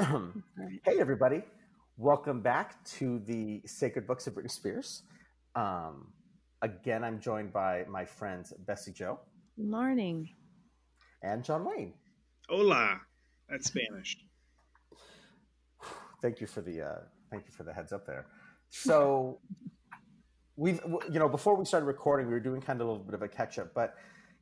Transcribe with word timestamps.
hey, 0.84 0.98
everybody. 0.98 1.42
Welcome 1.98 2.40
back 2.40 2.82
to 2.84 3.18
the 3.26 3.60
Sacred 3.66 4.06
Books 4.06 4.26
of 4.26 4.34
Britney 4.34 4.50
Spears. 4.50 5.02
Um, 5.54 6.12
again, 6.62 7.04
I'm 7.04 7.20
joined 7.20 7.52
by 7.52 7.84
my 7.86 8.06
friends 8.06 8.54
Bessie 8.66 8.92
Jo 8.92 9.20
Morning. 9.58 10.30
and 11.22 11.44
John 11.44 11.66
Wayne. 11.66 11.92
Hola. 12.48 12.98
That's 13.50 13.66
Spanish. 13.66 14.16
Thank 16.22 16.40
you 16.40 16.46
for 16.46 16.62
the 16.62 16.80
uh, 16.80 16.98
thank 17.30 17.44
you 17.44 17.52
for 17.52 17.64
the 17.64 17.72
heads 17.72 17.92
up 17.92 18.06
there. 18.06 18.26
So 18.70 19.40
we've 20.56 20.80
you 21.12 21.18
know 21.18 21.28
before 21.28 21.56
we 21.56 21.66
started 21.66 21.84
recording, 21.86 22.26
we 22.26 22.32
were 22.32 22.40
doing 22.40 22.62
kind 22.62 22.80
of 22.80 22.86
a 22.86 22.90
little 22.90 23.04
bit 23.04 23.14
of 23.14 23.22
a 23.22 23.28
catch 23.28 23.58
up, 23.58 23.74
but 23.74 23.96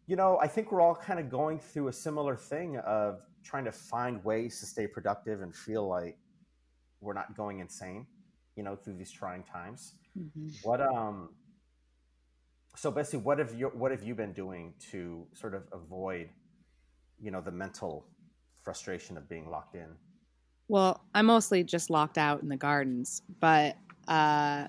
you 0.06 0.14
know 0.14 0.38
I 0.40 0.46
think 0.46 0.70
we're 0.70 0.82
all 0.82 0.94
kind 0.94 1.18
of 1.18 1.28
going 1.28 1.58
through 1.58 1.88
a 1.88 1.92
similar 1.92 2.36
thing 2.36 2.76
of 2.78 3.22
trying 3.48 3.64
to 3.64 3.72
find 3.72 4.22
ways 4.24 4.60
to 4.60 4.66
stay 4.66 4.86
productive 4.86 5.40
and 5.40 5.56
feel 5.56 5.88
like 5.88 6.18
we're 7.00 7.14
not 7.14 7.34
going 7.34 7.60
insane, 7.60 8.06
you 8.56 8.62
know, 8.62 8.76
through 8.76 8.94
these 8.94 9.10
trying 9.10 9.42
times. 9.42 9.94
Mhm. 10.18 10.52
What 10.62 10.82
um 10.82 11.30
so 12.76 12.90
Bessie, 12.90 13.16
what 13.16 13.38
have 13.38 13.54
you 13.54 13.68
what 13.68 13.90
have 13.90 14.02
you 14.02 14.14
been 14.14 14.34
doing 14.34 14.74
to 14.90 15.26
sort 15.32 15.54
of 15.54 15.62
avoid, 15.72 16.28
you 17.18 17.30
know, 17.30 17.40
the 17.40 17.50
mental 17.50 18.06
frustration 18.58 19.16
of 19.16 19.30
being 19.30 19.48
locked 19.48 19.74
in? 19.74 19.96
Well, 20.68 21.00
I'm 21.14 21.24
mostly 21.26 21.64
just 21.64 21.88
locked 21.88 22.18
out 22.18 22.42
in 22.42 22.50
the 22.50 22.56
gardens, 22.58 23.22
but 23.40 23.76
uh, 24.06 24.68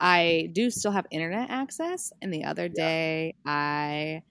I 0.00 0.48
do 0.52 0.70
still 0.70 0.92
have 0.92 1.06
internet 1.10 1.50
access. 1.50 2.10
And 2.22 2.32
the 2.32 2.44
other 2.44 2.70
day, 2.70 3.34
I 3.44 4.22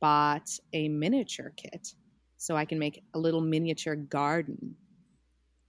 bought 0.00 0.58
a 0.72 0.88
miniature 0.88 1.52
kit 1.56 1.94
so 2.44 2.56
I 2.56 2.66
can 2.66 2.78
make 2.78 3.02
a 3.14 3.18
little 3.18 3.40
miniature 3.40 3.96
garden. 3.96 4.76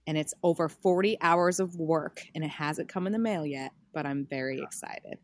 And 0.06 0.18
it's 0.18 0.34
over 0.42 0.68
40 0.68 1.16
hours 1.22 1.58
of 1.58 1.74
work, 1.76 2.22
and 2.34 2.44
it 2.44 2.50
hasn't 2.50 2.86
come 2.90 3.06
in 3.06 3.14
the 3.14 3.18
mail 3.18 3.46
yet, 3.46 3.72
but 3.94 4.04
I'm 4.04 4.26
very 4.26 4.60
excited. 4.60 5.16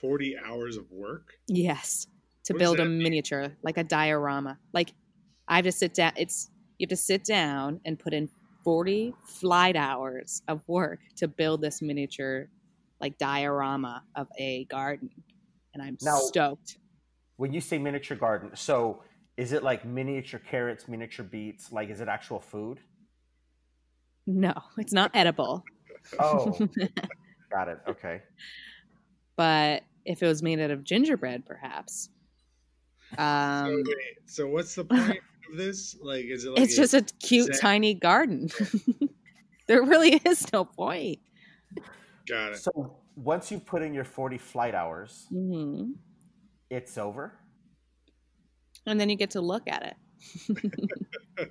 40 0.00 0.36
hours 0.44 0.76
of 0.76 0.90
work? 0.90 1.34
Yes, 1.46 2.08
to 2.44 2.52
What 2.54 2.58
build 2.58 2.80
a 2.80 2.82
that 2.82 2.88
mean? 2.90 3.04
miniature, 3.04 3.52
like 3.62 3.78
a 3.78 3.84
diorama. 3.84 4.58
Like 4.72 4.94
I 5.46 5.56
have 5.56 5.64
to 5.66 5.72
sit 5.72 5.94
down. 5.94 6.12
It's 6.16 6.50
you 6.78 6.84
have 6.86 6.90
to 6.90 6.96
sit 6.96 7.22
down 7.24 7.80
and 7.84 7.98
put 7.98 8.12
in 8.12 8.28
forty 8.64 9.14
flight 9.24 9.76
hours 9.76 10.42
of 10.48 10.60
work 10.68 10.98
to 11.16 11.28
build 11.28 11.60
this 11.62 11.80
miniature, 11.80 12.48
like 13.00 13.16
diorama 13.16 14.02
of 14.16 14.26
a 14.38 14.64
garden, 14.64 15.10
and 15.72 15.82
I'm 15.82 15.96
Now- 16.02 16.18
stoked. 16.18 16.78
When 17.36 17.52
you 17.52 17.60
say 17.60 17.78
miniature 17.78 18.16
garden, 18.16 18.50
so 18.54 19.02
is 19.36 19.52
it 19.52 19.62
like 19.62 19.84
miniature 19.84 20.40
carrots, 20.40 20.88
miniature 20.88 21.24
beets? 21.24 21.72
Like, 21.72 21.90
is 21.90 22.00
it 22.00 22.08
actual 22.08 22.40
food? 22.40 22.78
No, 24.26 24.54
it's 24.78 24.92
not 24.92 25.10
edible, 25.14 25.64
Oh, 26.18 26.58
got 27.52 27.68
it. 27.68 27.78
Okay. 27.88 28.22
but 29.36 29.82
if 30.04 30.22
it 30.22 30.26
was 30.26 30.42
made 30.42 30.58
out 30.60 30.70
of 30.70 30.82
gingerbread, 30.84 31.44
perhaps. 31.46 32.08
so, 33.16 33.22
Um, 33.22 33.82
wait, 33.86 34.16
so 34.26 34.48
what's 34.48 34.74
the 34.74 34.84
point 34.84 35.20
of 35.50 35.56
this? 35.56 35.96
Like, 36.02 36.24
is 36.24 36.44
it 36.44 36.50
like 36.50 36.62
it's 36.62 36.74
just 36.76 36.94
a 36.94 37.02
cute, 37.22 37.48
that- 37.52 37.60
tiny 37.60 37.94
garden. 37.94 38.48
there 39.68 39.82
really 39.82 40.14
is 40.24 40.52
no 40.52 40.64
point. 40.64 41.18
got 42.28 42.52
it? 42.52 42.56
So 42.58 42.96
once 43.14 43.50
you 43.52 43.60
put 43.60 43.82
in 43.82 43.94
your 43.94 44.04
40 44.04 44.38
flight 44.38 44.74
hours, 44.74 45.26
hmm 45.30 45.92
it's 46.68 46.98
over? 46.98 47.38
And 48.86 49.00
then 49.00 49.10
you 49.10 49.16
get 49.16 49.30
to 49.30 49.40
look 49.40 49.68
at 49.68 49.82
it. 49.82 51.50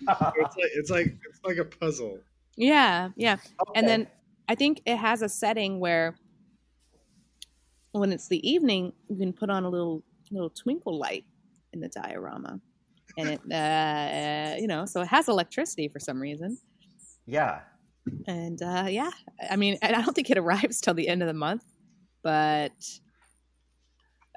It's 0.00 0.56
like 0.56 0.70
it's 0.74 0.90
like 0.90 1.16
it's 1.28 1.40
like 1.44 1.56
a 1.58 1.64
puzzle. 1.64 2.18
Yeah, 2.56 3.10
yeah. 3.16 3.36
And 3.74 3.86
then 3.86 4.06
I 4.48 4.54
think 4.54 4.80
it 4.86 4.96
has 4.96 5.22
a 5.22 5.28
setting 5.28 5.80
where 5.80 6.16
when 7.92 8.12
it's 8.12 8.28
the 8.28 8.48
evening, 8.48 8.92
you 9.08 9.16
can 9.16 9.32
put 9.32 9.50
on 9.50 9.64
a 9.64 9.68
little 9.68 10.02
little 10.30 10.50
twinkle 10.50 10.98
light 10.98 11.24
in 11.72 11.80
the 11.80 11.88
diorama. 11.88 12.60
And 13.16 13.28
it 13.28 13.52
uh, 13.52 14.56
you 14.60 14.66
know, 14.66 14.86
so 14.86 15.02
it 15.02 15.08
has 15.08 15.28
electricity 15.28 15.88
for 15.88 15.98
some 15.98 16.20
reason. 16.20 16.58
Yeah. 17.26 17.60
And 18.26 18.62
uh 18.62 18.86
yeah, 18.88 19.10
I 19.50 19.56
mean, 19.56 19.76
and 19.82 19.94
I 19.94 20.00
don't 20.02 20.14
think 20.14 20.30
it 20.30 20.38
arrives 20.38 20.80
till 20.80 20.94
the 20.94 21.08
end 21.08 21.22
of 21.22 21.28
the 21.28 21.34
month, 21.34 21.64
but 22.22 22.72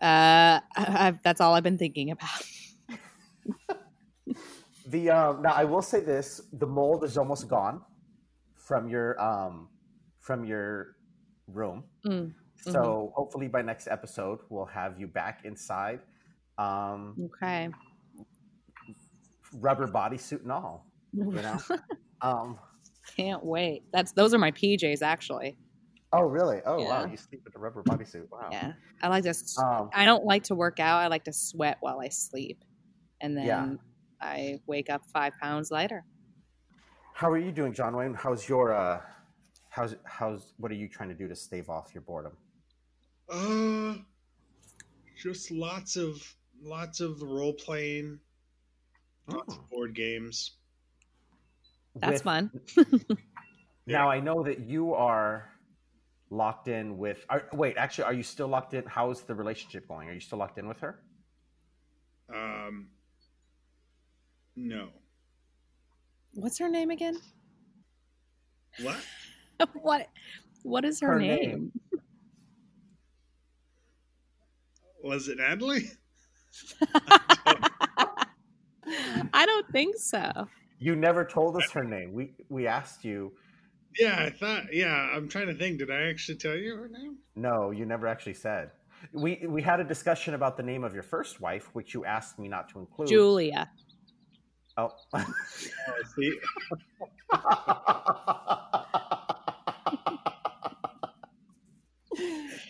uh 0.01 0.59
I've, 0.75 1.21
that's 1.23 1.41
all 1.41 1.53
I've 1.53 1.63
been 1.63 1.77
thinking 1.77 2.11
about. 2.11 2.29
The 4.87 5.09
um, 5.11 5.41
now 5.43 5.53
I 5.53 5.63
will 5.65 5.81
say 5.81 5.99
this: 5.99 6.41
the 6.53 6.65
mold 6.65 7.03
is 7.03 7.17
almost 7.17 7.47
gone 7.47 7.81
from 8.55 8.89
your 8.89 9.19
um, 9.21 9.69
from 10.19 10.43
your 10.43 10.95
room. 11.47 11.83
Mm, 12.05 12.33
So 12.57 13.11
hopefully 13.15 13.47
by 13.47 13.61
next 13.61 13.87
episode 13.87 14.39
we'll 14.49 14.65
have 14.65 14.99
you 14.99 15.07
back 15.07 15.41
inside, 15.45 15.99
um, 16.57 17.17
Okay. 17.19 17.69
rubber 19.53 19.87
bodysuit 19.87 20.41
and 20.43 20.51
all. 20.51 20.87
You 21.13 21.41
know. 21.41 21.57
um, 22.21 22.57
Can't 23.15 23.43
wait. 23.45 23.83
That's 23.93 24.13
those 24.13 24.33
are 24.33 24.39
my 24.39 24.51
PJs 24.51 25.01
actually. 25.01 25.57
Oh 26.13 26.21
really? 26.23 26.61
Oh 26.65 26.83
wow! 26.83 27.05
You 27.05 27.17
sleep 27.17 27.41
with 27.43 27.55
a 27.55 27.59
rubber 27.59 27.83
bodysuit. 27.83 28.29
Wow. 28.31 28.49
Yeah. 28.51 28.73
I 29.01 29.07
like 29.07 29.23
to 29.23 29.33
Um, 29.61 29.89
I 29.93 30.05
don't 30.05 30.25
like 30.25 30.43
to 30.45 30.55
work 30.55 30.79
out. 30.79 30.99
I 30.99 31.07
like 31.07 31.23
to 31.25 31.33
sweat 31.33 31.77
while 31.81 31.99
I 31.99 32.09
sleep. 32.09 32.63
And 33.21 33.37
then 33.37 33.45
Yeah. 33.45 33.73
I 34.19 34.59
wake 34.67 34.89
up 34.89 35.03
five 35.13 35.33
pounds 35.41 35.71
lighter. 35.71 36.03
how 37.13 37.29
are 37.29 37.37
you 37.37 37.51
doing, 37.51 37.73
John 37.73 37.95
Wayne? 37.95 38.13
How's 38.13 38.47
your 38.49 38.73
uh, 38.73 39.01
how's 39.69 39.95
how's 40.05 40.53
what 40.57 40.71
are 40.71 40.75
you 40.75 40.87
trying 40.87 41.09
to 41.09 41.15
do 41.15 41.27
to 41.27 41.35
stave 41.35 41.69
off 41.69 41.91
your 41.93 42.01
boredom? 42.01 42.33
Uh, 43.29 43.95
just 45.21 45.51
lots 45.51 45.95
of 45.95 46.21
lots 46.63 46.99
of 46.99 47.21
role 47.21 47.53
playing, 47.53 48.19
lots 49.27 49.53
Oh. 49.55 49.59
of 49.59 49.69
board 49.69 49.93
games. 49.95 50.51
That's 51.95 52.13
With- 52.13 52.21
fun. 52.23 52.51
Now 53.87 54.09
I 54.11 54.19
know 54.19 54.43
that 54.43 54.59
you 54.59 54.93
are 54.93 55.50
locked 56.31 56.67
in 56.67 56.97
with. 56.97 57.23
Are, 57.29 57.43
wait, 57.53 57.77
actually, 57.77 58.05
are 58.05 58.13
you 58.13 58.23
still 58.23 58.47
locked 58.47 58.73
in? 58.73 58.83
How's 58.87 59.21
the 59.21 59.35
relationship 59.35 59.87
going? 59.87 60.09
Are 60.09 60.13
you 60.13 60.19
still 60.19 60.39
locked 60.39 60.57
in 60.57 60.67
with 60.67 60.79
her? 60.79 60.99
Um, 62.33 62.87
no. 64.55 64.89
What's 66.33 66.57
her 66.57 66.69
name 66.69 66.89
again? 66.89 67.19
What? 68.81 68.97
what 69.73 70.07
what 70.63 70.85
is 70.85 70.99
her, 71.01 71.13
Her 71.13 71.19
name? 71.19 71.39
name. 71.39 71.71
Was 75.03 75.27
it 75.27 75.37
Natalie? 75.37 75.91
I 79.33 79.45
don't 79.45 79.67
think 79.71 79.97
so. 79.97 80.47
You 80.79 80.95
never 80.95 81.25
told 81.25 81.57
us 81.57 81.69
her 81.71 81.83
name. 81.83 82.13
We 82.13 82.33
we 82.49 82.67
asked 82.67 83.03
you. 83.03 83.33
Yeah, 83.99 84.15
I 84.19 84.29
thought. 84.29 84.73
Yeah, 84.73 84.93
I'm 84.93 85.27
trying 85.27 85.47
to 85.47 85.53
think. 85.55 85.79
Did 85.79 85.91
I 85.91 86.03
actually 86.09 86.37
tell 86.37 86.55
you 86.55 86.75
her 86.75 86.87
name? 86.87 87.17
No, 87.35 87.71
you 87.71 87.85
never 87.85 88.07
actually 88.07 88.35
said. 88.35 88.71
We 89.13 89.43
we 89.47 89.61
had 89.61 89.79
a 89.79 89.83
discussion 89.83 90.33
about 90.33 90.57
the 90.57 90.63
name 90.63 90.83
of 90.83 90.93
your 90.93 91.03
first 91.03 91.41
wife, 91.41 91.69
which 91.73 91.93
you 91.93 92.05
asked 92.05 92.39
me 92.39 92.47
not 92.47 92.69
to 92.69 92.79
include. 92.79 93.09
Julia. 93.09 93.69
Oh. 94.77 94.89
Oh, 95.13 95.23
see, 96.15 96.39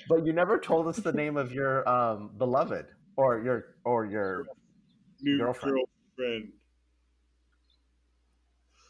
but 0.09 0.25
you 0.25 0.33
never 0.33 0.57
told 0.59 0.87
us 0.87 0.97
the 0.97 1.13
name 1.13 1.37
of 1.37 1.51
your 1.51 1.87
um, 1.87 2.31
beloved 2.37 2.85
or 3.15 3.41
your 3.41 3.65
or 3.85 4.05
your. 4.05 4.45
new 5.21 5.37
Girlfriend. 5.37 5.77
girlfriend. 6.17 6.51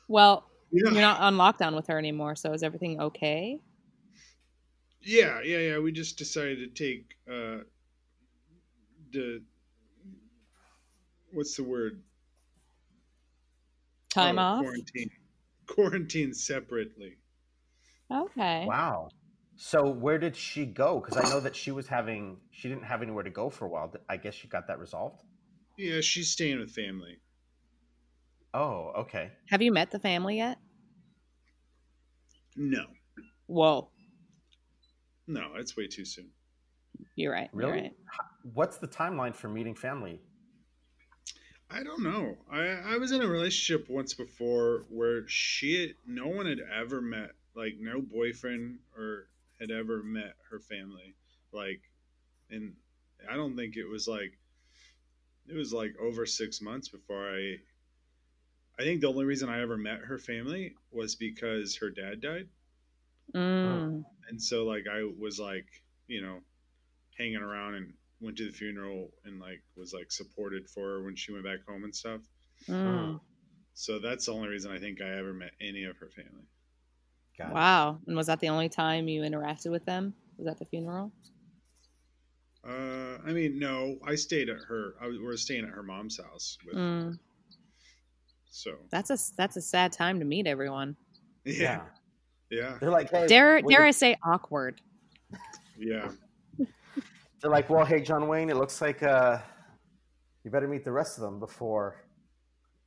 Well, 0.08 0.51
Yeah, 0.72 0.92
you're 0.92 1.02
not 1.02 1.20
on 1.20 1.36
lockdown 1.36 1.76
with 1.76 1.88
her 1.88 1.98
anymore, 1.98 2.36
so 2.36 2.54
is 2.54 2.64
everything 2.64 3.00
okay? 3.02 3.60
yeah, 5.02 5.42
yeah, 5.42 5.58
yeah. 5.58 5.80
We 5.80 5.92
just 5.92 6.18
decided 6.18 6.60
to 6.60 6.68
take 6.68 7.16
uh, 7.30 7.64
the 9.12 9.44
what's 11.34 11.56
the 11.56 11.64
word? 11.64 12.02
Time 14.10 14.38
Oh, 14.38 14.42
off? 14.42 14.60
Quarantine. 14.62 15.10
Quarantine 15.68 16.34
separately. 16.34 17.18
Okay. 18.12 18.66
Wow. 18.66 19.10
So 19.56 19.90
where 19.90 20.18
did 20.18 20.36
she 20.36 20.66
go? 20.66 21.00
Because 21.00 21.18
I 21.18 21.30
know 21.30 21.40
that 21.40 21.56
she 21.56 21.72
was 21.72 21.88
having 21.88 22.38
she 22.52 22.68
didn't 22.68 22.84
have 22.84 23.02
anywhere 23.02 23.24
to 23.24 23.30
go 23.30 23.50
for 23.50 23.66
a 23.66 23.70
while. 23.70 23.94
I 24.10 24.18
guess 24.18 24.34
she 24.34 24.48
got 24.48 24.68
that 24.68 24.80
resolved. 24.80 25.24
Yeah, 25.78 26.02
she's 26.02 26.30
staying 26.32 26.60
with 26.60 26.72
family. 26.72 27.20
Oh, 28.54 28.92
okay. 28.96 29.32
Have 29.50 29.62
you 29.62 29.72
met 29.72 29.92
the 29.92 30.00
family 30.00 30.38
yet? 30.38 30.58
No, 32.56 32.86
Whoa. 33.48 33.92
no, 35.28 35.56
it's 35.56 35.76
way 35.76 35.88
too 35.88 36.06
soon. 36.06 36.32
You're 37.16 37.32
right. 37.32 37.50
Really? 37.54 37.72
You're 37.74 37.84
right. 37.84 37.94
What's 38.54 38.78
the 38.78 38.88
timeline 38.88 39.36
for 39.36 39.48
meeting 39.50 39.76
family? 39.76 40.20
I 41.70 41.84
don't 41.84 42.04
know. 42.04 42.38
I 42.52 42.68
I 42.68 42.98
was 42.98 43.12
in 43.12 43.22
a 43.22 43.28
relationship 43.28 43.90
once 43.90 44.14
before 44.14 44.86
where 44.90 45.28
she 45.28 45.96
no 46.06 46.28
one 46.28 46.46
had 46.46 46.60
ever 46.60 47.02
met 47.02 47.32
like 47.56 47.78
no 47.80 48.02
boyfriend 48.02 48.80
or 48.98 49.28
had 49.60 49.72
ever 49.72 50.04
met 50.04 50.36
her 50.50 50.60
family 50.60 51.16
like 51.52 51.82
and 52.50 52.76
I 53.30 53.36
don't 53.36 53.56
think 53.56 53.78
it 53.78 53.86
was 53.86 54.08
like 54.08 54.38
it 55.48 55.54
was 55.56 55.74
like 55.74 55.96
over 56.00 56.26
6 56.26 56.62
months 56.62 56.90
before 56.90 57.30
I 57.30 57.58
I 58.82 58.84
think 58.84 59.02
the 59.02 59.08
only 59.08 59.26
reason 59.26 59.48
I 59.48 59.62
ever 59.62 59.78
met 59.78 60.00
her 60.00 60.18
family 60.18 60.74
was 60.92 61.14
because 61.14 61.76
her 61.76 61.92
dad 61.92 62.20
died. 62.20 62.48
Mm. 63.36 64.04
And 64.28 64.42
so 64.42 64.66
like 64.66 64.86
I 64.92 65.08
was 65.20 65.40
like, 65.40 65.68
you 66.08 66.22
know, 66.22 66.40
hanging 67.16 67.38
around 67.38 67.76
and 67.76 67.94
went 68.22 68.38
to 68.38 68.46
the 68.46 68.52
funeral 68.52 69.12
and 69.24 69.40
like 69.40 69.62
was 69.78 69.94
like 69.94 70.12
supported 70.12 70.68
for 70.68 70.88
her 70.88 71.04
when 71.04 71.16
she 71.16 71.32
went 71.32 71.46
back 71.46 71.60
home 71.68 71.84
and 71.84 71.96
stuff. 71.96 72.22
Mm. 72.68 73.20
So 73.76 74.00
that's 74.00 74.26
the 74.26 74.34
only 74.34 74.50
reason 74.50 74.72
I 74.72 74.80
think 74.80 75.00
I 75.00 75.16
ever 75.16 75.32
met 75.32 75.52
any 75.62 75.84
of 75.84 75.98
her 75.98 76.10
family. 76.10 76.48
Got 77.38 77.50
it. 77.50 77.54
Wow. 77.54 78.00
And 78.08 78.18
was 78.18 78.28
that 78.28 78.40
the 78.40 78.50
only 78.50 78.70
time 78.70 79.08
you 79.08 79.22
interacted 79.22 79.70
with 79.70 79.86
them? 79.86 80.16
Was 80.38 80.48
that 80.48 80.58
the 80.58 80.66
funeral? 80.66 81.12
Uh, 82.68 83.18
I 83.26 83.32
mean, 83.32 83.60
no, 83.60 83.98
I 84.04 84.16
stayed 84.16 84.50
at 84.50 84.58
her. 84.68 84.96
I 85.00 85.06
was, 85.06 85.20
we 85.20 85.24
were 85.24 85.38
staying 85.38 85.66
at 85.66 85.70
her 85.70 85.84
mom's 85.84 86.20
house 86.20 86.58
with. 86.66 86.76
Mm. 86.76 87.20
So 88.54 88.74
That's 88.92 89.10
a 89.10 89.18
that's 89.38 89.56
a 89.56 89.62
sad 89.62 89.92
time 89.94 90.20
to 90.20 90.26
meet 90.26 90.46
everyone. 90.46 90.96
yeah, 91.46 91.82
yeah, 92.50 92.78
They're 92.80 92.90
like, 92.92 93.10
hey, 93.10 93.26
Dare 93.28 93.62
dare 93.62 93.80
do- 93.80 93.86
I 93.86 93.92
say 93.92 94.18
awkward? 94.24 94.82
yeah. 95.80 96.10
they're 96.58 97.50
like, 97.50 97.70
well, 97.70 97.86
hey, 97.86 98.02
John 98.02 98.28
Wayne, 98.28 98.50
it 98.50 98.58
looks 98.58 98.82
like 98.82 99.02
uh, 99.04 99.38
you 100.44 100.52
better 100.52 100.68
meet 100.68 100.84
the 100.84 100.92
rest 100.92 101.18
of 101.18 101.24
them 101.24 101.40
before. 101.40 102.04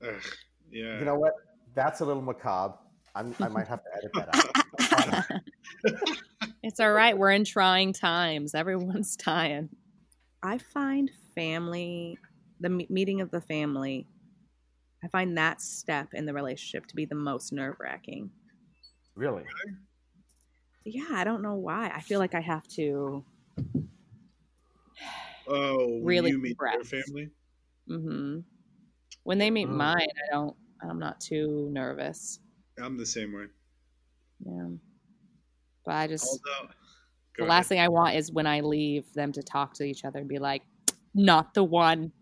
Ugh, 0.07 0.15
yeah. 0.71 0.99
You 0.99 1.05
know 1.07 1.15
what? 1.17 1.33
That's 1.75 2.01
a 2.01 2.05
little 2.05 2.23
macabre. 2.23 2.75
I'm, 3.17 3.35
I 3.41 3.49
might 3.49 3.67
have 3.69 3.81
to 3.83 3.91
edit 3.97 4.13
that 4.15 5.41
out. 5.89 5.95
it's 6.63 6.79
all 6.81 6.93
right. 6.93 7.17
We're 7.17 7.31
in 7.31 7.45
trying 7.45 7.93
times. 7.93 8.55
Everyone's 8.55 9.17
dying. 9.25 9.69
I 10.43 10.59
find 10.59 11.11
family, 11.35 12.19
the 12.61 12.69
meeting 12.69 13.21
of 13.23 13.31
the 13.31 13.41
family, 13.41 14.07
I 15.05 15.09
find 15.09 15.37
that 15.37 15.61
step 15.61 16.15
in 16.15 16.25
the 16.27 16.33
relationship 16.33 16.87
to 16.87 16.97
be 16.97 17.05
the 17.05 17.15
most 17.15 17.53
nerve 17.53 17.77
wracking. 17.79 18.31
really? 19.15 19.45
Yeah, 20.85 21.09
I 21.13 21.25
don't 21.25 21.43
know 21.43 21.55
why. 21.55 21.91
I 21.95 22.01
feel 22.01 22.19
like 22.21 22.35
I 22.35 22.41
have 22.41 22.67
to. 22.69 23.25
oh, 25.49 25.99
when 25.99 26.07
really 26.07 26.31
you 26.31 26.39
meet 26.39 26.57
their 26.71 26.83
progressed. 26.83 26.91
family. 27.07 27.31
hmm 27.89 28.41
When 29.25 29.39
they 29.39 29.51
meet 29.51 29.69
Mm. 29.69 29.77
mine, 29.77 29.97
I 30.31 30.33
don't. 30.33 30.57
I'm 30.83 30.99
not 30.99 31.21
too 31.21 31.69
nervous. 31.73 32.41
I'm 32.79 32.97
the 32.97 33.07
same 33.07 33.33
way. 33.33 33.47
Yeah, 34.45 34.69
but 35.85 35.95
I 35.95 36.07
just 36.07 36.25
Although, 36.27 36.69
the 37.37 37.45
go 37.45 37.49
last 37.49 37.69
thing 37.69 37.81
I 37.81 37.89
want 37.89 38.17
is 38.17 38.33
when 38.33 38.47
I 38.47 38.61
leave 38.61 39.13
them 39.15 39.33
to 39.33 39.43
talk 39.43 39.75
to 39.75 39.85
each 39.85 40.05
other 40.05 40.19
and 40.21 40.29
be 40.29 40.39
like, 40.39 40.63
"Not 41.15 41.55
the 41.55 41.65
one." 41.65 42.13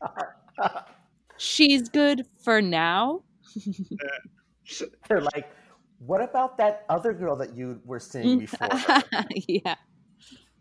She's 1.38 1.88
good 1.88 2.26
for 2.42 2.60
now. 2.60 3.22
They're 5.08 5.20
like, 5.20 5.50
what 5.98 6.22
about 6.22 6.58
that 6.58 6.84
other 6.88 7.12
girl 7.12 7.36
that 7.36 7.56
you 7.56 7.80
were 7.84 8.00
seeing 8.00 8.38
before? 8.38 8.70
yeah. 9.48 9.76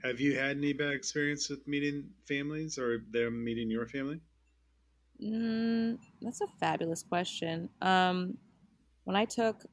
Have 0.03 0.19
you 0.19 0.35
had 0.35 0.57
any 0.57 0.73
bad 0.73 0.93
experience 0.93 1.49
with 1.49 1.67
meeting 1.67 2.15
families 2.27 2.79
or 2.79 2.97
them 3.11 3.43
meeting 3.43 3.69
your 3.69 3.85
family? 3.87 4.21
Mm, 5.21 5.99
that's 6.21 6.41
a 6.41 6.47
fabulous 6.59 7.03
question. 7.03 7.69
Um, 7.81 8.37
when 9.05 9.15
I 9.15 9.25
took 9.25 9.65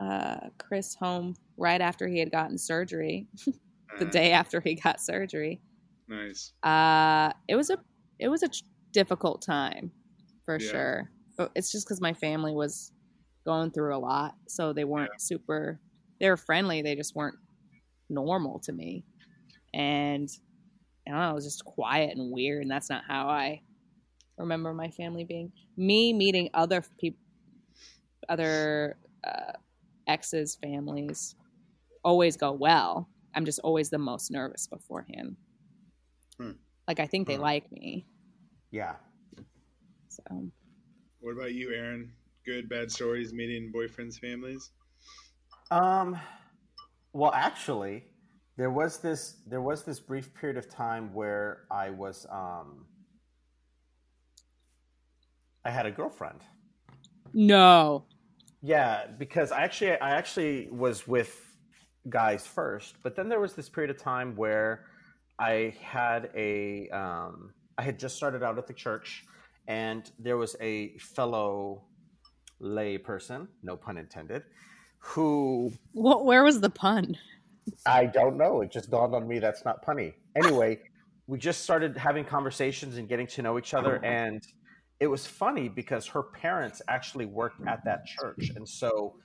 uh, 0.00 0.50
Chris 0.58 0.94
home 0.94 1.36
right 1.56 1.80
after 1.80 2.08
he 2.08 2.18
had 2.18 2.30
gotten 2.32 2.58
surgery, 2.58 3.28
the 3.98 4.04
Uh, 4.06 4.10
day 4.10 4.32
after 4.32 4.60
he 4.60 4.74
got 4.74 5.00
surgery, 5.00 5.62
Nice. 6.08 6.52
uh, 6.62 7.32
it 7.48 7.56
was 7.56 7.70
a 7.70 7.78
it 8.18 8.28
was 8.28 8.42
a 8.42 8.48
tr- 8.48 8.62
difficult 8.92 9.42
time 9.42 9.92
for 10.46 10.58
Yeah. 10.58 10.70
sure. 10.70 11.10
But 11.36 11.52
it's 11.54 11.70
just 11.70 11.86
because 11.86 12.00
my 12.00 12.14
family 12.14 12.54
was 12.54 12.92
going 13.44 13.70
through 13.70 13.94
a 13.94 13.98
lot, 13.98 14.34
so 14.48 14.72
they 14.72 14.84
weren't 14.84 15.20
super. 15.20 15.78
They 16.18 16.30
were 16.30 16.38
friendly. 16.38 16.80
They 16.80 16.94
just 16.96 17.14
weren't 17.14 17.36
normal 18.08 18.58
to 18.60 18.72
me, 18.72 19.04
and 19.74 20.30
I 21.06 21.10
don't 21.10 21.20
know. 21.20 21.30
It 21.32 21.34
was 21.34 21.44
just 21.44 21.64
quiet 21.66 22.16
and 22.16 22.32
weird, 22.32 22.62
and 22.62 22.70
that's 22.70 22.88
not 22.88 23.04
how 23.06 23.28
I 23.28 23.60
remember 24.38 24.72
my 24.72 24.90
family 24.90 25.24
being. 25.24 25.52
Me 25.76 26.12
meeting 26.14 26.48
other 26.54 26.82
people, 26.98 27.20
other 28.28 28.96
uh, 29.24 29.52
exes' 30.06 30.56
families, 30.56 31.34
always 32.02 32.36
go 32.36 32.52
well. 32.52 33.08
I'm 33.34 33.44
just 33.44 33.58
always 33.60 33.90
the 33.90 33.98
most 33.98 34.30
nervous 34.30 34.66
beforehand. 34.66 35.36
Hmm. 36.38 36.52
Like 36.88 37.00
I 37.00 37.06
think 37.06 37.26
they 37.28 37.36
Hmm. 37.36 37.42
like 37.42 37.70
me. 37.70 38.06
yeah. 38.70 38.96
So 40.16 40.50
What 41.20 41.32
about 41.32 41.52
you, 41.52 41.72
Aaron? 41.74 42.12
Good, 42.44 42.68
bad 42.68 42.90
stories 42.90 43.32
meeting 43.32 43.72
boyfriends' 43.74 44.18
families? 44.18 44.70
Um, 45.70 46.18
well, 47.12 47.32
actually, 47.34 48.04
there 48.56 48.70
was 48.70 48.98
this 48.98 49.36
there 49.46 49.60
was 49.60 49.82
this 49.82 50.00
brief 50.00 50.32
period 50.34 50.56
of 50.56 50.68
time 50.70 51.12
where 51.12 51.64
I 51.70 51.90
was 51.90 52.26
um, 52.30 52.86
I 55.64 55.70
had 55.70 55.86
a 55.86 55.90
girlfriend. 55.90 56.40
no. 57.32 58.04
Yeah, 58.62 59.06
because 59.18 59.52
I 59.52 59.62
actually 59.62 59.92
I 60.00 60.16
actually 60.16 60.68
was 60.70 61.06
with 61.06 61.40
guys 62.08 62.46
first, 62.46 62.96
but 63.02 63.14
then 63.14 63.28
there 63.28 63.40
was 63.40 63.54
this 63.54 63.68
period 63.68 63.90
of 63.90 63.98
time 63.98 64.34
where 64.34 64.86
I 65.38 65.74
had 65.80 66.30
a 66.34 66.88
um, 66.90 67.52
I 67.78 67.82
had 67.82 67.98
just 67.98 68.16
started 68.16 68.42
out 68.42 68.58
at 68.58 68.66
the 68.66 68.72
church, 68.72 69.24
and 69.68 70.10
there 70.18 70.36
was 70.36 70.56
a 70.60 70.96
fellow 70.98 71.84
lay 72.60 72.98
person, 72.98 73.48
no 73.62 73.76
pun 73.76 73.98
intended, 73.98 74.42
who 74.98 75.72
What? 75.92 76.24
Where 76.24 76.42
was 76.44 76.60
the 76.60 76.70
pun? 76.70 77.16
I 77.84 78.06
don't 78.06 78.36
know. 78.36 78.60
It 78.60 78.70
just 78.70 78.90
dawned 78.90 79.14
on 79.14 79.26
me 79.26 79.38
that's 79.38 79.64
not 79.64 79.84
punny. 79.84 80.14
Anyway, 80.36 80.80
we 81.26 81.38
just 81.38 81.62
started 81.62 81.96
having 81.96 82.24
conversations 82.24 82.96
and 82.96 83.08
getting 83.08 83.26
to 83.28 83.42
know 83.42 83.58
each 83.58 83.74
other. 83.74 83.96
And 84.04 84.42
it 85.00 85.08
was 85.08 85.26
funny 85.26 85.68
because 85.68 86.06
her 86.06 86.22
parents 86.22 86.80
actually 86.88 87.26
worked 87.26 87.66
at 87.66 87.84
that 87.84 88.06
church. 88.06 88.52
And 88.54 88.68
so 88.68 89.16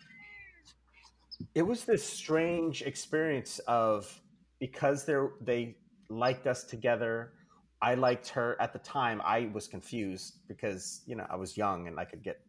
it 1.56 1.62
was 1.62 1.86
this 1.86 2.04
strange 2.04 2.82
experience 2.82 3.60
of 3.68 4.22
because 4.60 5.06
they 5.06 5.16
they 5.42 5.78
liked 6.10 6.48
us 6.48 6.64
together. 6.64 7.34
I 7.82 7.96
liked 7.96 8.30
her 8.30 8.56
at 8.60 8.74
the 8.74 8.80
time. 8.80 9.22
I 9.24 9.50
was 9.54 9.68
confused 9.68 10.36
because, 10.48 11.02
you 11.06 11.16
know, 11.16 11.26
I 11.30 11.36
was 11.36 11.58
young 11.58 11.88
and 11.88 12.00
I 12.00 12.06
could 12.06 12.24
get, 12.24 12.40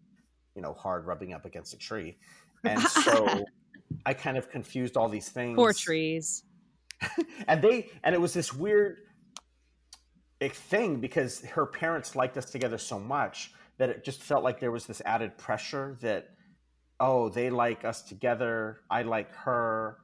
you 0.54 0.62
know, 0.62 0.74
hard 0.74 1.06
rubbing 1.06 1.32
up 1.32 1.44
against 1.44 1.72
a 1.72 1.78
tree. 1.78 2.18
And 2.64 2.80
so 2.80 3.42
I 4.06 4.14
kind 4.14 4.36
of 4.36 4.50
confused 4.50 4.96
all 4.96 5.08
these 5.08 5.28
things 5.28 5.56
Poor 5.56 5.72
trees. 5.72 6.44
and 7.48 7.60
they 7.62 7.90
and 8.04 8.14
it 8.14 8.20
was 8.20 8.32
this 8.32 8.52
weird 8.52 8.98
thing 10.50 11.00
because 11.00 11.40
her 11.40 11.66
parents 11.66 12.16
liked 12.16 12.36
us 12.36 12.46
together 12.46 12.78
so 12.78 12.98
much 12.98 13.52
that 13.78 13.90
it 13.90 14.04
just 14.04 14.20
felt 14.20 14.42
like 14.44 14.60
there 14.60 14.70
was 14.70 14.86
this 14.86 15.00
added 15.04 15.36
pressure 15.38 15.96
that 16.00 16.30
oh 17.00 17.28
they 17.28 17.48
like 17.48 17.84
us 17.84 18.02
together 18.02 18.80
i 18.90 19.02
like 19.02 19.32
her 19.34 19.98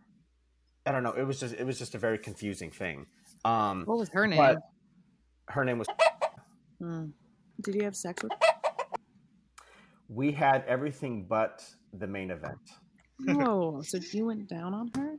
i 0.86 0.92
don't 0.92 1.02
know 1.02 1.12
it 1.12 1.24
was 1.24 1.40
just 1.40 1.54
it 1.54 1.64
was 1.64 1.78
just 1.78 1.94
a 1.96 1.98
very 1.98 2.18
confusing 2.18 2.70
thing 2.70 3.06
um 3.44 3.82
What 3.84 3.98
was 3.98 4.08
her 4.10 4.26
name? 4.26 4.38
but 4.38 4.58
her 5.48 5.64
name 5.64 5.78
was 5.78 5.88
Hmm. 6.80 7.06
Did 7.62 7.74
you 7.74 7.82
have 7.84 7.96
sex 7.96 8.22
with? 8.22 8.32
we 10.08 10.32
had 10.32 10.64
everything 10.66 11.26
but 11.28 11.64
the 11.92 12.06
main 12.06 12.30
event 12.30 12.58
Oh, 13.28 13.82
so 13.82 13.98
you 14.12 14.26
went 14.26 14.48
down 14.48 14.72
on 14.74 14.90
her? 14.96 15.16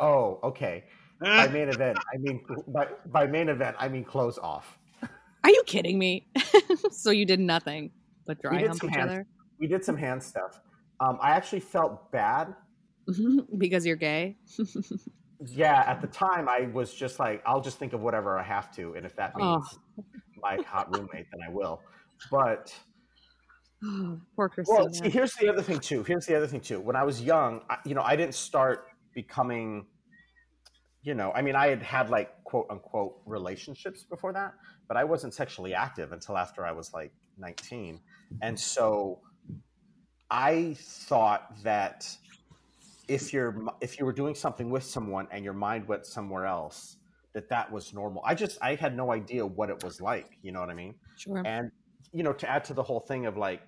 oh 0.00 0.40
okay 0.42 0.84
by 1.20 1.46
main 1.48 1.68
event 1.76 1.98
i 2.12 2.16
mean 2.18 2.40
by, 2.68 2.88
by 3.06 3.26
main 3.26 3.48
event 3.50 3.76
i 3.78 3.86
mean 3.88 4.02
clothes 4.04 4.38
off 4.38 4.78
Are 5.44 5.50
you 5.50 5.62
kidding 5.66 5.98
me? 5.98 6.26
so 6.90 7.10
you 7.10 7.26
did 7.26 7.40
nothing 7.40 7.90
but 8.26 8.40
dry 8.40 8.58
did 8.58 8.68
hump 8.68 8.80
some 8.80 8.88
each 8.90 8.96
hand- 8.96 9.10
other 9.10 9.26
we 9.58 9.66
did 9.66 9.84
some 9.84 9.96
hand 9.96 10.22
stuff 10.22 10.58
um, 11.00 11.18
i 11.20 11.30
actually 11.32 11.60
felt 11.60 12.10
bad 12.10 12.54
because 13.58 13.84
you're 13.86 13.96
gay. 13.96 14.36
Yeah, 15.46 15.84
at 15.86 16.00
the 16.00 16.06
time 16.06 16.48
I 16.48 16.68
was 16.72 16.92
just 16.92 17.18
like, 17.18 17.42
I'll 17.46 17.60
just 17.62 17.78
think 17.78 17.92
of 17.92 18.00
whatever 18.00 18.38
I 18.38 18.42
have 18.42 18.74
to, 18.76 18.94
and 18.94 19.06
if 19.06 19.16
that 19.16 19.34
means 19.36 19.64
Oh. 19.98 20.04
my 20.42 20.58
hot 20.66 20.94
roommate, 20.94 21.26
then 21.32 21.40
I 21.46 21.50
will. 21.50 21.80
But 22.30 22.74
Poor 24.36 24.48
Christina. 24.50 24.78
well, 24.84 24.92
see, 24.92 25.08
here's 25.08 25.32
the 25.34 25.48
other 25.48 25.62
thing 25.62 25.80
too. 25.80 26.02
Here's 26.02 26.26
the 26.26 26.36
other 26.36 26.46
thing 26.46 26.60
too. 26.60 26.80
When 26.80 26.96
I 26.96 27.04
was 27.04 27.22
young, 27.22 27.62
I, 27.70 27.78
you 27.86 27.94
know, 27.94 28.02
I 28.02 28.16
didn't 28.16 28.34
start 28.34 28.86
becoming 29.14 29.86
you 31.02 31.14
know, 31.14 31.32
I 31.34 31.40
mean, 31.40 31.56
I 31.56 31.68
had 31.68 31.82
had 31.82 32.10
like 32.10 32.44
quote 32.44 32.66
unquote 32.70 33.22
relationships 33.24 34.04
before 34.04 34.32
that, 34.34 34.52
but 34.86 34.96
I 34.98 35.04
wasn't 35.04 35.32
sexually 35.32 35.72
active 35.74 36.12
until 36.12 36.36
after 36.36 36.66
I 36.66 36.72
was 36.72 36.92
like 36.92 37.12
19. 37.38 38.00
And 38.42 38.58
so 38.58 39.20
I 40.30 40.76
thought 40.78 41.56
that 41.62 42.06
if 43.10 43.32
you're 43.32 43.52
if 43.80 43.98
you 43.98 44.04
were 44.06 44.12
doing 44.22 44.34
something 44.34 44.70
with 44.70 44.84
someone 44.84 45.26
and 45.32 45.44
your 45.44 45.52
mind 45.68 45.86
went 45.88 46.06
somewhere 46.06 46.46
else, 46.46 46.96
that 47.34 47.48
that 47.48 47.70
was 47.70 47.92
normal. 47.92 48.22
I 48.24 48.34
just 48.34 48.56
I 48.62 48.74
had 48.76 48.96
no 48.96 49.12
idea 49.12 49.44
what 49.44 49.68
it 49.70 49.82
was 49.84 50.00
like. 50.00 50.38
You 50.42 50.52
know 50.52 50.60
what 50.60 50.70
I 50.70 50.74
mean? 50.74 50.94
Sure. 51.16 51.42
And 51.44 51.70
you 52.12 52.22
know, 52.22 52.32
to 52.32 52.48
add 52.48 52.64
to 52.64 52.74
the 52.74 52.82
whole 52.82 53.00
thing 53.00 53.26
of 53.26 53.36
like, 53.36 53.62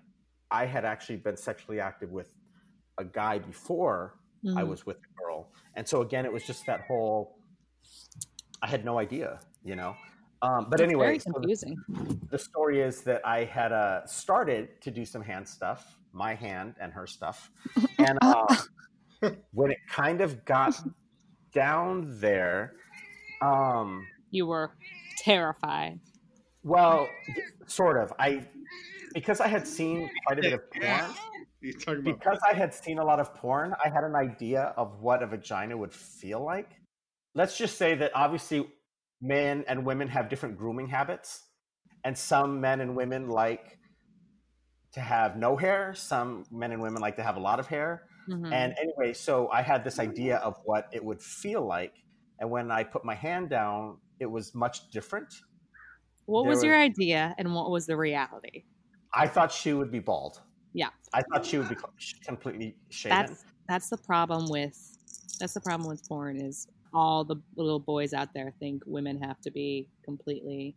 I 0.51 0.65
had 0.67 0.85
actually 0.85 1.17
been 1.17 1.37
sexually 1.37 1.81
active 1.81 2.11
with 2.11 2.31
a 2.99 3.05
guy 3.05 3.39
before 3.39 4.15
Mhm. 4.45 4.59
I 4.59 4.65
was 4.65 4.85
with 4.85 4.97
a 4.99 5.11
girl, 5.21 5.53
and 5.77 5.87
so 5.87 6.03
again, 6.03 6.25
it 6.25 6.33
was 6.33 6.45
just 6.45 6.67
that 6.67 6.81
whole. 6.89 7.39
I 8.61 8.67
had 8.67 8.85
no 8.85 8.99
idea, 8.99 9.41
you 9.65 9.77
know. 9.77 9.95
Um, 10.43 10.67
but 10.71 10.81
anyway, 10.81 11.07
very 11.07 11.19
so 11.21 11.31
the- 11.31 11.35
confusing. 11.41 11.77
the 12.31 12.39
story 12.39 12.81
is 12.81 13.03
that 13.03 13.21
I 13.25 13.45
had 13.45 13.71
uh, 13.73 14.05
started 14.07 14.81
to 14.83 14.91
do 14.91 15.05
some 15.05 15.23
hand 15.23 15.47
stuff, 15.49 15.97
my 16.13 16.35
hand 16.35 16.75
and 16.81 16.93
her 16.93 17.07
stuff, 17.07 17.51
and 17.99 18.19
uh, 18.21 18.47
when 19.53 19.71
it 19.71 19.79
kind 19.89 20.21
of 20.21 20.45
got 20.45 20.75
down 21.55 22.07
there, 22.21 22.75
um, 23.41 24.07
You 24.31 24.47
were 24.47 24.73
terrified. 25.19 26.01
well, 26.63 27.09
sort 27.67 27.97
of. 28.03 28.13
I 28.19 28.47
because 29.15 29.41
I 29.41 29.49
had 29.49 29.67
seen 29.67 30.09
quite 30.27 30.39
a 30.39 30.43
bit 30.43 30.53
of 30.55 30.71
porn. 30.71 31.11
You 31.61 31.73
talking 31.75 32.01
about 32.01 32.19
Because 32.19 32.39
I 32.49 32.55
had 32.55 32.73
seen 32.75 32.99
a 32.99 33.05
lot 33.05 33.21
of 33.21 33.35
porn, 33.35 33.75
I 33.85 33.89
had 33.89 34.05
an 34.05 34.17
idea 34.17 34.73
of 34.77 35.01
what 35.01 35.23
a 35.23 35.27
vagina 35.27 35.77
would 35.77 35.93
feel 35.93 36.43
like. 36.45 36.71
Let's 37.35 37.57
just 37.59 37.77
say 37.79 37.95
that 37.97 38.11
obviously 38.15 38.67
men 39.21 39.65
and 39.69 39.85
women 39.87 40.09
have 40.09 40.29
different 40.29 40.57
grooming 40.57 40.89
habits, 40.89 41.45
and 42.05 42.17
some 42.19 42.61
men 42.61 42.81
and 42.81 42.97
women 42.97 43.29
like 43.29 43.79
to 44.93 45.01
have 45.01 45.37
no 45.37 45.57
hair. 45.57 45.95
Some 45.95 46.45
men 46.51 46.73
and 46.73 46.83
women 46.83 47.01
like 47.01 47.17
to 47.17 47.23
have 47.23 47.37
a 47.37 47.41
lot 47.41 47.61
of 47.61 47.67
hair. 47.67 48.03
Mhm. 48.29 48.53
And 48.53 48.75
anyway, 48.79 49.13
so 49.13 49.49
I 49.49 49.63
had 49.63 49.85
this 49.85 49.99
idea 49.99 50.37
of 50.39 50.57
what 50.65 50.89
it 50.93 51.05
would 51.05 51.21
feel 51.23 51.67
like, 51.67 51.95
and 52.39 52.51
when 52.51 52.71
I 52.71 52.85
put 52.85 53.05
my 53.05 53.15
hand 53.15 53.51
down, 53.51 53.99
it 54.21 54.27
was 54.27 54.55
much 54.55 54.91
different. 54.91 55.33
what 56.27 56.45
there 56.45 56.51
was 56.51 56.63
your 56.63 56.79
was- 56.79 56.85
idea 56.91 57.35
and 57.37 57.53
what 57.53 57.71
was 57.71 57.87
the 57.87 57.97
reality? 57.97 58.65
I 59.13 59.27
thought 59.27 59.51
she 59.51 59.73
would 59.73 59.91
be 59.91 59.99
bald. 59.99 60.41
Yeah. 60.73 60.91
I 61.13 61.23
thought 61.23 61.45
she 61.45 61.59
would 61.59 61.69
be 61.69 61.77
completely 62.25 62.77
shaven. 62.91 63.27
That's 63.27 63.45
that's 63.69 63.89
the 63.91 63.99
problem 63.99 64.49
with 64.49 64.77
that's 65.41 65.55
the 65.55 65.61
problem 65.61 65.89
with 65.89 66.07
porn 66.09 66.41
is 66.41 66.69
all 66.95 67.25
the 67.25 67.37
little 67.57 67.81
boys 67.81 68.13
out 68.13 68.33
there 68.35 68.53
think 68.61 68.83
women 68.87 69.21
have 69.21 69.41
to 69.41 69.51
be 69.51 69.89
completely 70.05 70.77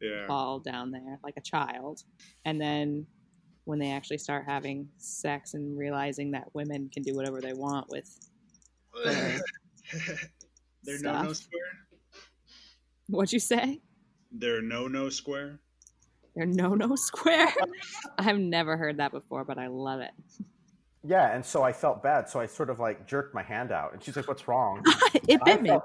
yeah. 0.00 0.26
all 0.28 0.60
down 0.60 0.90
there 0.90 1.18
like 1.24 1.34
a 1.36 1.40
child 1.40 2.02
and 2.44 2.60
then 2.60 3.06
when 3.64 3.78
they 3.78 3.90
actually 3.92 4.18
start 4.18 4.44
having 4.46 4.88
sex 4.98 5.54
and 5.54 5.76
realizing 5.78 6.30
that 6.32 6.44
women 6.54 6.88
can 6.92 7.02
do 7.02 7.14
whatever 7.14 7.40
they 7.40 7.52
want 7.54 7.88
with 7.90 8.08
They're 9.04 9.40
no 11.00 11.22
no 11.22 11.32
Stuff. 11.32 11.36
square. 11.36 11.62
what'd 13.08 13.32
you 13.32 13.38
say 13.38 13.80
They're 14.32 14.62
no 14.62 14.86
no 14.88 15.08
square. 15.08 15.60
they're 16.36 16.46
no 16.46 16.74
no 16.74 16.94
square 16.96 17.48
i've 18.18 18.38
never 18.38 18.76
heard 18.76 18.98
that 18.98 19.12
before 19.12 19.44
but 19.44 19.58
i 19.58 19.66
love 19.68 20.00
it 20.00 20.12
Yeah, 21.06 21.34
and 21.34 21.44
so 21.44 21.62
I 21.62 21.72
felt 21.74 22.02
bad. 22.02 22.30
So 22.30 22.40
I 22.40 22.46
sort 22.46 22.70
of 22.70 22.80
like 22.80 23.06
jerked 23.06 23.34
my 23.34 23.42
hand 23.42 23.70
out, 23.72 23.92
and 23.92 24.02
she's 24.02 24.16
like, 24.16 24.26
"What's 24.26 24.48
wrong?" 24.48 24.80
it 25.28 25.38
I 25.42 25.44
bit 25.44 25.60
me 25.60 25.68
felt- 25.68 25.84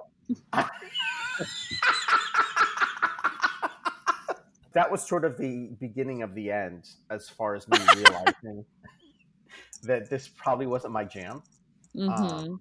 that 4.73 4.91
was 4.91 5.05
sort 5.07 5.25
of 5.25 5.37
the 5.37 5.69
beginning 5.79 6.21
of 6.21 6.35
the 6.35 6.51
end, 6.51 6.89
as 7.09 7.29
far 7.29 7.55
as 7.55 7.67
me 7.67 7.77
realizing 7.95 8.65
that 9.83 10.09
this 10.09 10.27
probably 10.27 10.67
wasn't 10.67 10.93
my 10.93 11.03
jam. 11.03 11.41
hmm 11.95 12.55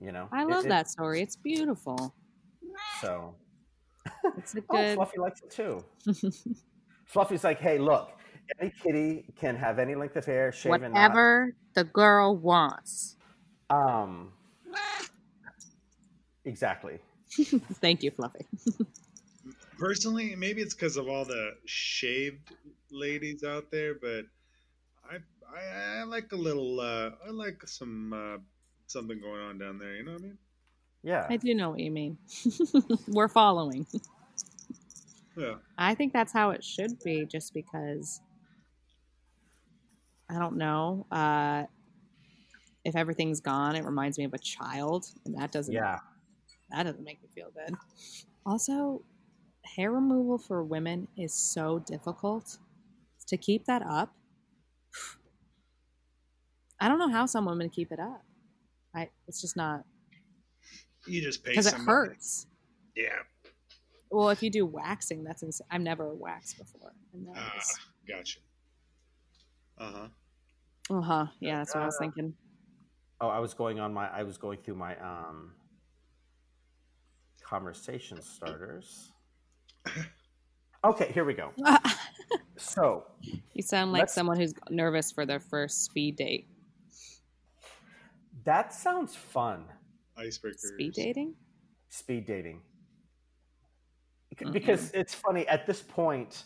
You 0.00 0.12
know, 0.12 0.28
i 0.32 0.42
love 0.44 0.64
it- 0.64 0.68
that 0.68 0.88
story 0.90 1.22
it's 1.22 1.36
beautiful 1.36 2.14
So, 3.00 3.34
it's 4.38 4.54
a 4.56 4.60
oh, 4.70 4.76
good 4.76 4.94
Fluffy 4.96 5.18
likes 5.18 5.40
it 5.42 5.50
too. 5.50 5.84
Fluffy's 7.06 7.44
like, 7.44 7.60
"Hey, 7.60 7.78
look, 7.78 8.10
any 8.60 8.72
kitty 8.82 9.24
can 9.36 9.56
have 9.56 9.78
any 9.78 9.94
length 9.94 10.16
of 10.16 10.24
hair, 10.24 10.50
shave 10.52 10.82
and 10.82 10.94
not." 10.94 11.00
whatever 11.02 11.54
the 11.74 11.84
girl 11.84 12.36
wants 12.36 13.16
Um, 13.70 14.32
exactly. 16.44 16.98
thank 17.80 18.02
you 18.02 18.10
fluffy 18.10 18.46
Personally, 19.78 20.34
maybe 20.36 20.62
it's 20.62 20.74
because 20.74 20.96
of 20.96 21.08
all 21.08 21.24
the 21.24 21.52
shaved 21.66 22.52
ladies 22.90 23.42
out 23.44 23.70
there, 23.70 23.94
but 23.94 24.24
I 25.10 25.16
I, 25.54 26.00
I 26.00 26.02
like 26.04 26.32
a 26.32 26.36
little. 26.36 26.80
Uh, 26.80 27.10
I 27.26 27.30
like 27.30 27.62
some 27.66 28.12
uh, 28.12 28.38
something 28.86 29.20
going 29.20 29.40
on 29.40 29.58
down 29.58 29.78
there. 29.78 29.96
You 29.96 30.04
know 30.04 30.12
what 30.12 30.20
I 30.20 30.24
mean? 30.24 30.38
Yeah. 31.02 31.26
I 31.28 31.36
do 31.36 31.54
know 31.54 31.70
what 31.70 31.80
you 31.80 31.90
mean. 31.90 32.16
We're 33.08 33.28
following. 33.28 33.86
Yeah. 35.36 35.56
I 35.76 35.94
think 35.94 36.12
that's 36.12 36.32
how 36.32 36.50
it 36.50 36.64
should 36.64 36.98
be, 37.04 37.26
just 37.26 37.52
because 37.52 38.20
I 40.30 40.38
don't 40.38 40.56
know. 40.56 41.06
Uh, 41.10 41.64
if 42.84 42.96
everything's 42.96 43.40
gone, 43.40 43.76
it 43.76 43.84
reminds 43.84 44.18
me 44.18 44.24
of 44.24 44.32
a 44.34 44.38
child, 44.38 45.06
and 45.24 45.36
that 45.38 45.52
doesn't 45.52 45.74
Yeah. 45.74 45.98
that 46.70 46.84
doesn't 46.84 47.04
make 47.04 47.22
me 47.22 47.28
feel 47.34 47.50
good. 47.50 47.74
Also, 48.46 49.02
hair 49.76 49.90
removal 49.92 50.38
for 50.38 50.62
women 50.62 51.08
is 51.16 51.34
so 51.34 51.78
difficult. 51.80 52.58
To 53.28 53.36
keep 53.36 53.64
that 53.66 53.82
up, 53.82 54.14
I 56.80 56.88
don't 56.88 56.98
know 56.98 57.10
how 57.10 57.26
some 57.26 57.46
women 57.46 57.70
keep 57.70 57.90
it 57.92 57.98
up. 58.00 58.22
I 58.94 59.08
it's 59.26 59.40
just 59.40 59.56
not 59.56 59.84
You 61.06 61.22
just 61.22 61.42
pay 61.44 61.52
because 61.52 61.66
it 61.66 61.74
hurts. 61.74 62.46
Yeah. 62.94 63.08
Well, 64.10 64.28
if 64.30 64.42
you 64.42 64.50
do 64.50 64.64
waxing, 64.66 65.24
that's 65.24 65.42
insane. 65.42 65.66
I've 65.70 65.80
never 65.80 66.14
waxed 66.14 66.58
before. 66.58 66.92
And 67.12 67.26
that 67.26 67.36
Ah, 67.36 67.56
is, 67.56 67.78
gotcha. 68.06 68.38
Uh 69.78 69.90
huh. 70.90 70.96
uh 70.96 71.00
huh. 71.00 71.26
Yeah, 71.40 71.58
that's 71.58 71.74
what 71.74 71.82
I 71.82 71.86
was 71.86 71.96
Uh, 71.96 72.04
thinking. 72.04 72.34
Oh, 73.20 73.28
I 73.28 73.38
was 73.40 73.54
going 73.54 73.80
on 73.80 73.92
my. 73.94 74.08
I 74.08 74.22
was 74.22 74.36
going 74.38 74.58
through 74.62 74.76
my 74.76 74.96
um. 74.98 75.54
Conversation 77.42 78.20
starters. 78.22 79.10
Okay, 80.84 81.10
here 81.12 81.24
we 81.24 81.34
go. 81.34 81.50
So 82.56 83.04
you 83.54 83.62
sound 83.62 83.90
like 83.92 84.08
someone 84.08 84.36
who's 84.38 84.52
nervous 84.70 85.10
for 85.10 85.24
their 85.26 85.40
first 85.40 85.84
speed 85.84 86.16
date. 86.16 86.46
that 88.44 88.72
sounds 88.72 89.14
fun. 89.16 89.64
Icebreaker. 90.16 90.58
Speed 90.58 90.92
dating? 90.94 91.34
Speed 91.88 92.26
dating. 92.26 92.60
Bec- 94.30 94.48
Mhm. 94.48 94.52
Because 94.52 94.90
it's 94.92 95.14
funny 95.14 95.48
at 95.48 95.66
this 95.66 95.82
point, 95.82 96.44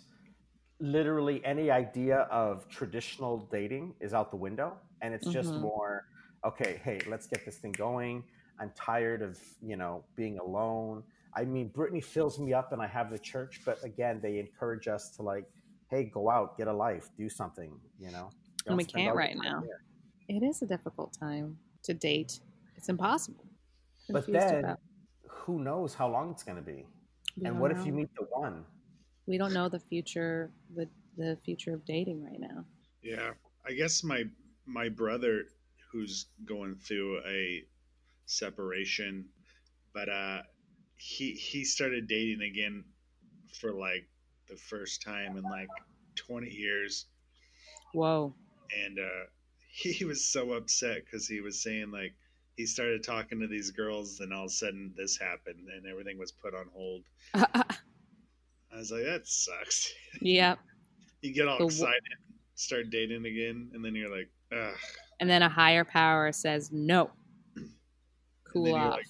literally 0.80 1.44
any 1.44 1.70
idea 1.70 2.20
of 2.30 2.66
traditional 2.68 3.38
dating 3.50 3.94
is 4.00 4.14
out 4.14 4.30
the 4.30 4.36
window, 4.36 4.78
and 5.02 5.12
it's 5.12 5.26
just 5.28 5.50
Mhm. 5.50 5.60
more. 5.60 6.06
Okay, 6.44 6.80
hey, 6.84 7.00
let's 7.08 7.26
get 7.26 7.44
this 7.44 7.58
thing 7.58 7.72
going. 7.72 8.24
I'm 8.58 8.70
tired 8.76 9.20
of 9.22 9.38
you 9.60 9.76
know 9.76 10.04
being 10.16 10.38
alone. 10.38 11.02
I 11.34 11.44
mean, 11.44 11.70
Britney 11.70 12.02
fills 12.02 12.38
me 12.38 12.52
up, 12.52 12.72
and 12.72 12.80
I 12.82 12.86
have 12.86 13.10
the 13.10 13.18
church, 13.18 13.60
but 13.64 13.82
again, 13.84 14.20
they 14.22 14.38
encourage 14.38 14.88
us 14.88 15.10
to 15.16 15.22
like, 15.22 15.44
hey, 15.90 16.04
go 16.04 16.30
out, 16.30 16.56
get 16.56 16.68
a 16.68 16.72
life, 16.72 17.08
do 17.16 17.28
something. 17.28 17.72
You 17.98 18.10
know, 18.10 18.30
And 18.66 18.76
we 18.76 18.84
can't 18.84 19.14
right 19.14 19.36
now. 19.36 19.62
here. 19.62 19.82
It 20.28 20.42
is 20.44 20.62
a 20.62 20.66
difficult 20.66 21.16
time 21.18 21.58
to 21.84 21.94
date. 21.94 22.40
It's 22.76 22.88
impossible. 22.88 23.44
But 24.10 24.26
then, 24.26 24.64
about- 24.64 24.80
who 25.26 25.60
knows 25.60 25.94
how 25.94 26.08
long 26.08 26.30
it's 26.30 26.42
going 26.42 26.56
to 26.56 26.62
be? 26.62 26.86
we 27.36 27.46
and 27.46 27.54
don't 27.54 27.58
what 27.60 27.70
if 27.70 27.86
you 27.86 27.92
meet 27.92 28.08
the 28.18 28.26
one? 28.30 28.64
We 29.26 29.38
don't 29.38 29.52
know 29.52 29.68
the 29.68 29.78
future. 29.80 30.50
The 30.74 30.88
the 31.16 31.36
future 31.44 31.74
of 31.74 31.84
dating 31.84 32.24
right 32.24 32.40
now. 32.40 32.64
Yeah, 33.02 33.30
I 33.66 33.72
guess 33.72 34.02
my 34.02 34.24
my 34.66 34.88
brother, 34.88 35.44
who's 35.92 36.26
going 36.44 36.76
through 36.76 37.20
a 37.26 37.64
separation, 38.26 39.24
but 39.94 40.08
uh, 40.08 40.42
he 40.98 41.32
he 41.32 41.64
started 41.64 42.06
dating 42.08 42.42
again 42.42 42.84
for 43.60 43.72
like 43.72 44.06
the 44.48 44.56
first 44.56 45.02
time 45.02 45.36
in 45.36 45.42
like 45.44 45.68
twenty 46.16 46.50
years, 46.50 47.06
Whoa. 47.94 48.34
and 48.84 48.98
uh, 48.98 49.26
he 49.70 50.04
was 50.04 50.24
so 50.24 50.52
upset 50.52 51.04
because 51.04 51.26
he 51.26 51.40
was 51.40 51.62
saying 51.62 51.90
like 51.90 52.14
he 52.56 52.66
started 52.66 53.02
talking 53.04 53.40
to 53.40 53.46
these 53.46 53.70
girls, 53.70 54.20
and 54.20 54.32
all 54.32 54.44
of 54.44 54.50
a 54.50 54.52
sudden 54.52 54.92
this 54.96 55.16
happened, 55.16 55.68
and 55.74 55.86
everything 55.86 56.18
was 56.18 56.32
put 56.32 56.54
on 56.54 56.66
hold. 56.74 57.02
I 57.34 58.76
was 58.76 58.90
like, 58.92 59.04
that 59.04 59.26
sucks. 59.26 59.92
yep. 60.20 60.58
You 61.20 61.32
get 61.34 61.48
all 61.48 61.58
The 61.58 61.64
excited, 61.64 62.02
start 62.54 62.90
dating 62.90 63.26
again, 63.26 63.70
and 63.74 63.84
then 63.84 63.96
you're 63.96 64.14
like, 64.16 64.28
ugh. 64.56 64.76
And 65.18 65.28
then 65.28 65.42
a 65.42 65.48
higher 65.48 65.84
power 65.84 66.30
says 66.30 66.70
no. 66.70 67.10
Cool 68.52 68.74
off. 68.76 68.92
like- 68.98 69.04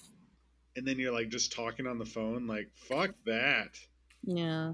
and 0.75 0.87
then 0.87 0.99
you're 0.99 1.13
like 1.13 1.29
just 1.29 1.51
talking 1.51 1.87
on 1.87 1.97
the 1.97 2.05
phone. 2.05 2.47
Like 2.47 2.69
fuck 2.75 3.11
that. 3.25 3.77
Yeah. 4.23 4.73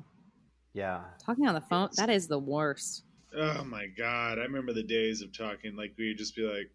Yeah. 0.73 1.03
Talking 1.25 1.47
on 1.47 1.55
the 1.55 1.61
phone, 1.61 1.89
that 1.95 2.09
is 2.09 2.27
the 2.27 2.39
worst. 2.39 3.03
Oh 3.35 3.63
my 3.63 3.87
god, 3.87 4.39
I 4.39 4.43
remember 4.43 4.73
the 4.73 4.83
days 4.83 5.21
of 5.21 5.35
talking. 5.35 5.75
Like 5.75 5.93
we'd 5.97 6.17
just 6.17 6.35
be 6.35 6.43
like, 6.43 6.71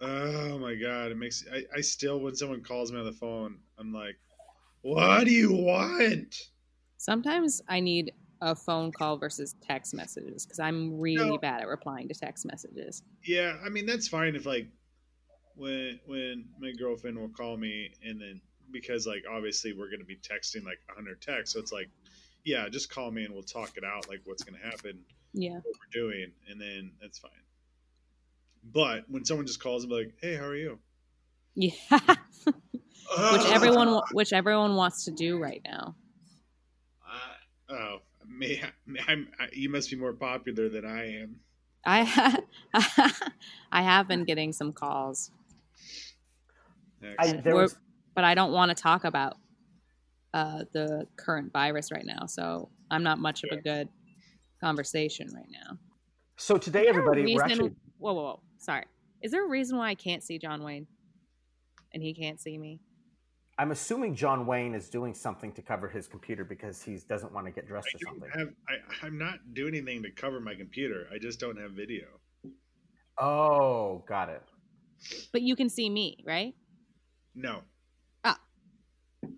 "Oh 0.00 0.58
my 0.58 0.74
god!" 0.74 1.10
It 1.10 1.16
makes 1.16 1.44
I, 1.52 1.64
I 1.76 1.80
still 1.80 2.20
when 2.20 2.34
someone 2.34 2.62
calls 2.62 2.92
me 2.92 2.98
on 2.98 3.04
the 3.04 3.12
phone, 3.12 3.58
I'm 3.78 3.92
like, 3.92 4.16
"What 4.82 5.24
do 5.24 5.32
you 5.32 5.52
want?" 5.52 6.34
Sometimes 6.98 7.62
I 7.68 7.80
need 7.80 8.12
a 8.42 8.54
phone 8.54 8.92
call 8.92 9.18
versus 9.18 9.54
text 9.62 9.94
messages 9.94 10.44
because 10.44 10.58
I'm 10.58 10.98
really 10.98 11.32
No. 11.32 11.38
bad 11.38 11.60
at 11.60 11.68
replying 11.68 12.08
to 12.08 12.14
text 12.14 12.46
messages. 12.46 13.02
Yeah, 13.24 13.58
I 13.64 13.68
mean 13.68 13.86
that's 13.86 14.08
fine 14.08 14.34
if 14.34 14.46
like 14.46 14.66
when 15.56 16.00
when 16.06 16.46
my 16.58 16.72
girlfriend 16.72 17.18
will 17.18 17.28
call 17.28 17.56
me 17.56 17.92
and 18.04 18.20
then 18.20 18.40
because 18.70 19.06
like 19.06 19.24
obviously 19.30 19.72
we're 19.72 19.90
gonna 19.90 20.04
be 20.04 20.16
texting 20.16 20.64
like 20.64 20.78
hundred 20.88 21.20
texts, 21.20 21.54
so 21.54 21.60
it's 21.60 21.72
like, 21.72 21.88
yeah, 22.44 22.68
just 22.68 22.90
call 22.90 23.10
me 23.10 23.24
and 23.24 23.34
we'll 23.34 23.42
talk 23.42 23.76
it 23.76 23.84
out 23.84 24.08
like 24.08 24.20
what's 24.24 24.42
gonna 24.44 24.58
happen, 24.62 25.00
Yeah. 25.32 25.56
what 25.56 25.64
we're 25.64 26.00
doing, 26.00 26.32
and 26.48 26.60
then 26.60 26.92
that's 27.00 27.18
fine. 27.18 27.30
But 28.72 29.04
when 29.08 29.24
someone 29.24 29.46
just 29.46 29.60
calls 29.62 29.82
and 29.84 29.90
be 29.90 29.96
like, 29.96 30.14
"Hey, 30.20 30.36
how 30.36 30.44
are 30.44 30.54
you?" 30.56 30.78
Yeah. 31.54 31.70
which 33.32 33.42
everyone 33.46 34.00
which 34.12 34.32
everyone 34.32 34.76
wants 34.76 35.04
to 35.06 35.10
do 35.10 35.38
right 35.38 35.60
now. 35.64 35.96
Uh, 37.04 37.74
oh, 37.74 37.96
may, 38.28 38.62
I'm, 39.08 39.28
I, 39.38 39.48
you 39.52 39.68
must 39.68 39.90
be 39.90 39.96
more 39.96 40.12
popular 40.12 40.68
than 40.68 40.84
I 40.84 41.20
am. 41.22 41.40
I 41.84 42.04
ha- 42.04 42.40
I 43.72 43.82
have 43.82 44.06
been 44.06 44.24
getting 44.24 44.52
some 44.52 44.72
calls, 44.72 45.30
I, 47.18 47.32
there 47.32 47.54
was, 47.54 47.76
but 48.14 48.24
I 48.24 48.34
don't 48.34 48.52
want 48.52 48.70
to 48.70 48.80
talk 48.80 49.04
about 49.04 49.36
uh, 50.34 50.64
the 50.72 51.06
current 51.16 51.52
virus 51.52 51.90
right 51.90 52.04
now. 52.04 52.26
So 52.26 52.70
I'm 52.90 53.02
not 53.02 53.18
much 53.18 53.42
of 53.44 53.56
a 53.56 53.60
good 53.60 53.88
conversation 54.60 55.28
right 55.34 55.48
now. 55.50 55.78
so 56.36 56.56
today, 56.56 56.80
Is 56.80 56.84
there 56.86 56.94
a 56.94 56.98
everybody, 56.98 57.34
we're 57.34 57.42
actually. 57.42 57.72
Whoa, 57.98 58.12
whoa, 58.12 58.22
whoa! 58.22 58.40
Sorry. 58.58 58.84
Is 59.22 59.32
there 59.32 59.44
a 59.44 59.48
reason 59.48 59.76
why 59.76 59.90
I 59.90 59.94
can't 59.94 60.22
see 60.22 60.38
John 60.38 60.62
Wayne, 60.62 60.86
and 61.92 62.02
he 62.02 62.14
can't 62.14 62.40
see 62.40 62.56
me? 62.56 62.80
I'm 63.58 63.72
assuming 63.72 64.14
John 64.14 64.46
Wayne 64.46 64.74
is 64.74 64.88
doing 64.88 65.12
something 65.12 65.52
to 65.52 65.60
cover 65.60 65.86
his 65.86 66.08
computer 66.08 66.44
because 66.44 66.82
he 66.82 66.98
doesn't 67.08 67.32
want 67.34 67.46
to 67.46 67.52
get 67.52 67.66
dressed 67.66 67.88
I 67.92 67.96
or 67.96 68.12
something. 68.12 68.30
have. 68.32 68.48
I, 68.68 69.06
I'm 69.06 69.18
not 69.18 69.38
doing 69.52 69.74
anything 69.74 70.02
to 70.04 70.10
cover 70.10 70.40
my 70.40 70.54
computer. 70.54 71.06
I 71.14 71.18
just 71.18 71.40
don't 71.40 71.58
have 71.58 71.72
video. 71.72 72.06
Oh, 73.18 74.02
got 74.08 74.30
it. 74.30 74.42
But 75.32 75.42
you 75.42 75.56
can 75.56 75.68
see 75.68 75.90
me, 75.90 76.24
right? 76.26 76.54
No, 77.34 77.62
Ah, 78.24 78.38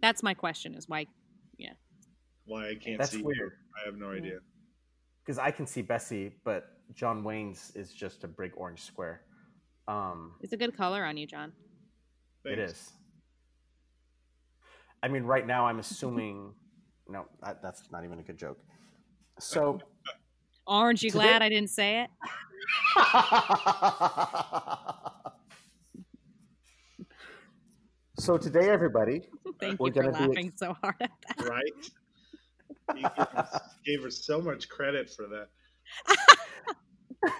That's 0.00 0.22
my 0.22 0.34
question: 0.34 0.74
is 0.74 0.88
why? 0.88 1.06
Yeah. 1.58 1.72
Why 2.44 2.68
I 2.70 2.74
can't 2.74 2.98
That's 2.98 3.12
see. 3.12 3.18
you, 3.18 3.24
weird. 3.24 3.52
I 3.80 3.84
have 3.86 3.96
no 3.96 4.10
Yeah. 4.10 4.16
idea. 4.18 4.38
Because 5.24 5.38
I 5.38 5.50
can 5.52 5.66
see 5.66 5.82
Bessie, 5.82 6.32
but 6.44 6.64
John 6.94 7.22
Wayne's 7.22 7.70
is 7.76 7.92
just 7.94 8.24
a 8.24 8.28
big 8.28 8.52
orange 8.56 8.80
square. 8.82 9.22
Um, 9.86 10.34
It's 10.40 10.52
a 10.52 10.56
good 10.56 10.76
color 10.76 11.04
on 11.04 11.16
you, 11.16 11.26
John. 11.26 11.52
it 12.44 12.56
Thanks. 12.56 12.72
is. 12.72 12.92
I 15.02 15.08
mean, 15.08 15.22
right 15.24 15.46
now, 15.46 15.66
I'm 15.66 15.78
assuming. 15.78 16.54
No, 17.08 17.26
that, 17.42 17.60
that's 17.62 17.90
not 17.90 18.04
even 18.04 18.20
a 18.20 18.22
good 18.22 18.38
joke. 18.38 18.58
So. 19.40 19.80
Aren't 20.68 21.02
you 21.02 21.10
Today- 21.10 21.24
glad 21.24 21.42
I 21.42 21.48
didn't 21.48 21.70
say 21.70 22.02
it? 22.04 22.10
so 28.18 28.36
today, 28.36 28.68
everybody, 28.70 29.22
Thank 29.60 29.80
We're 29.80 29.88
you 29.88 29.92
for 29.94 30.02
gonna 30.02 30.18
be- 30.18 30.26
laughing 30.28 30.52
so 30.56 30.74
hard 30.82 30.94
at 31.00 31.10
that. 31.36 31.48
Right? 31.48 31.62
you 32.96 33.08
gave 33.84 34.02
her, 34.02 34.10
so 34.10 34.40
much 34.40 34.68
credit 34.68 35.08
for 35.10 35.26
that. 35.28 35.48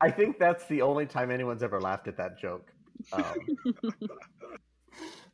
I 0.00 0.10
think 0.10 0.38
that's 0.38 0.66
the 0.66 0.82
only 0.82 1.06
time 1.06 1.30
anyone's 1.30 1.62
ever 1.62 1.80
laughed 1.80 2.06
at 2.08 2.16
that 2.18 2.38
joke. 2.38 2.70
Um, 3.12 3.34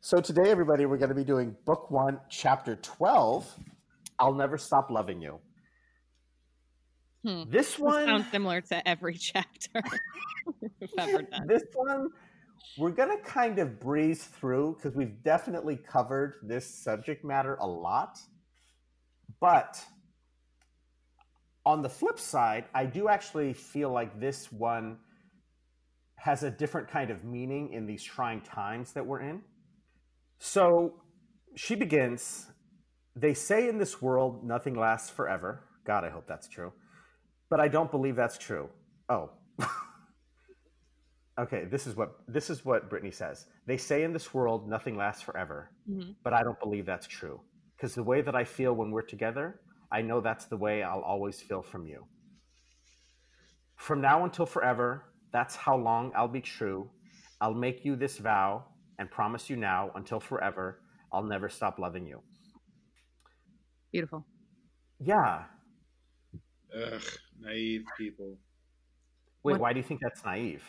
so 0.01 0.19
today, 0.19 0.49
everybody, 0.49 0.85
we're 0.85 0.97
going 0.97 1.09
to 1.09 1.15
be 1.15 1.23
doing 1.23 1.55
Book 1.65 1.89
One, 1.91 2.19
Chapter 2.29 2.75
Twelve. 2.77 3.49
I'll 4.19 4.33
never 4.33 4.57
stop 4.57 4.89
loving 4.89 5.21
you. 5.21 5.39
Hmm. 7.25 7.43
This 7.49 7.71
This 7.71 7.79
one, 7.79 8.05
sounds 8.05 8.31
similar 8.31 8.61
to 8.61 8.87
every 8.87 9.15
chapter 9.17 9.81
we've 10.61 10.89
ever 10.97 11.21
done. 11.23 11.47
this 11.47 11.63
one, 11.73 12.09
we're 12.77 12.91
going 12.91 13.09
to 13.09 13.23
kind 13.23 13.59
of 13.59 13.79
breeze 13.79 14.23
through 14.23 14.75
because 14.75 14.95
we've 14.95 15.23
definitely 15.23 15.77
covered 15.77 16.35
this 16.43 16.65
subject 16.65 17.23
matter 17.23 17.55
a 17.55 17.67
lot. 17.67 18.19
But 19.39 19.83
on 21.65 21.81
the 21.81 21.89
flip 21.89 22.19
side, 22.19 22.65
I 22.73 22.85
do 22.85 23.07
actually 23.09 23.53
feel 23.53 23.91
like 23.91 24.19
this 24.19 24.51
one 24.51 24.97
has 26.17 26.43
a 26.43 26.49
different 26.51 26.89
kind 26.89 27.11
of 27.11 27.23
meaning 27.23 27.73
in 27.73 27.85
these 27.85 28.03
trying 28.03 28.41
times 28.41 28.93
that 28.93 29.05
we're 29.05 29.21
in. 29.21 29.41
So 30.39 30.93
she 31.55 31.75
begins 31.75 32.47
They 33.15 33.33
say 33.33 33.69
in 33.69 33.77
this 33.77 34.01
world 34.01 34.43
nothing 34.43 34.75
lasts 34.75 35.09
forever. 35.09 35.63
God, 35.85 36.03
I 36.03 36.09
hope 36.09 36.25
that's 36.27 36.47
true. 36.47 36.73
But 37.49 37.59
I 37.59 37.67
don't 37.67 37.91
believe 37.91 38.15
that's 38.15 38.37
true. 38.37 38.69
Oh. 39.09 39.29
okay, 41.37 41.65
this 41.65 41.87
is 41.87 41.95
what 41.95 42.19
this 42.27 42.49
is 42.49 42.63
what 42.65 42.89
Britney 42.89 43.13
says. 43.13 43.47
They 43.65 43.77
say 43.77 44.03
in 44.03 44.13
this 44.13 44.33
world 44.33 44.67
nothing 44.67 44.95
lasts 44.97 45.21
forever, 45.21 45.69
Mhm. 45.89 46.15
but 46.23 46.33
I 46.33 46.43
don't 46.43 46.59
believe 46.59 46.85
that's 46.85 47.07
true. 47.07 47.41
Because 47.75 47.95
the 47.95 48.03
way 48.03 48.21
that 48.21 48.35
I 48.35 48.43
feel 48.43 48.73
when 48.75 48.91
we're 48.91 49.01
together, 49.01 49.61
I 49.91 50.01
know 50.01 50.21
that's 50.21 50.45
the 50.45 50.57
way 50.57 50.83
I'll 50.83 51.01
always 51.01 51.41
feel 51.41 51.61
from 51.61 51.85
you. 51.87 52.07
From 53.75 53.99
now 54.01 54.23
until 54.23 54.45
forever, 54.45 55.13
that's 55.31 55.55
how 55.55 55.75
long 55.75 56.11
I'll 56.15 56.27
be 56.27 56.41
true. 56.41 56.89
I'll 57.41 57.53
make 57.53 57.83
you 57.83 57.95
this 57.95 58.17
vow 58.19 58.65
and 58.99 59.09
promise 59.11 59.49
you 59.49 59.55
now 59.57 59.91
until 59.95 60.19
forever, 60.19 60.81
I'll 61.11 61.23
never 61.23 61.49
stop 61.49 61.79
loving 61.79 62.05
you. 62.07 62.23
Beautiful. 63.91 64.25
Yeah. 64.99 65.45
Ugh, 66.73 67.01
naive 67.39 67.85
people. 67.97 68.37
Wait, 69.43 69.53
What- 69.53 69.61
why 69.61 69.73
do 69.73 69.79
you 69.79 69.83
think 69.83 69.99
that's 70.01 70.23
naive? 70.23 70.63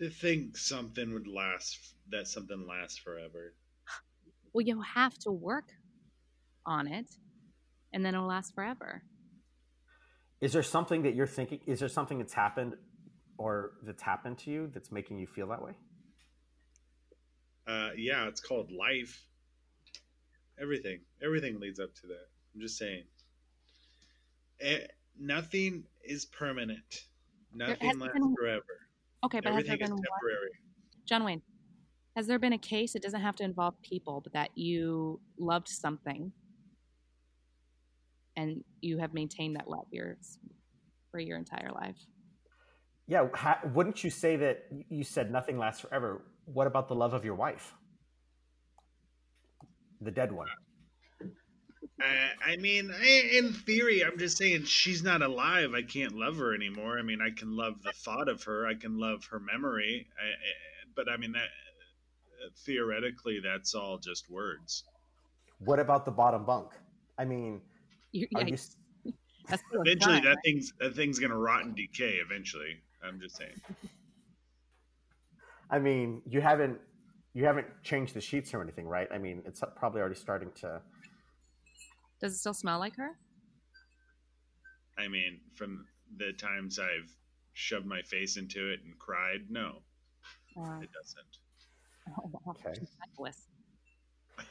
To 0.00 0.08
think 0.08 0.56
something 0.56 1.12
would 1.12 1.26
last, 1.26 1.78
that 2.10 2.26
something 2.26 2.66
lasts 2.66 2.96
forever. 2.98 3.52
Well, 4.54 4.62
you 4.66 4.80
have 4.80 5.18
to 5.18 5.30
work 5.30 5.66
on 6.64 6.88
it, 6.88 7.06
and 7.92 8.04
then 8.04 8.14
it'll 8.14 8.26
last 8.26 8.54
forever. 8.54 9.02
Is 10.40 10.54
there 10.54 10.62
something 10.62 11.02
that 11.02 11.14
you're 11.14 11.26
thinking? 11.26 11.60
Is 11.66 11.80
there 11.80 11.88
something 11.88 12.16
that's 12.16 12.32
happened 12.32 12.76
or 13.36 13.72
that's 13.82 14.02
happened 14.02 14.38
to 14.38 14.50
you 14.50 14.70
that's 14.72 14.90
making 14.90 15.18
you 15.18 15.26
feel 15.26 15.48
that 15.48 15.62
way? 15.62 15.72
Uh, 17.66 17.90
yeah, 17.94 18.26
it's 18.26 18.40
called 18.40 18.72
life. 18.72 19.22
Everything, 20.58 21.00
everything 21.22 21.60
leads 21.60 21.78
up 21.78 21.94
to 21.96 22.06
that. 22.06 22.26
I'm 22.54 22.60
just 22.62 22.78
saying. 22.78 23.04
Eh, 24.60 24.86
nothing 25.18 25.84
is 26.02 26.24
permanent. 26.24 27.04
Nothing 27.52 27.98
lasts 27.98 28.14
been- 28.14 28.34
forever. 28.34 28.64
Okay, 29.24 29.40
but 29.40 29.52
has 29.52 29.64
there 29.64 29.74
Everything 29.74 29.82
is 29.82 29.90
been 29.90 29.96
one. 29.96 30.04
John 31.06 31.24
Wayne? 31.24 31.42
Has 32.16 32.26
there 32.26 32.38
been 32.38 32.52
a 32.52 32.58
case? 32.58 32.94
It 32.94 33.02
doesn't 33.02 33.20
have 33.20 33.36
to 33.36 33.44
involve 33.44 33.80
people, 33.82 34.20
but 34.22 34.32
that 34.32 34.50
you 34.54 35.20
loved 35.38 35.68
something, 35.68 36.32
and 38.36 38.64
you 38.80 38.98
have 38.98 39.14
maintained 39.14 39.56
that 39.56 39.68
love 39.68 39.86
yours 39.90 40.38
for 41.10 41.20
your 41.20 41.36
entire 41.36 41.70
life. 41.72 41.96
Yeah. 43.06 43.26
Ha- 43.34 43.60
wouldn't 43.74 44.02
you 44.04 44.10
say 44.10 44.36
that 44.36 44.66
you 44.88 45.02
said 45.04 45.30
nothing 45.30 45.58
lasts 45.58 45.80
forever? 45.80 46.22
What 46.44 46.66
about 46.66 46.88
the 46.88 46.94
love 46.94 47.12
of 47.12 47.24
your 47.24 47.34
wife? 47.34 47.74
The 50.00 50.10
dead 50.10 50.32
one. 50.32 50.46
I, 52.00 52.52
I 52.52 52.56
mean, 52.56 52.90
I, 52.92 53.30
in 53.38 53.52
theory, 53.52 54.04
I'm 54.04 54.18
just 54.18 54.38
saying 54.38 54.64
she's 54.64 55.02
not 55.02 55.22
alive. 55.22 55.74
I 55.74 55.82
can't 55.82 56.16
love 56.16 56.36
her 56.36 56.54
anymore. 56.54 56.98
I 56.98 57.02
mean, 57.02 57.20
I 57.20 57.30
can 57.30 57.56
love 57.56 57.82
the 57.82 57.92
thought 57.92 58.28
of 58.28 58.42
her. 58.44 58.66
I 58.66 58.74
can 58.74 58.98
love 58.98 59.24
her 59.30 59.40
memory. 59.40 60.08
I, 60.18 60.26
I, 60.28 60.34
but 60.96 61.10
I 61.10 61.16
mean, 61.16 61.32
that 61.32 61.48
theoretically, 62.64 63.40
that's 63.40 63.74
all 63.74 63.98
just 63.98 64.30
words. 64.30 64.84
What 65.58 65.78
about 65.78 66.04
the 66.04 66.10
bottom 66.10 66.44
bunk? 66.44 66.70
I 67.18 67.24
mean, 67.24 67.60
You, 68.12 68.26
are 68.34 68.42
yeah, 68.42 68.56
you, 69.04 69.12
that's 69.48 69.62
Eventually, 69.72 70.00
sign, 70.16 70.24
that 70.24 70.28
right? 70.30 70.38
thing's 70.44 70.72
that 70.80 70.94
thing's 70.94 71.18
gonna 71.18 71.36
rot 71.36 71.64
and 71.64 71.74
decay. 71.74 72.14
Eventually, 72.24 72.76
I'm 73.02 73.20
just 73.20 73.36
saying. 73.36 73.60
I 75.70 75.78
mean, 75.78 76.22
you 76.26 76.40
haven't 76.40 76.78
you 77.34 77.44
haven't 77.44 77.66
changed 77.82 78.14
the 78.14 78.20
sheets 78.20 78.52
or 78.54 78.62
anything, 78.62 78.86
right? 78.86 79.08
I 79.12 79.18
mean, 79.18 79.42
it's 79.46 79.62
probably 79.76 80.00
already 80.00 80.16
starting 80.16 80.50
to. 80.60 80.80
Does 82.20 82.34
it 82.34 82.38
still 82.38 82.54
smell 82.54 82.78
like 82.78 82.96
her? 82.96 83.16
I 84.98 85.08
mean, 85.08 85.40
from 85.54 85.86
the 86.18 86.32
times 86.32 86.78
I've 86.78 87.10
shoved 87.54 87.86
my 87.86 88.02
face 88.02 88.36
into 88.36 88.70
it 88.70 88.80
and 88.84 88.98
cried, 88.98 89.46
no, 89.48 89.82
Uh, 90.56 90.80
it 90.82 90.90
doesn't. 90.92 91.38
oh, 92.18 92.30
wow. 92.32 92.56
Okay. 92.66 92.80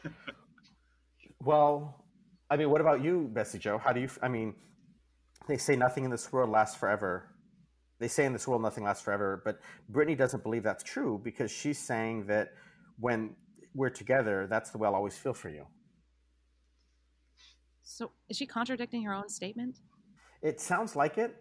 Well, 1.42 2.06
I 2.50 2.58
mean, 2.58 2.70
what 2.70 2.82
about 2.82 3.02
you, 3.02 3.30
Bessie 3.32 3.60
Jo? 3.60 3.78
How 3.78 3.94
do 3.94 4.02
you? 4.02 4.10
I 4.22 4.28
mean, 4.28 4.56
they 5.48 5.56
say 5.58 5.76
nothing 5.78 6.04
in 6.04 6.12
this 6.12 6.32
world 6.34 6.50
lasts 6.50 6.76
forever. 6.76 7.34
They 8.00 8.10
say 8.10 8.26
in 8.26 8.34
this 8.34 8.46
world 8.46 8.62
nothing 8.62 8.84
lasts 8.84 9.04
forever, 9.04 9.42
but 9.46 9.62
Britney 9.92 10.18
doesn't 10.18 10.44
believe 10.44 10.64
that's 10.64 10.84
true 10.84 11.20
because 11.24 11.50
she's 11.50 11.80
saying 11.80 12.26
that 12.28 12.54
when 13.00 13.36
we're 13.74 13.90
together, 13.90 14.48
that's 14.50 14.70
the 14.72 14.78
way 14.78 14.88
I'll 14.88 14.96
always 14.96 15.18
feel 15.18 15.34
for 15.34 15.50
you. 15.50 15.66
So 17.90 18.12
is 18.30 18.38
she 18.38 18.46
contradicting 18.46 19.04
her 19.04 19.14
own 19.14 19.28
statement? 19.30 19.80
It 20.44 20.62
sounds 20.62 20.96
like 20.96 21.18
it. 21.18 21.36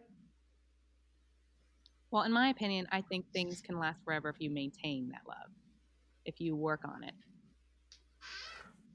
Well, 2.11 2.23
in 2.23 2.33
my 2.33 2.49
opinion, 2.49 2.89
I 2.91 3.03
think 3.03 3.27
things 3.35 3.61
can 3.61 3.79
last 3.79 4.03
forever 4.03 4.31
if 4.31 4.37
you 4.39 4.51
maintain 4.51 5.11
that 5.13 5.21
love, 5.29 5.51
if 6.25 6.41
you 6.41 6.57
work 6.57 6.81
on 6.85 7.05
it. 7.05 7.13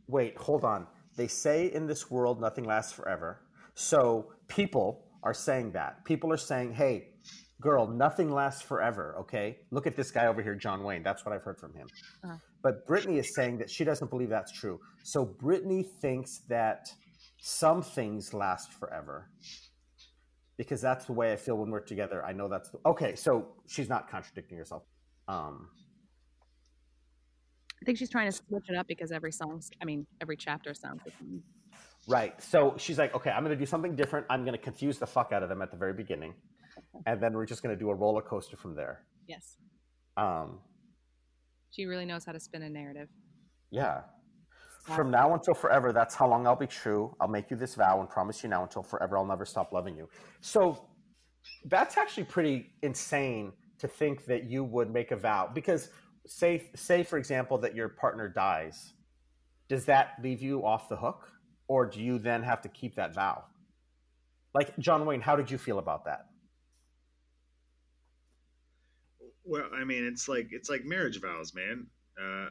Wait, 0.07 0.35
hold 0.35 0.65
on. 0.65 0.87
They 1.15 1.27
say 1.27 1.67
in 1.67 1.85
this 1.85 2.09
world 2.09 2.41
nothing 2.41 2.63
lasts 2.63 2.91
forever. 2.91 3.41
So 3.75 4.33
people 4.47 5.05
are 5.21 5.33
saying 5.33 5.73
that. 5.73 6.03
People 6.05 6.33
are 6.33 6.37
saying, 6.37 6.73
hey, 6.73 7.09
girl, 7.61 7.87
nothing 7.87 8.31
lasts 8.31 8.63
forever, 8.63 9.15
okay? 9.19 9.59
Look 9.69 9.85
at 9.85 9.95
this 9.95 10.09
guy 10.09 10.25
over 10.25 10.41
here, 10.41 10.55
John 10.55 10.83
Wayne. 10.83 11.03
That's 11.03 11.23
what 11.23 11.35
I've 11.35 11.43
heard 11.43 11.59
from 11.59 11.75
him. 11.75 11.87
Uh-huh. 12.23 12.37
But 12.63 12.87
Britney 12.87 13.19
is 13.19 13.35
saying 13.35 13.59
that 13.59 13.69
she 13.69 13.83
doesn't 13.83 14.09
believe 14.09 14.29
that's 14.29 14.51
true. 14.51 14.79
So 15.03 15.23
Britney 15.23 15.85
thinks 16.01 16.39
that 16.49 16.87
some 17.45 17.81
things 17.81 18.33
last 18.33 18.71
forever 18.71 19.29
because 20.55 20.79
that's 20.79 21.03
the 21.03 21.11
way 21.11 21.33
I 21.33 21.35
feel 21.35 21.57
when 21.57 21.69
we're 21.71 21.81
together. 21.81 22.23
I 22.25 22.31
know 22.31 22.47
that's 22.47 22.69
the, 22.69 22.79
okay. 22.85 23.15
So 23.15 23.47
she's 23.67 23.89
not 23.89 24.09
contradicting 24.09 24.57
herself. 24.57 24.83
Um, 25.27 25.67
I 27.81 27.85
think 27.85 27.97
she's 27.97 28.09
trying 28.09 28.31
to 28.31 28.37
switch 28.37 28.69
it 28.69 28.77
up 28.77 28.87
because 28.87 29.11
every 29.11 29.33
song, 29.33 29.61
I 29.81 29.85
mean, 29.85 30.07
every 30.21 30.37
chapter 30.37 30.73
sounds 30.73 31.01
same. 31.19 31.43
right. 32.07 32.41
So 32.41 32.75
she's 32.77 32.97
like, 32.97 33.13
okay, 33.13 33.29
I'm 33.31 33.43
going 33.43 33.53
to 33.57 33.59
do 33.59 33.65
something 33.65 33.93
different. 33.93 34.25
I'm 34.29 34.43
going 34.45 34.53
to 34.57 34.63
confuse 34.63 34.97
the 34.97 35.07
fuck 35.07 35.33
out 35.33 35.43
of 35.43 35.49
them 35.49 35.61
at 35.61 35.69
the 35.69 35.75
very 35.75 35.91
beginning, 35.93 36.33
and 37.05 37.21
then 37.21 37.33
we're 37.33 37.45
just 37.45 37.61
going 37.61 37.75
to 37.75 37.79
do 37.79 37.89
a 37.89 37.93
roller 37.93 38.21
coaster 38.21 38.55
from 38.55 38.73
there. 38.73 39.03
Yes. 39.27 39.57
Um, 40.15 40.59
She 41.71 41.85
really 41.87 42.05
knows 42.05 42.23
how 42.23 42.31
to 42.31 42.39
spin 42.39 42.61
a 42.63 42.69
narrative. 42.69 43.09
yeah. 43.69 44.03
From 44.83 45.09
now 45.09 45.33
until 45.33 45.53
forever, 45.53 45.93
that's 45.93 46.13
how 46.13 46.27
long 46.27 46.45
I'll 46.45 46.57
be 46.57 46.67
true. 46.67 47.15
I'll 47.21 47.29
make 47.29 47.49
you 47.49 47.55
this 47.55 47.75
vow 47.75 48.01
and 48.01 48.09
promise 48.09 48.43
you 48.43 48.49
now 48.49 48.63
until 48.63 48.83
forever 48.83 49.17
I'll 49.17 49.25
never 49.25 49.45
stop 49.45 49.71
loving 49.71 49.95
you. 49.95 50.09
So 50.41 50.85
that's 51.65 51.97
actually 51.97 52.25
pretty 52.25 52.71
insane 52.81 53.53
to 53.79 53.87
think 53.87 54.25
that 54.25 54.43
you 54.43 54.63
would 54.63 54.91
make 54.91 55.11
a 55.11 55.15
vow 55.15 55.49
because 55.53 55.89
say 56.25 56.69
say 56.75 57.03
for 57.03 57.17
example 57.17 57.57
that 57.59 57.75
your 57.75 57.89
partner 57.89 58.27
dies. 58.27 58.93
Does 59.69 59.85
that 59.85 60.15
leave 60.21 60.41
you 60.41 60.65
off 60.65 60.89
the 60.89 60.97
hook 60.97 61.29
or 61.67 61.85
do 61.85 62.01
you 62.01 62.19
then 62.19 62.43
have 62.43 62.61
to 62.61 62.69
keep 62.69 62.95
that 62.95 63.13
vow? 63.13 63.45
Like 64.53 64.77
John 64.79 65.05
Wayne, 65.05 65.21
how 65.21 65.35
did 65.35 65.49
you 65.49 65.57
feel 65.57 65.79
about 65.79 66.05
that? 66.05 66.25
Well, 69.45 69.69
I 69.73 69.83
mean, 69.83 70.05
it's 70.05 70.27
like 70.27 70.49
it's 70.51 70.69
like 70.69 70.83
marriage 70.83 71.21
vows, 71.21 71.53
man. 71.53 71.87
Uh, 72.21 72.49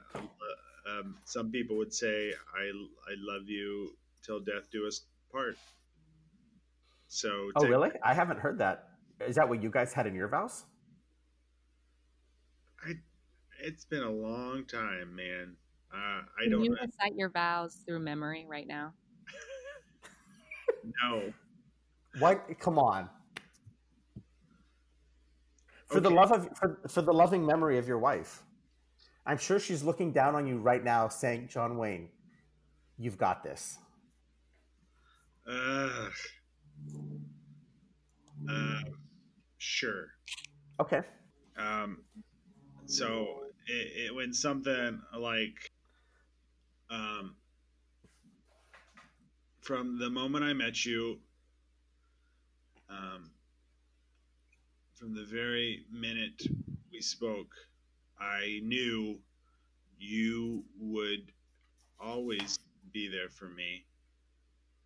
um, 0.87 1.17
some 1.25 1.51
people 1.51 1.77
would 1.77 1.93
say, 1.95 2.33
"I 2.55 2.71
I 3.11 3.15
love 3.19 3.49
you 3.49 3.97
till 4.23 4.41
death 4.41 4.71
do 4.71 4.87
us 4.87 5.03
part." 5.31 5.57
So, 7.09 7.51
Oh 7.57 7.61
tech- 7.63 7.71
really? 7.71 7.91
I 8.03 8.15
haven't 8.15 8.39
heard 8.41 8.59
that. 8.59 8.89
Is 9.21 9.37
that 9.37 9.49
what 9.49 9.63
you 9.63 9.71
guys 9.71 9.93
had 9.93 10.07
in 10.07 10.15
your 10.15 10.29
vows? 10.29 10.65
I, 12.85 12.95
it's 13.63 13.85
been 13.85 14.03
a 14.03 14.11
long 14.11 14.65
time, 14.65 15.15
man. 15.15 15.57
Uh, 15.93 15.97
I 15.97 16.43
Can 16.43 16.53
don't 16.53 16.65
you 16.65 16.73
recite 16.73 17.15
your 17.15 17.29
vows 17.29 17.77
through 17.87 18.01
memory 18.01 18.47
right 18.49 18.67
now? 18.67 18.95
no. 21.03 21.33
What? 22.19 22.47
Come 22.59 22.79
on. 22.79 23.09
For 25.87 26.01
the 26.01 26.11
love 26.11 26.33
of 26.33 26.49
for, 26.57 26.81
for 26.89 27.03
the 27.03 27.13
loving 27.13 27.45
memory 27.45 27.77
of 27.77 27.87
your 27.87 27.99
wife, 27.99 28.43
I'm 29.25 29.39
sure 29.39 29.61
she's 29.61 29.83
looking 29.83 30.13
down 30.13 30.35
on 30.35 30.47
you 30.47 30.59
right 30.59 30.83
now, 30.83 31.09
saying, 31.09 31.49
"John 31.49 31.77
Wayne, 31.77 32.09
you've 32.99 33.19
got 33.19 33.45
this." 33.45 33.79
Uh, 35.47 36.09
uh, 38.49 38.81
sure. 39.59 40.09
Okay. 40.81 41.01
Um, 41.57 41.99
so 42.87 43.27
it, 43.67 44.07
it 44.07 44.15
when 44.15 44.33
something 44.33 45.01
like 45.17 45.71
um, 46.91 47.37
from 49.61 49.99
the 49.99 50.11
moment 50.11 50.45
I 50.45 50.53
met 50.53 50.85
you, 50.85 51.19
um, 52.91 53.31
from 54.95 55.15
the 55.15 55.25
very 55.25 55.85
minute 55.93 56.43
we 56.93 57.01
spoke, 57.01 57.51
I 58.23 58.61
knew 58.63 59.19
you 59.99 60.65
would 60.79 61.33
always 61.99 62.59
be 62.93 63.09
there 63.09 63.29
for 63.29 63.47
me. 63.49 63.85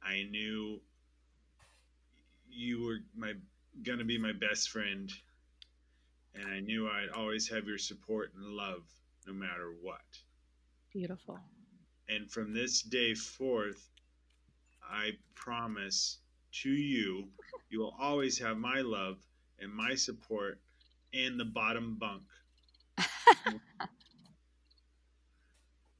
I 0.02 0.24
knew 0.30 0.80
you 2.50 2.84
were 2.84 2.98
my 3.14 3.34
gonna 3.82 4.04
be 4.04 4.18
my 4.18 4.32
best 4.32 4.70
friend 4.70 5.12
and 6.34 6.46
I 6.46 6.60
knew 6.60 6.88
I'd 6.88 7.10
always 7.14 7.48
have 7.48 7.66
your 7.66 7.78
support 7.78 8.32
and 8.34 8.54
love 8.54 8.82
no 9.26 9.32
matter 9.32 9.74
what. 9.82 10.00
Beautiful. 10.92 11.38
And 12.08 12.30
from 12.30 12.54
this 12.54 12.82
day 12.82 13.14
forth, 13.14 13.90
I 14.82 15.10
promise 15.34 16.18
to 16.62 16.70
you, 16.70 17.28
you 17.68 17.80
will 17.80 17.96
always 18.00 18.38
have 18.38 18.56
my 18.56 18.80
love 18.80 19.18
and 19.58 19.72
my 19.72 19.94
support 19.94 20.60
and 21.12 21.38
the 21.38 21.44
bottom 21.44 21.96
bunk. 21.98 22.22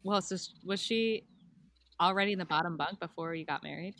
Well, 0.03 0.23
so 0.23 0.37
was 0.65 0.81
she 0.81 1.25
already 2.01 2.33
in 2.33 2.39
the 2.39 2.45
bottom 2.45 2.77
bunk 2.77 3.01
before 3.01 3.35
you 3.35 3.45
got 3.45 3.63
married? 3.63 3.95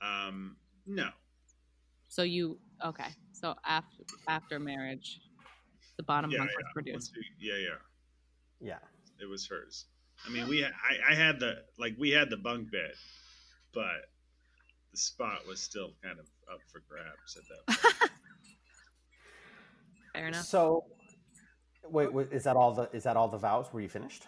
Um, 0.00 0.56
no, 0.86 1.08
So 2.08 2.22
you 2.22 2.58
okay? 2.84 3.08
So 3.32 3.54
after 3.64 4.02
after 4.28 4.58
marriage, 4.58 5.20
the 5.96 6.02
bottom 6.02 6.30
Yeah, 6.30 6.38
bunk 6.38 6.50
was 6.56 6.66
produced. 6.72 7.12
we- 7.16 7.46
yeah, 7.48 7.56
yeah, 7.56 7.78
Yeah. 8.60 8.78
it 9.20 9.26
was 9.26 9.46
hers. 9.46 9.86
I 10.26 10.30
mean, 10.30 10.48
we 10.48 10.64
I, 10.64 10.70
I 11.10 11.14
had 11.14 11.38
the 11.38 11.64
like 11.78 11.94
we 11.98 12.10
had 12.10 12.30
the 12.30 12.36
bunk 12.36 12.70
bed, 12.72 12.94
but 13.72 14.10
the 14.92 14.98
spot 14.98 15.46
was 15.46 15.60
still 15.60 15.92
kind 16.02 16.18
of 16.18 16.26
up 16.52 16.60
for 16.72 16.80
grabs 16.88 17.36
at 17.36 17.44
that 17.48 17.66
point. 17.66 18.10
Fair 20.14 20.28
enough. 20.28 20.46
So, 20.46 20.84
wait, 21.90 22.12
wait, 22.12 22.28
is 22.32 22.44
that 22.44 22.56
all 22.56 22.72
the 22.72 22.88
is 22.92 23.04
that 23.04 23.16
all 23.16 23.28
the 23.28 23.38
vows? 23.38 23.72
Were 23.72 23.80
you 23.80 23.88
finished? 23.88 24.24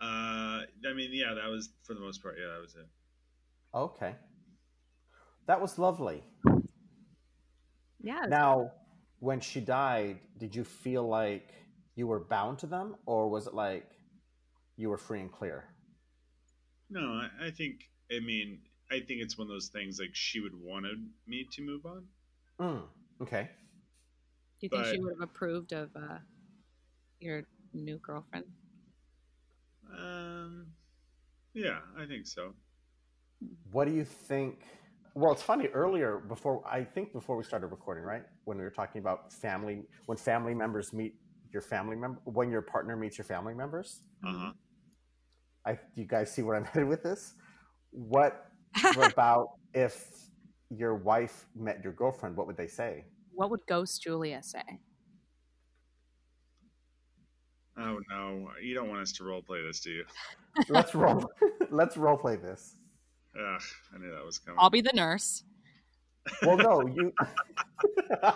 Uh, 0.00 0.62
I 0.86 0.92
mean, 0.94 1.10
yeah, 1.12 1.34
that 1.34 1.48
was 1.48 1.70
for 1.82 1.94
the 1.94 2.00
most 2.00 2.22
part. 2.22 2.36
Yeah, 2.38 2.52
that 2.52 2.60
was 2.60 2.74
it. 2.74 2.86
Okay. 3.74 4.14
That 5.46 5.60
was 5.60 5.78
lovely. 5.78 6.22
Yeah. 8.02 8.22
Now, 8.28 8.72
when 9.20 9.40
she 9.40 9.60
died, 9.60 10.18
did 10.38 10.54
you 10.54 10.64
feel 10.64 11.06
like 11.08 11.54
you 11.94 12.06
were 12.06 12.20
bound 12.20 12.58
to 12.60 12.66
them, 12.66 12.96
or 13.06 13.28
was 13.28 13.46
it 13.46 13.54
like 13.54 13.90
you 14.76 14.90
were 14.90 14.98
free 14.98 15.20
and 15.20 15.32
clear? 15.32 15.64
No, 16.90 17.00
I, 17.00 17.46
I 17.46 17.50
think. 17.50 17.88
I 18.10 18.20
mean, 18.20 18.60
I 18.90 19.00
think 19.00 19.20
it's 19.22 19.36
one 19.36 19.46
of 19.46 19.48
those 19.48 19.68
things 19.68 19.98
like 19.98 20.10
she 20.12 20.40
would 20.40 20.54
wanted 20.54 21.08
me 21.26 21.46
to 21.52 21.62
move 21.62 21.86
on. 21.86 22.04
Mm, 22.60 22.82
okay. 23.22 23.50
Do 24.60 24.66
you 24.66 24.68
think 24.70 24.86
she 24.86 24.98
would 24.98 25.14
have 25.20 25.28
approved 25.28 25.72
of 25.72 25.90
uh, 25.96 26.18
your 27.20 27.42
new 27.74 27.98
girlfriend? 27.98 28.44
Um, 29.96 30.66
yeah, 31.54 31.78
I 31.98 32.06
think 32.06 32.26
so. 32.26 32.54
What 33.70 33.86
do 33.86 33.92
you 33.92 34.04
think? 34.04 34.64
Well, 35.14 35.32
it's 35.32 35.42
funny. 35.42 35.68
Earlier, 35.68 36.18
before 36.18 36.62
I 36.66 36.84
think 36.84 37.12
before 37.12 37.36
we 37.36 37.44
started 37.44 37.68
recording, 37.68 38.04
right 38.04 38.22
when 38.44 38.58
we 38.58 38.64
were 38.64 38.70
talking 38.70 39.00
about 39.00 39.32
family, 39.32 39.82
when 40.06 40.16
family 40.18 40.54
members 40.54 40.92
meet 40.92 41.14
your 41.52 41.62
family 41.62 41.96
member, 41.96 42.20
when 42.24 42.50
your 42.50 42.62
partner 42.62 42.96
meets 42.96 43.18
your 43.18 43.24
family 43.24 43.54
members. 43.54 44.02
Uh 44.26 44.38
huh. 44.38 44.52
I 45.66 45.72
do 45.72 46.02
you 46.02 46.06
guys 46.06 46.32
see 46.32 46.42
where 46.42 46.56
I'm 46.56 46.64
headed 46.72 46.88
with 46.88 47.02
this? 47.02 47.34
What 47.90 48.46
about 48.96 49.48
if 49.74 50.08
your 50.70 50.94
wife 50.94 51.46
met 51.54 51.82
your 51.82 51.92
girlfriend? 51.92 52.36
What 52.36 52.46
would 52.46 52.56
they 52.56 52.68
say? 52.68 53.04
What 53.36 53.50
would 53.50 53.66
Ghost 53.66 54.02
Julia 54.02 54.42
say? 54.42 54.80
Oh 57.78 58.00
no, 58.08 58.48
you 58.62 58.74
don't 58.74 58.88
want 58.88 59.02
us 59.02 59.12
to 59.12 59.24
role 59.24 59.42
play 59.42 59.62
this, 59.62 59.80
do 59.80 59.90
you? 59.90 60.04
Let's 60.70 60.94
role. 60.94 61.30
let's 61.70 61.98
role 61.98 62.16
play 62.16 62.36
this. 62.36 62.76
Ugh, 63.38 63.60
I 63.94 63.98
knew 63.98 64.10
that 64.10 64.24
was 64.24 64.38
coming. 64.38 64.58
I'll 64.58 64.70
be 64.70 64.80
the 64.80 64.92
nurse. 64.94 65.44
Well, 66.42 66.56
no, 66.56 66.80
you. 66.86 67.12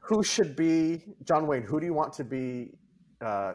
who 0.00 0.24
should 0.24 0.56
be 0.56 1.04
John 1.24 1.46
Wayne? 1.46 1.62
Who 1.62 1.78
do 1.78 1.86
you 1.86 1.94
want 1.94 2.12
to 2.14 2.24
be 2.24 2.72
uh, 3.20 3.52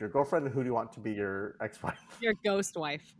your 0.00 0.08
girlfriend, 0.08 0.46
and 0.46 0.54
who 0.54 0.62
do 0.62 0.66
you 0.66 0.74
want 0.74 0.94
to 0.94 1.00
be 1.00 1.12
your 1.12 1.56
ex-wife? 1.60 2.00
Your 2.20 2.34
ghost 2.42 2.78
wife. 2.78 3.12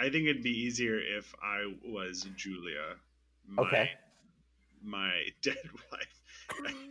I 0.00 0.10
think 0.10 0.26
it'd 0.28 0.42
be 0.42 0.50
easier 0.50 0.98
if 0.98 1.32
I 1.42 1.72
was 1.84 2.26
Julia. 2.36 2.96
My, 3.48 3.62
Okay. 3.62 3.90
My 4.82 5.12
dead 5.42 5.56
wife. 5.92 6.74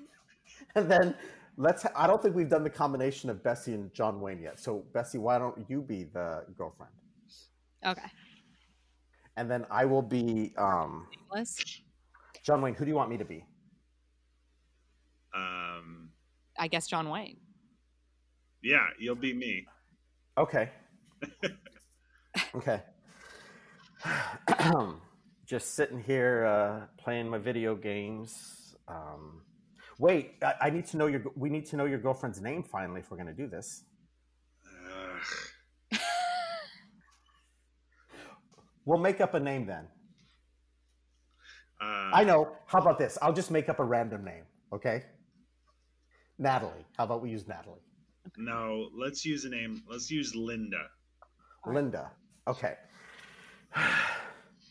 And 0.76 0.90
then 0.90 1.14
let's. 1.58 1.86
I 1.96 2.08
don't 2.08 2.22
think 2.22 2.36
we've 2.36 2.50
done 2.50 2.64
the 2.64 2.70
combination 2.70 3.30
of 3.30 3.44
Bessie 3.44 3.74
and 3.74 3.94
John 3.94 4.20
Wayne 4.22 4.42
yet. 4.42 4.60
So 4.60 4.86
Bessie, 4.94 5.18
why 5.20 5.38
don't 5.38 5.70
you 5.70 5.82
be 5.82 6.06
the 6.06 6.46
girlfriend? 6.58 6.92
Okay. 7.86 8.08
And 9.38 9.52
then 9.52 9.66
I 9.70 9.86
will 9.86 10.02
be 10.02 10.54
um, 10.58 11.08
Nameless. 11.32 11.82
John 12.44 12.62
Wayne. 12.62 12.74
Who 12.74 12.86
do 12.86 12.90
you 12.90 12.96
want 12.96 13.10
me 13.10 13.18
to 13.18 13.26
be? 13.26 13.46
Um, 15.36 16.10
I 16.58 16.68
guess 16.68 16.88
John 16.88 17.10
Wayne. 17.10 17.38
yeah, 18.64 18.88
you'll 18.98 19.16
be 19.16 19.34
me. 19.34 19.66
Okay. 20.38 20.70
okay. 22.56 22.82
Just 25.46 25.76
sitting 25.76 26.02
here 26.02 26.46
uh, 26.46 26.86
playing 26.98 27.30
my 27.30 27.38
video 27.38 27.76
games. 27.76 28.76
Um, 28.88 29.42
wait, 30.00 30.36
I, 30.42 30.54
I 30.62 30.70
need 30.70 30.86
to 30.88 30.98
know 30.98 31.08
your. 31.08 31.22
We 31.36 31.50
need 31.50 31.66
to 31.68 31.76
know 31.76 31.86
your 31.86 32.00
girlfriend's 32.00 32.42
name 32.42 32.64
finally 32.64 33.02
if 33.02 33.12
we're 33.12 33.18
going 33.18 33.28
to 33.28 33.34
do 33.34 33.48
this. 33.48 33.84
We'll 38.86 39.00
make 39.00 39.22
up 39.22 39.34
a 39.34 39.40
name 39.40 39.66
then. 39.66 39.88
Uh, 41.82 42.12
I 42.14 42.24
know. 42.24 42.56
How 42.66 42.80
about 42.80 42.98
this? 42.98 43.18
I'll 43.22 43.34
just 43.34 43.52
make 43.52 43.70
up 43.70 43.80
a 43.80 43.84
random 43.84 44.24
name. 44.26 44.44
Okay. 44.74 45.04
Natalie. 46.38 46.86
How 46.98 47.06
about 47.06 47.22
we 47.22 47.30
use 47.30 47.48
Natalie? 47.48 47.80
No, 48.38 48.90
let's 48.98 49.26
use 49.26 49.46
a 49.46 49.50
name. 49.50 49.84
Let's 49.90 50.10
use 50.12 50.36
Linda. 50.36 50.90
Linda. 51.66 52.12
Okay. 52.48 52.76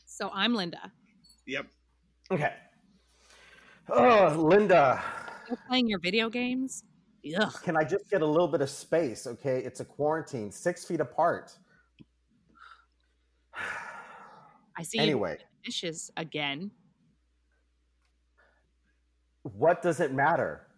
So 0.07 0.31
I'm 0.33 0.55
Linda. 0.55 0.93
Yep. 1.47 1.67
Okay. 2.31 2.53
Oh, 3.89 4.35
Linda. 4.39 5.03
You're 5.49 5.59
playing 5.67 5.89
your 5.89 5.99
video 5.99 6.29
games? 6.31 6.85
Ugh. 7.41 7.53
Can 7.65 7.77
I 7.77 7.83
just 7.83 8.09
get 8.11 8.23
a 8.23 8.27
little 8.27 8.47
bit 8.47 8.61
of 8.61 8.71
space? 8.71 9.27
Okay. 9.27 9.59
It's 9.65 9.81
a 9.81 9.85
quarantine, 9.85 10.53
six 10.53 10.85
feet 10.85 11.01
apart. 11.01 11.57
I 14.79 14.83
see 14.83 14.99
Anyway, 14.99 15.39
dishes 15.65 16.11
again. 16.17 16.71
what 19.43 19.83
does 19.83 19.99
it 19.99 20.13
matter? 20.13 20.69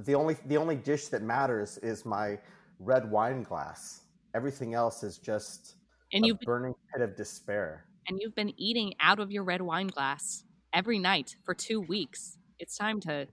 The 0.00 0.14
only 0.14 0.36
the 0.46 0.56
only 0.56 0.76
dish 0.76 1.06
that 1.08 1.22
matters 1.22 1.78
is 1.78 2.04
my 2.04 2.38
red 2.80 3.08
wine 3.10 3.42
glass. 3.44 4.00
Everything 4.34 4.74
else 4.74 5.02
is 5.02 5.18
just 5.18 5.76
And 6.12 6.24
a 6.24 6.28
you've 6.28 6.38
been, 6.40 6.46
burning 6.46 6.74
pit 6.92 7.02
of 7.02 7.16
despair. 7.16 7.84
and 8.08 8.18
you've 8.20 8.34
been 8.34 8.52
eating 8.56 8.94
out 9.00 9.18
of 9.18 9.30
your 9.30 9.44
red 9.44 9.62
wine 9.62 9.88
glass 9.88 10.44
every 10.72 10.98
night 10.98 11.36
for 11.44 11.54
2 11.54 11.80
weeks. 11.80 12.38
It's 12.58 12.76
time 12.76 13.00
to 13.00 13.26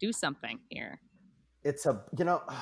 do 0.00 0.12
something 0.12 0.60
here. 0.68 1.00
It's 1.64 1.86
a 1.86 2.02
you 2.18 2.24
know 2.24 2.42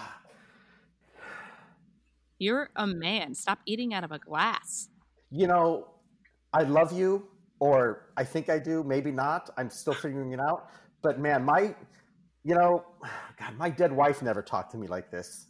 You're 2.38 2.70
a 2.76 2.86
man. 2.86 3.34
Stop 3.34 3.58
eating 3.66 3.92
out 3.94 4.04
of 4.04 4.12
a 4.12 4.18
glass. 4.18 4.88
you 5.30 5.46
know 5.46 5.88
I 6.52 6.62
love 6.62 6.92
you 6.92 7.28
or 7.60 8.10
I 8.16 8.24
think 8.24 8.48
I 8.48 8.58
do, 8.58 8.82
maybe 8.84 9.10
not. 9.10 9.50
I'm 9.58 9.68
still 9.70 9.92
figuring 9.94 10.32
it 10.32 10.40
out. 10.40 10.70
But 11.02 11.18
man, 11.18 11.44
my 11.44 11.74
you 12.44 12.54
know, 12.54 12.84
God, 13.40 13.56
my 13.56 13.70
dead 13.70 13.92
wife 13.92 14.22
never 14.22 14.42
talked 14.42 14.70
to 14.72 14.78
me 14.78 14.86
like 14.86 15.10
this. 15.10 15.46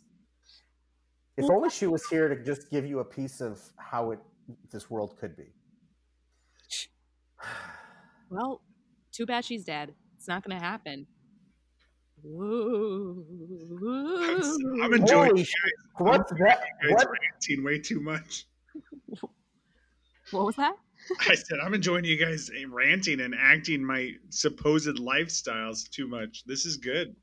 If 1.39 1.45
Well, 1.45 1.59
only 1.59 1.71
she 1.71 1.87
was 1.87 2.05
here 2.09 2.29
to 2.29 2.43
just 2.45 2.69
give 2.69 2.85
you 2.85 2.99
a 2.99 3.05
piece 3.05 3.41
of 3.41 3.61
how 3.77 4.11
it 4.11 4.19
this 4.73 4.91
world 4.91 5.17
could 5.19 5.37
be. 5.37 5.47
Well, 8.31 8.61
too 9.11 9.25
bad 9.25 9.43
she's 9.47 9.65
dead. 9.65 9.95
It's 10.19 10.29
not 10.29 10.45
going 10.45 10.59
to 10.59 10.63
happen. 10.63 11.07
Woo. 12.23 13.25
I'm 14.83 14.93
enjoying 14.93 15.29
Holy 15.31 15.41
you 15.41 15.45
sh- 15.47 15.53
guys. 15.65 15.73
What's 15.97 16.33
that? 16.33 16.61
You 16.83 16.91
guys 16.91 17.07
What? 17.07 17.09
ranting 17.23 17.65
way 17.65 17.79
too 17.79 18.01
much. 18.01 18.45
What 20.31 20.45
was 20.45 20.57
that? 20.57 20.75
I 21.21 21.35
said 21.37 21.59
I'm 21.65 21.73
enjoying 21.73 22.05
you 22.05 22.19
guys 22.19 22.51
eh, 22.55 22.65
ranting 22.69 23.21
and 23.21 23.35
acting 23.35 23.83
my 23.83 24.11
supposed 24.29 24.99
lifestyles 24.99 25.89
too 25.89 26.07
much. 26.07 26.45
This 26.45 26.67
is 26.67 26.77
good. 26.77 27.17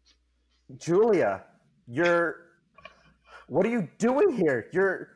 Julia, 0.77 1.43
you're 1.87 2.44
what 3.47 3.65
are 3.65 3.69
you 3.69 3.87
doing 3.97 4.31
here? 4.31 4.67
You're 4.73 5.09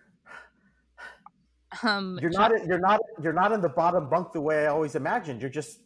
Um, 1.84 2.18
you're 2.22 2.32
not 2.32 2.52
you're 2.65 2.80
not 2.80 3.00
you're 3.22 3.34
not 3.34 3.52
in 3.52 3.62
the 3.62 3.70
bottom 3.70 4.10
bunk 4.10 4.32
the 4.34 4.42
way 4.42 4.63
I 4.65 4.68
always 4.68 4.96
imagined. 4.96 5.42
You're 5.42 5.52
just 5.52 5.80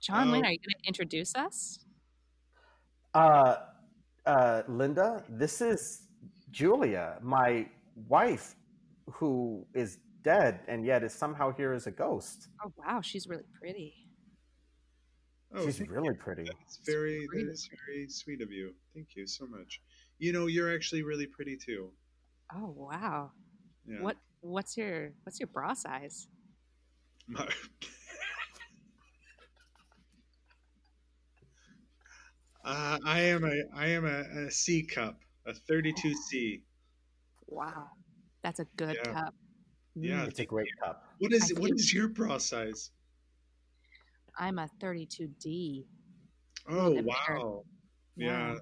John 0.00 0.32
Wayne, 0.32 0.44
Oh. 0.44 0.48
are 0.48 0.52
you 0.52 0.58
going 0.58 0.82
to 0.82 0.88
introduce 0.88 1.34
us? 1.36 1.78
uh 3.14 3.56
uh 4.26 4.62
Linda, 4.68 5.22
this 5.28 5.60
is 5.60 6.08
Julia, 6.50 7.18
my 7.22 7.68
wife 8.08 8.54
who 9.10 9.66
is 9.74 9.98
dead 10.22 10.60
and 10.68 10.84
yet 10.86 11.02
is 11.02 11.12
somehow 11.12 11.52
here 11.52 11.72
as 11.72 11.86
a 11.86 11.90
ghost. 11.90 12.48
Oh, 12.64 12.72
wow. 12.78 13.00
She's 13.02 13.26
really 13.28 13.44
pretty. 13.60 13.94
Oh, 15.54 15.64
She's 15.66 15.80
you. 15.80 15.86
really 15.90 16.14
pretty. 16.14 16.44
That's 16.44 16.78
very 16.86 17.26
pretty. 17.28 17.44
that 17.44 17.52
is 17.52 17.68
very 17.86 18.08
sweet 18.08 18.40
of 18.40 18.50
you. 18.50 18.74
Thank 18.94 19.08
you 19.16 19.26
so 19.26 19.46
much. 19.46 19.82
You 20.22 20.30
know, 20.32 20.46
you're 20.46 20.72
actually 20.72 21.02
really 21.02 21.26
pretty 21.26 21.56
too. 21.56 21.90
Oh, 22.54 22.72
wow. 22.76 23.32
Yeah. 23.84 24.02
What 24.02 24.16
What's 24.40 24.76
your 24.76 25.10
What's 25.24 25.40
your 25.40 25.48
bra 25.48 25.74
size? 25.74 26.28
My- 27.26 27.48
uh, 32.64 32.98
I 33.04 33.20
am 33.20 33.42
a 33.44 33.62
I 33.74 33.88
am 33.88 34.04
a, 34.04 34.20
a 34.46 34.50
C 34.52 34.84
cup, 34.84 35.18
a 35.44 35.52
32 35.54 36.14
C. 36.14 36.62
Wow. 37.48 37.88
That's 38.44 38.60
a 38.60 38.64
good 38.76 38.96
Yeah. 39.04 39.12
cup. 39.12 39.34
Yeah. 39.96 40.24
Mm, 40.24 40.28
It's 40.28 40.38
a 40.38 40.44
great 40.46 40.68
cup. 40.84 41.04
What 41.18 41.32
is 41.32 41.50
I 41.50 41.58
what 41.58 41.70
think- 41.70 41.80
is 41.80 41.92
your 41.92 42.06
bra 42.06 42.38
size? 42.38 42.92
I'm 44.38 44.60
a 44.60 44.68
32D. 44.80 45.84
Oh 46.68 46.90
Let 46.90 47.04
me 47.04 47.10
wow. 47.10 47.64
Yeah. 48.16 48.54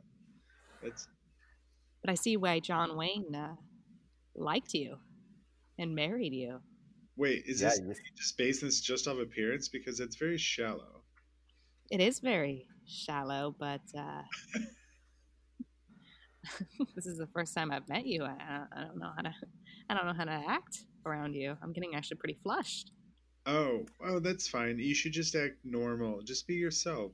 Wow. 2.02 2.12
That's 2.12 2.18
But 2.18 2.20
I 2.20 2.22
see 2.22 2.36
why 2.36 2.60
John 2.60 2.96
Wayne 2.96 3.34
uh, 3.34 3.54
liked 4.34 4.74
you 4.74 4.96
and 5.78 5.94
married 5.94 6.32
you. 6.34 6.60
wait, 7.16 7.44
is 7.46 7.60
Yeah, 7.60 7.68
this 7.68 7.78
you- 7.80 7.94
just 8.16 8.36
based 8.38 8.60
this 8.62 8.80
just 8.80 9.06
off 9.08 9.18
appearance? 9.18 9.68
Because 9.68 10.00
it's 10.00 10.16
very 10.16 10.38
shallow. 10.38 11.02
It 11.90 12.00
is 12.00 12.20
very 12.20 12.66
shallow, 12.86 13.54
but 13.58 13.80
uh, 13.98 14.22
this 16.94 17.06
is 17.06 17.18
the 17.18 17.26
first 17.34 17.54
time 17.54 17.70
I've 17.70 17.88
met 17.88 18.06
you. 18.06 18.22
I, 18.24 18.28
I- 18.38 18.66
I 18.76 18.80
don't 18.84 18.98
know 18.98 19.10
how 19.16 19.22
to. 19.22 19.32
I 19.88 19.94
don't 19.94 20.06
know 20.06 20.12
how 20.14 20.24
to 20.24 20.30
act 20.48 20.84
around 21.04 21.34
you. 21.34 21.56
I'm 21.62 21.72
getting 21.72 21.94
actually 21.96 22.18
pretty 22.18 22.38
flushed. 22.44 22.92
Oh, 23.46 23.86
oh, 24.04 24.20
that's 24.20 24.46
fine. 24.46 24.78
You 24.78 24.94
should 24.94 25.12
just 25.12 25.34
act 25.34 25.56
normal. 25.64 26.22
Just 26.22 26.46
be 26.46 26.54
yourself. 26.54 27.10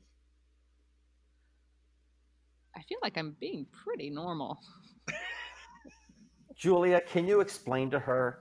I 2.76 2.82
feel 2.82 2.98
like 3.02 3.16
I'm 3.16 3.36
being 3.40 3.66
pretty 3.84 4.10
normal. 4.10 4.60
Julia, 6.56 7.00
can 7.00 7.26
you 7.26 7.40
explain 7.40 7.90
to 7.90 7.98
her 7.98 8.40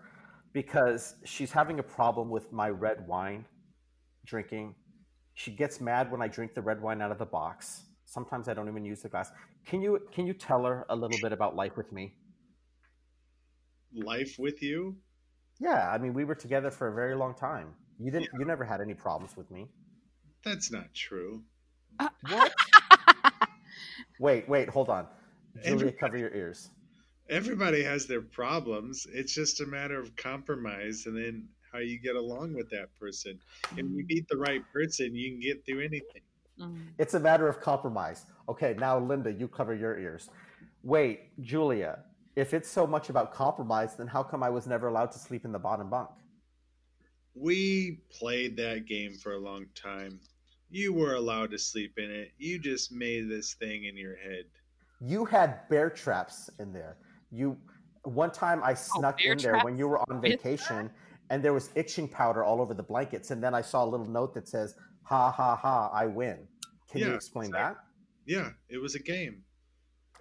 because 0.55 1.15
she's 1.25 1.51
having 1.51 1.79
a 1.79 1.83
problem 1.83 2.29
with 2.29 2.51
my 2.51 2.69
red 2.69 3.05
wine 3.07 3.45
drinking. 4.25 4.75
She 5.33 5.51
gets 5.51 5.81
mad 5.81 6.11
when 6.11 6.21
I 6.21 6.27
drink 6.27 6.53
the 6.53 6.61
red 6.61 6.81
wine 6.81 7.01
out 7.01 7.11
of 7.11 7.19
the 7.19 7.25
box. 7.25 7.83
Sometimes 8.05 8.47
I 8.47 8.53
don't 8.53 8.69
even 8.69 8.85
use 8.85 9.01
the 9.01 9.09
glass. 9.09 9.31
Can 9.65 9.81
you 9.81 9.99
can 10.11 10.25
you 10.25 10.33
tell 10.33 10.63
her 10.63 10.85
a 10.89 10.95
little 10.95 11.19
bit 11.21 11.33
about 11.33 11.55
life 11.55 11.75
with 11.75 11.91
me? 11.91 12.13
Life 13.93 14.35
with 14.39 14.61
you? 14.61 14.95
Yeah, 15.59 15.89
I 15.91 15.97
mean 15.97 16.13
we 16.13 16.23
were 16.23 16.35
together 16.35 16.71
for 16.71 16.87
a 16.87 16.93
very 16.93 17.15
long 17.15 17.35
time. 17.35 17.73
You 17.99 18.11
didn't 18.11 18.29
you 18.39 18.45
never 18.45 18.63
had 18.63 18.81
any 18.81 18.93
problems 18.93 19.35
with 19.35 19.49
me. 19.51 19.67
That's 20.43 20.71
not 20.71 20.93
true. 20.93 21.43
Uh, 21.99 22.09
what? 22.29 22.53
Wait, 24.19 24.47
wait, 24.47 24.69
hold 24.69 24.89
on. 24.89 25.07
Julia, 25.55 25.71
Everybody- 25.71 25.97
cover 25.97 26.17
your 26.17 26.33
ears. 26.33 26.69
Everybody 27.29 27.83
has 27.83 28.05
their 28.05 28.21
problems. 28.21 29.07
It's 29.11 29.33
just 29.33 29.59
a 29.61 29.65
matter 29.65 29.99
of 29.99 30.15
compromise 30.15 31.05
and 31.07 31.17
then 31.17 31.47
how 31.71 31.79
you 31.79 31.99
get 31.99 32.15
along 32.15 32.53
with 32.53 32.69
that 32.69 32.89
person. 32.99 33.39
If 33.71 33.77
you 33.77 34.05
meet 34.07 34.27
the 34.27 34.37
right 34.37 34.63
person, 34.71 35.15
you 35.15 35.31
can 35.31 35.39
get 35.39 35.65
through 35.65 35.79
anything. 35.79 36.21
Mm. 36.59 36.87
It's 36.99 37.15
a 37.15 37.19
matter 37.19 37.47
of 37.47 37.59
compromise. 37.59 38.25
Okay, 38.47 38.75
now 38.77 38.99
Linda, 38.99 39.31
you 39.31 39.47
cover 39.47 39.73
your 39.73 39.97
ears. 39.99 40.29
Wait, 40.83 41.31
Julia, 41.41 41.99
if 42.35 42.53
it's 42.53 42.69
so 42.69 42.85
much 42.85 43.09
about 43.09 43.33
compromise, 43.33 43.95
then 43.95 44.07
how 44.07 44.21
come 44.21 44.43
I 44.43 44.49
was 44.49 44.67
never 44.67 44.87
allowed 44.87 45.11
to 45.13 45.19
sleep 45.19 45.45
in 45.45 45.51
the 45.51 45.59
bottom 45.59 45.89
bunk? 45.89 46.09
We 47.33 48.03
played 48.11 48.55
that 48.57 48.85
game 48.85 49.13
for 49.15 49.33
a 49.33 49.39
long 49.39 49.65
time. 49.75 50.19
You 50.69 50.93
were 50.93 51.15
allowed 51.15 51.51
to 51.51 51.59
sleep 51.59 51.93
in 51.97 52.09
it. 52.09 52.31
You 52.37 52.59
just 52.59 52.91
made 52.91 53.29
this 53.29 53.53
thing 53.53 53.85
in 53.85 53.95
your 53.95 54.15
head. 54.15 54.45
You 54.99 55.25
had 55.25 55.67
bear 55.69 55.89
traps 55.89 56.49
in 56.59 56.73
there. 56.73 56.97
You 57.31 57.57
one 58.03 58.31
time 58.31 58.63
I 58.63 58.71
oh, 58.71 58.75
snuck 58.75 59.19
bear 59.19 59.33
in 59.33 59.37
there 59.37 59.59
when 59.61 59.77
you 59.77 59.87
were 59.87 59.99
on 60.09 60.21
vacation, 60.21 60.89
and 61.29 61.43
there 61.43 61.53
was 61.53 61.69
itching 61.75 62.07
powder 62.07 62.43
all 62.43 62.61
over 62.61 62.73
the 62.73 62.83
blankets, 62.83 63.31
and 63.31 63.43
then 63.43 63.53
I 63.53 63.61
saw 63.61 63.83
a 63.83 63.89
little 63.89 64.05
note 64.05 64.33
that 64.33 64.47
says 64.47 64.75
"Ha 65.03 65.31
ha 65.31 65.55
ha, 65.55 65.89
I 65.93 66.05
win." 66.05 66.47
Can 66.89 67.01
you 67.01 67.13
explain 67.13 67.47
exactly. 67.49 67.75
that? 68.27 68.33
Yeah, 68.33 68.49
it 68.69 68.77
was 68.77 68.95
a 68.95 68.99
game. 68.99 69.43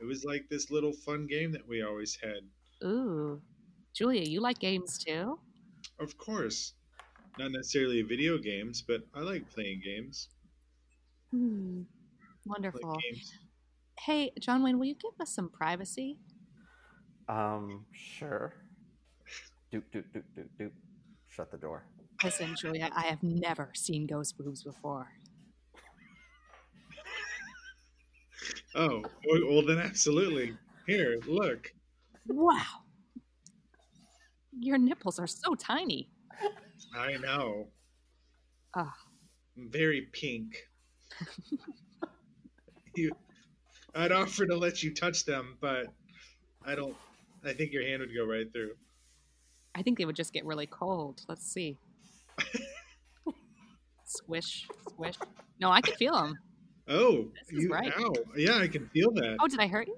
It 0.00 0.04
was 0.04 0.24
like 0.24 0.48
this 0.50 0.70
little 0.70 0.92
fun 0.92 1.26
game 1.26 1.52
that 1.52 1.66
we 1.66 1.82
always 1.82 2.18
had. 2.20 2.40
Ooh, 2.86 3.40
Julia, 3.94 4.22
you 4.22 4.40
like 4.40 4.58
games 4.58 4.98
too? 4.98 5.38
Of 6.00 6.18
course. 6.18 6.74
Not 7.38 7.52
necessarily 7.52 8.02
video 8.02 8.38
games, 8.38 8.82
but 8.82 9.02
I 9.14 9.20
like 9.20 9.50
playing 9.50 9.82
games. 9.84 10.28
Hmm. 11.34 11.82
Wonderful. 12.46 12.96
Hey, 13.98 14.30
John 14.38 14.62
Wayne, 14.62 14.78
will 14.78 14.86
you 14.86 14.94
give 14.94 15.20
us 15.20 15.34
some 15.34 15.48
privacy? 15.48 16.18
Um, 17.28 17.86
sure. 17.92 18.54
Doop 19.72 19.82
doop 19.92 20.04
doop 20.14 20.22
doop 20.38 20.48
doop. 20.60 20.70
Shut 21.28 21.50
the 21.50 21.58
door. 21.58 21.86
Listen, 22.22 22.54
Julia, 22.54 22.90
I 22.94 23.06
have 23.06 23.22
never 23.22 23.70
seen 23.74 24.06
ghost 24.06 24.38
boobs 24.38 24.62
before. 24.62 25.08
Oh, 28.76 29.02
well, 29.26 29.40
well 29.48 29.66
then 29.66 29.78
absolutely. 29.78 30.56
Here, 30.86 31.18
look. 31.26 31.72
Wow. 32.28 32.82
Your 34.56 34.78
nipples 34.78 35.18
are 35.18 35.26
so 35.26 35.54
tiny. 35.54 36.10
I 36.94 37.16
know. 37.16 37.68
Ah. 38.76 38.94
Very 39.56 40.02
pink. 40.12 40.56
You, 42.96 43.12
I'd 43.94 44.12
offer 44.12 44.46
to 44.46 44.56
let 44.56 44.82
you 44.82 44.92
touch 44.94 45.24
them, 45.24 45.56
but 45.60 45.86
I 46.64 46.74
don't. 46.74 46.96
I 47.44 47.52
think 47.52 47.72
your 47.72 47.82
hand 47.82 48.00
would 48.00 48.14
go 48.14 48.24
right 48.24 48.50
through. 48.52 48.72
I 49.74 49.82
think 49.82 49.98
they 49.98 50.04
would 50.04 50.16
just 50.16 50.32
get 50.32 50.44
really 50.44 50.66
cold. 50.66 51.22
Let's 51.28 51.44
see. 51.50 51.76
swish, 54.04 54.66
swish. 54.94 55.16
No, 55.60 55.70
I 55.70 55.80
can 55.80 55.94
feel 55.94 56.14
them. 56.14 56.38
Oh, 56.88 57.28
This 57.50 57.58
is 57.58 57.64
you, 57.64 57.70
right. 57.70 57.92
ow. 57.98 58.12
Yeah, 58.36 58.58
I 58.58 58.68
can 58.68 58.88
feel 58.88 59.10
that. 59.12 59.36
Oh, 59.40 59.48
did 59.48 59.58
I 59.60 59.66
hurt 59.66 59.88
you? 59.88 59.96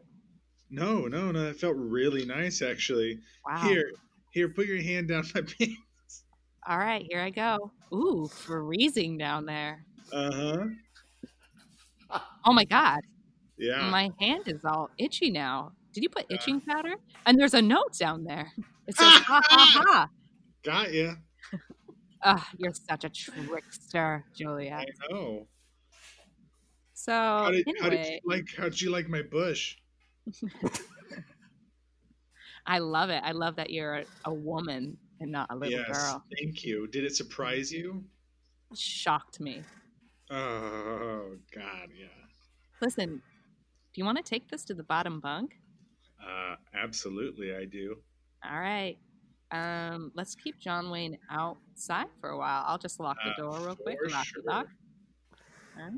No, 0.70 1.06
no, 1.06 1.30
no. 1.30 1.44
That 1.44 1.58
felt 1.60 1.76
really 1.76 2.24
nice, 2.24 2.62
actually. 2.62 3.18
Wow. 3.46 3.68
Here, 3.68 3.90
here, 4.32 4.48
put 4.48 4.66
your 4.66 4.80
hand 4.82 5.08
down 5.08 5.24
my 5.34 5.40
pants. 5.58 6.24
All 6.68 6.78
right, 6.78 7.06
here 7.08 7.20
I 7.20 7.30
go. 7.30 7.70
Ooh, 7.92 8.28
freezing 8.32 9.18
down 9.18 9.46
there. 9.46 9.84
Uh 10.12 10.30
huh. 10.32 10.64
Oh 12.10 12.52
my 12.52 12.64
God. 12.64 13.00
Yeah. 13.58 13.88
My 13.90 14.10
hand 14.20 14.44
is 14.46 14.64
all 14.64 14.90
itchy 14.98 15.30
now. 15.30 15.72
Did 15.92 16.02
you 16.02 16.08
put 16.08 16.26
itching 16.30 16.60
powder? 16.60 16.94
And 17.24 17.38
there's 17.38 17.54
a 17.54 17.62
note 17.62 17.96
down 17.98 18.24
there. 18.24 18.52
It 18.86 18.96
says, 18.96 19.06
ha 19.22 19.40
ha 19.44 19.82
ha. 19.86 20.08
Got 20.62 20.92
you. 20.92 21.16
Ah, 22.22 22.48
you're 22.58 22.72
such 22.74 23.04
a 23.04 23.08
trickster, 23.08 24.24
Julia. 24.34 24.80
I 24.80 24.86
know. 25.08 25.46
So, 26.92 27.12
How 27.12 27.50
did, 27.50 27.66
how 27.80 27.88
did 27.88 28.06
you 28.06 28.18
like? 28.24 28.48
How'd 28.56 28.80
you 28.80 28.90
like 28.90 29.08
my 29.08 29.22
bush? 29.22 29.76
I 32.66 32.78
love 32.80 33.10
it. 33.10 33.22
I 33.22 33.32
love 33.32 33.56
that 33.56 33.70
you're 33.70 33.96
a, 33.96 34.04
a 34.24 34.34
woman 34.34 34.96
and 35.20 35.30
not 35.30 35.46
a 35.50 35.54
little 35.54 35.78
yes. 35.78 35.86
girl. 35.86 36.24
Thank 36.36 36.64
you. 36.64 36.88
Did 36.88 37.04
it 37.04 37.14
surprise 37.14 37.70
you? 37.70 38.04
Shocked 38.74 39.40
me. 39.40 39.62
Oh 40.30 41.36
God, 41.54 41.88
yeah. 41.98 42.06
Listen, 42.80 43.08
do 43.16 43.20
you 43.94 44.04
want 44.04 44.16
to 44.18 44.24
take 44.24 44.48
this 44.50 44.64
to 44.64 44.74
the 44.74 44.82
bottom 44.82 45.20
bunk? 45.20 45.52
Uh, 46.22 46.56
absolutely, 46.74 47.54
I 47.54 47.64
do. 47.64 47.96
All 48.44 48.58
right. 48.58 48.96
Um, 49.52 50.10
let's 50.14 50.34
keep 50.34 50.58
John 50.58 50.90
Wayne 50.90 51.18
outside 51.30 52.06
for 52.20 52.30
a 52.30 52.38
while. 52.38 52.64
I'll 52.66 52.78
just 52.78 52.98
lock 52.98 53.16
the 53.24 53.30
Uh, 53.30 53.36
door 53.36 53.60
real 53.66 53.76
quick. 53.76 53.96
for 54.02 54.10
Lock 54.10 54.24
sure. 54.26 54.42
the 54.44 54.50
lock. 54.50 54.66
All 55.78 55.82
right. 55.84 55.92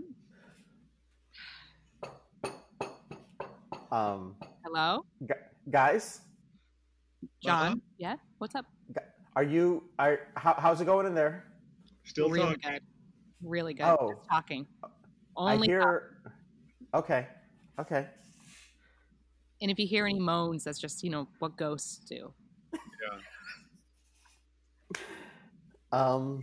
Um, 3.91 4.37
Hello, 4.65 5.05
gu- 5.27 5.35
guys, 5.71 6.21
John. 7.43 7.67
Uh-huh. 7.69 7.77
Yeah. 7.97 8.17
What's 8.39 8.55
up? 8.55 8.67
are 9.35 9.43
you? 9.45 9.89
Are 9.99 10.19
how, 10.37 10.55
how's 10.59 10.81
it 10.81 10.85
going 10.85 11.07
in 11.07 11.15
there? 11.15 11.45
Still 12.05 12.29
really 12.29 12.57
talking. 12.57 12.71
good. 12.73 12.83
Really 13.43 13.75
good. 13.75 13.85
Oh. 13.85 14.15
Just 14.17 14.29
talking. 14.29 14.67
I 14.83 14.89
Only. 15.55 15.69
talk. 15.69 16.03
Okay, 16.95 17.27
okay. 17.79 18.07
And 19.61 19.71
if 19.71 19.79
you 19.79 19.87
hear 19.87 20.07
any 20.07 20.19
moans, 20.19 20.65
that's 20.65 20.79
just 20.79 21.05
you 21.05 21.11
know 21.11 21.29
what 21.39 21.57
ghosts 21.57 21.99
do. 22.05 22.33
Yeah. 22.73 23.19
Um, 25.91 26.43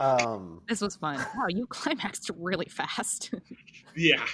um, 0.00 0.62
This 0.68 0.80
was 0.80 0.96
fun. 0.96 1.18
Wow, 1.36 1.46
you 1.48 1.66
climaxed 1.70 2.30
really 2.38 2.68
fast. 2.68 3.34
Yeah, 3.98 4.26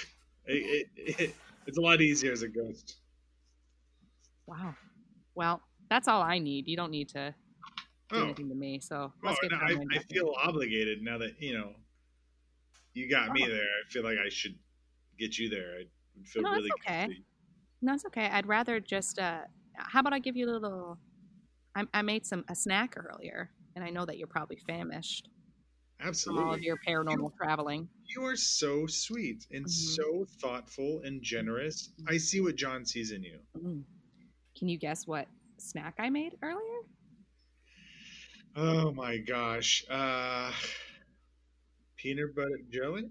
it, 0.46 0.88
it, 0.96 1.14
it, 1.20 1.34
it's 1.68 1.78
a 1.78 1.80
lot 1.80 2.00
easier 2.00 2.32
as 2.32 2.42
a 2.42 2.48
ghost. 2.48 2.96
wow. 4.44 4.74
Well, 5.36 5.62
that's 5.92 6.08
all 6.08 6.22
I 6.22 6.38
need. 6.38 6.66
You 6.68 6.76
don't 6.76 6.90
need 6.90 7.08
to 7.10 7.34
do 8.10 8.16
Oh, 8.16 8.24
anything 8.24 8.48
to 8.48 8.54
me. 8.54 8.80
So 8.80 9.12
oh 9.24 9.34
no, 9.50 9.56
I, 9.56 9.76
I 9.94 9.98
feel 10.10 10.32
obligated 10.42 11.02
now 11.02 11.18
that 11.18 11.32
you 11.40 11.52
know 11.58 11.72
you 12.94 13.08
got 13.10 13.32
me 13.32 13.44
Oh. 13.44 13.48
there. 13.48 13.62
I 13.62 13.88
feel 13.90 14.02
like 14.02 14.18
I 14.18 14.28
should 14.28 14.54
get 15.18 15.38
you 15.38 15.48
there. 15.48 15.74
I 15.80 15.84
would 16.16 16.26
feel 16.28 16.42
No, 16.42 16.50
that's 16.50 16.58
really 16.62 16.70
okay. 16.86 17.06
guilty. 17.06 17.24
No, 17.82 17.94
it's 17.94 18.04
okay. 18.06 18.26
I'd 18.26 18.46
rather 18.46 18.80
just. 18.80 19.18
uh 19.18 19.40
How 19.76 20.00
about 20.00 20.12
I 20.14 20.18
give 20.18 20.36
you 20.36 20.46
a 20.48 20.52
little? 20.52 20.98
I, 21.74 21.84
I 21.94 22.02
made 22.02 22.24
some 22.26 22.44
a 22.48 22.54
snack 22.54 22.94
earlier, 22.96 23.50
and 23.74 23.84
I 23.84 23.90
know 23.90 24.04
that 24.06 24.18
you're 24.18 24.26
probably 24.38 24.58
famished 24.66 25.28
from 26.24 26.36
all 26.38 26.52
of 26.52 26.60
your 26.62 26.76
paranormal 26.86 27.30
traveling. 27.36 27.88
you 28.14 28.24
are 28.24 28.34
so 28.36 28.86
sweet 28.86 29.46
and 29.52 29.64
Mhm. 29.64 29.70
so 29.96 30.26
thoughtful 30.40 31.00
and 31.04 31.22
generous. 31.22 31.92
I 32.08 32.16
see 32.18 32.40
what 32.40 32.56
John 32.56 32.84
sees 32.84 33.10
in 33.12 33.22
you. 33.22 33.38
Mm. 33.56 33.84
Can 34.58 34.68
you 34.68 34.76
guess 34.78 35.06
what 35.06 35.28
snack 35.62 35.94
I 35.98 36.10
made 36.10 36.36
earlier? 36.42 36.80
Oh 38.54 38.92
my 38.92 39.18
gosh, 39.18 39.84
uh, 39.90 40.52
peanut 41.96 42.34
butter 42.34 42.58
jelly. 42.68 43.10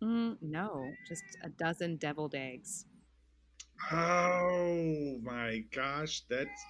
Mm, 0.00 0.40
no, 0.40 0.94
just 1.04 1.36
a 1.40 1.48
dozen 1.48 1.96
deviled 1.96 2.34
eggs. 2.36 2.86
Oh 3.90 5.18
my 5.22 5.60
gosh, 5.70 6.22
that's 6.28 6.66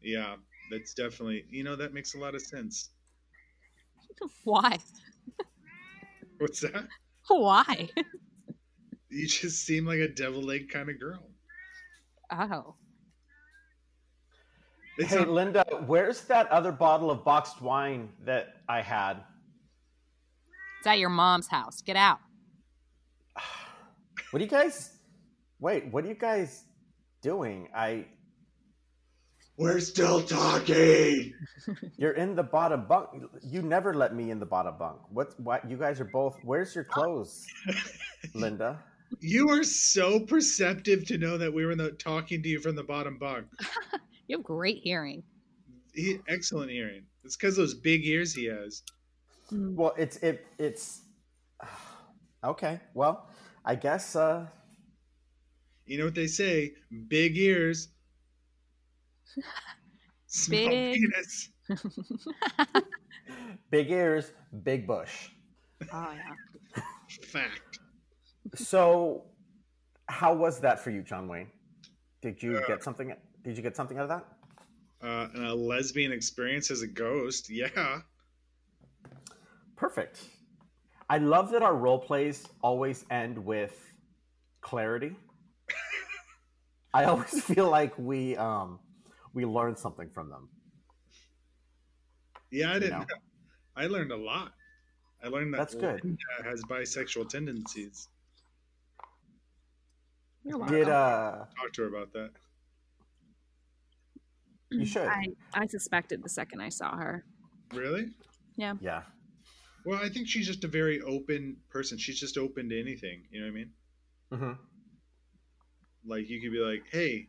yeah, 0.00 0.36
that's 0.70 0.94
definitely 0.94 1.46
you 1.50 1.64
know 1.64 1.76
that 1.76 1.92
makes 1.92 2.14
a 2.14 2.18
lot 2.18 2.34
of 2.34 2.42
sense. 2.42 2.90
Why? 4.44 4.78
What's 6.38 6.60
that? 6.60 6.90
Why? 7.28 7.88
You 9.10 9.28
just 9.28 9.64
seem 9.64 9.84
like 9.86 10.00
a 10.00 10.08
deviled 10.08 10.50
egg 10.50 10.68
kind 10.70 10.90
of 10.90 10.98
girl. 10.98 11.31
Oh, 12.32 12.74
It's 14.98 15.10
hey, 15.10 15.18
not- 15.18 15.28
Linda, 15.28 15.64
where's 15.86 16.22
that 16.24 16.48
other 16.50 16.72
bottle 16.72 17.10
of 17.10 17.24
boxed 17.24 17.60
wine 17.60 18.08
that 18.24 18.56
I 18.68 18.80
had? 18.82 19.18
it's 20.78 20.86
at 20.86 20.98
your 20.98 21.10
mom's 21.10 21.46
house. 21.48 21.80
Get 21.82 21.96
out. 21.96 22.18
What 24.30 24.40
are 24.40 24.44
you 24.44 24.50
guys? 24.50 24.90
Wait, 25.60 25.86
what 25.92 26.04
are 26.04 26.08
you 26.08 26.14
guys 26.14 26.64
doing? 27.20 27.68
I 27.76 28.06
We're 29.58 29.78
still 29.80 30.22
talking. 30.22 31.34
you're 31.98 32.12
in 32.12 32.34
the 32.34 32.42
bottom 32.42 32.86
bunk. 32.88 33.10
You 33.42 33.60
never 33.60 33.92
let 33.92 34.14
me 34.16 34.30
in 34.30 34.40
the 34.40 34.46
bottom 34.46 34.78
bunk. 34.78 35.00
What? 35.10 35.38
What? 35.38 35.68
You 35.70 35.76
guys 35.76 36.00
are 36.00 36.06
both. 36.10 36.38
Where's 36.44 36.74
your 36.74 36.84
clothes, 36.84 37.44
Linda? 38.34 38.82
You 39.20 39.50
are 39.50 39.62
so 39.64 40.20
perceptive 40.20 41.06
to 41.06 41.18
know 41.18 41.38
that 41.38 41.52
we 41.52 41.64
were 41.64 41.72
in 41.72 41.78
the, 41.78 41.92
talking 41.92 42.42
to 42.42 42.48
you 42.48 42.60
from 42.60 42.74
the 42.76 42.82
bottom 42.84 43.18
bunk. 43.18 43.46
You 44.28 44.38
have 44.38 44.44
great 44.44 44.78
hearing. 44.78 45.24
He, 45.92 46.18
excellent 46.28 46.70
hearing. 46.70 47.02
It's 47.24 47.36
because 47.36 47.56
those 47.56 47.74
big 47.74 48.06
ears 48.06 48.32
he 48.32 48.44
has. 48.46 48.82
Well, 49.50 49.94
it's 49.98 50.16
it 50.18 50.46
it's 50.58 51.02
okay. 52.44 52.80
Well, 52.94 53.28
I 53.64 53.74
guess 53.74 54.16
uh 54.16 54.46
You 55.84 55.98
know 55.98 56.04
what 56.04 56.14
they 56.14 56.28
say? 56.28 56.72
Big 57.08 57.36
ears. 57.36 57.88
Small 60.28 60.68
Big- 60.70 60.94
penis. 60.94 61.50
big 63.70 63.90
ears, 63.90 64.32
big 64.62 64.86
bush. 64.86 65.28
Oh 65.92 66.12
yeah. 66.14 66.82
Fact. 67.26 67.71
So, 68.54 69.24
how 70.08 70.34
was 70.34 70.60
that 70.60 70.80
for 70.80 70.90
you, 70.90 71.02
John 71.02 71.28
Wayne? 71.28 71.50
Did 72.20 72.42
you 72.42 72.54
Yeah. 72.54 72.66
get 72.66 72.82
something? 72.84 73.14
Did 73.42 73.56
you 73.56 73.62
get 73.62 73.76
something 73.76 73.98
out 73.98 74.10
of 74.10 74.22
that? 75.00 75.06
Uh, 75.06 75.28
a 75.48 75.54
lesbian 75.54 76.12
experience 76.12 76.70
as 76.70 76.82
a 76.82 76.86
ghost. 76.86 77.48
Yeah. 77.50 78.02
Perfect. 79.76 80.24
I 81.10 81.18
love 81.18 81.50
that 81.50 81.62
our 81.62 81.74
role 81.74 81.98
plays 81.98 82.46
always 82.62 83.04
end 83.10 83.36
with 83.36 83.92
clarity. 84.60 85.16
I 86.94 87.04
always 87.04 87.42
feel 87.42 87.68
like 87.68 87.98
we 87.98 88.36
um 88.36 88.78
we 89.34 89.44
learn 89.44 89.76
something 89.76 90.08
from 90.10 90.30
them. 90.30 90.48
Yeah, 92.50 92.70
I 92.70 92.74
You 92.74 92.80
didn't. 92.80 92.98
know? 93.00 93.06
I 93.76 93.86
learned 93.86 94.12
a 94.12 94.16
lot. 94.16 94.52
I 95.24 95.28
learned 95.28 95.54
that 95.54 95.58
That's 95.58 95.74
good. 95.74 96.04
Linda 96.04 96.18
has 96.44 96.62
bisexual 96.64 97.28
tendencies. 97.28 98.08
You're. 100.44 100.66
Did 100.66 100.88
uh 100.88 101.44
Talk 101.56 101.72
to 101.74 101.82
her 101.82 101.88
about 101.88 102.12
that. 102.12 102.30
you 104.70 104.84
should. 104.84 105.06
I, 105.06 105.26
I 105.54 105.66
suspected 105.66 106.22
the 106.22 106.28
second 106.28 106.60
I 106.60 106.68
saw 106.68 106.96
her. 106.96 107.24
Really? 107.72 108.06
Yeah. 108.56 108.74
Yeah. 108.80 109.02
Well, 109.84 110.00
I 110.02 110.08
think 110.08 110.28
she's 110.28 110.46
just 110.46 110.64
a 110.64 110.68
very 110.68 111.00
open 111.00 111.56
person. 111.70 111.98
She's 111.98 112.18
just 112.20 112.38
open 112.38 112.68
to 112.70 112.80
anything. 112.80 113.24
You 113.30 113.40
know 113.40 113.46
what 113.46 113.52
I 113.52 113.54
mean? 113.54 113.70
hmm 114.32 116.10
Like 116.10 116.28
you 116.28 116.40
could 116.40 116.52
be 116.52 116.58
like, 116.58 116.82
"Hey, 116.90 117.28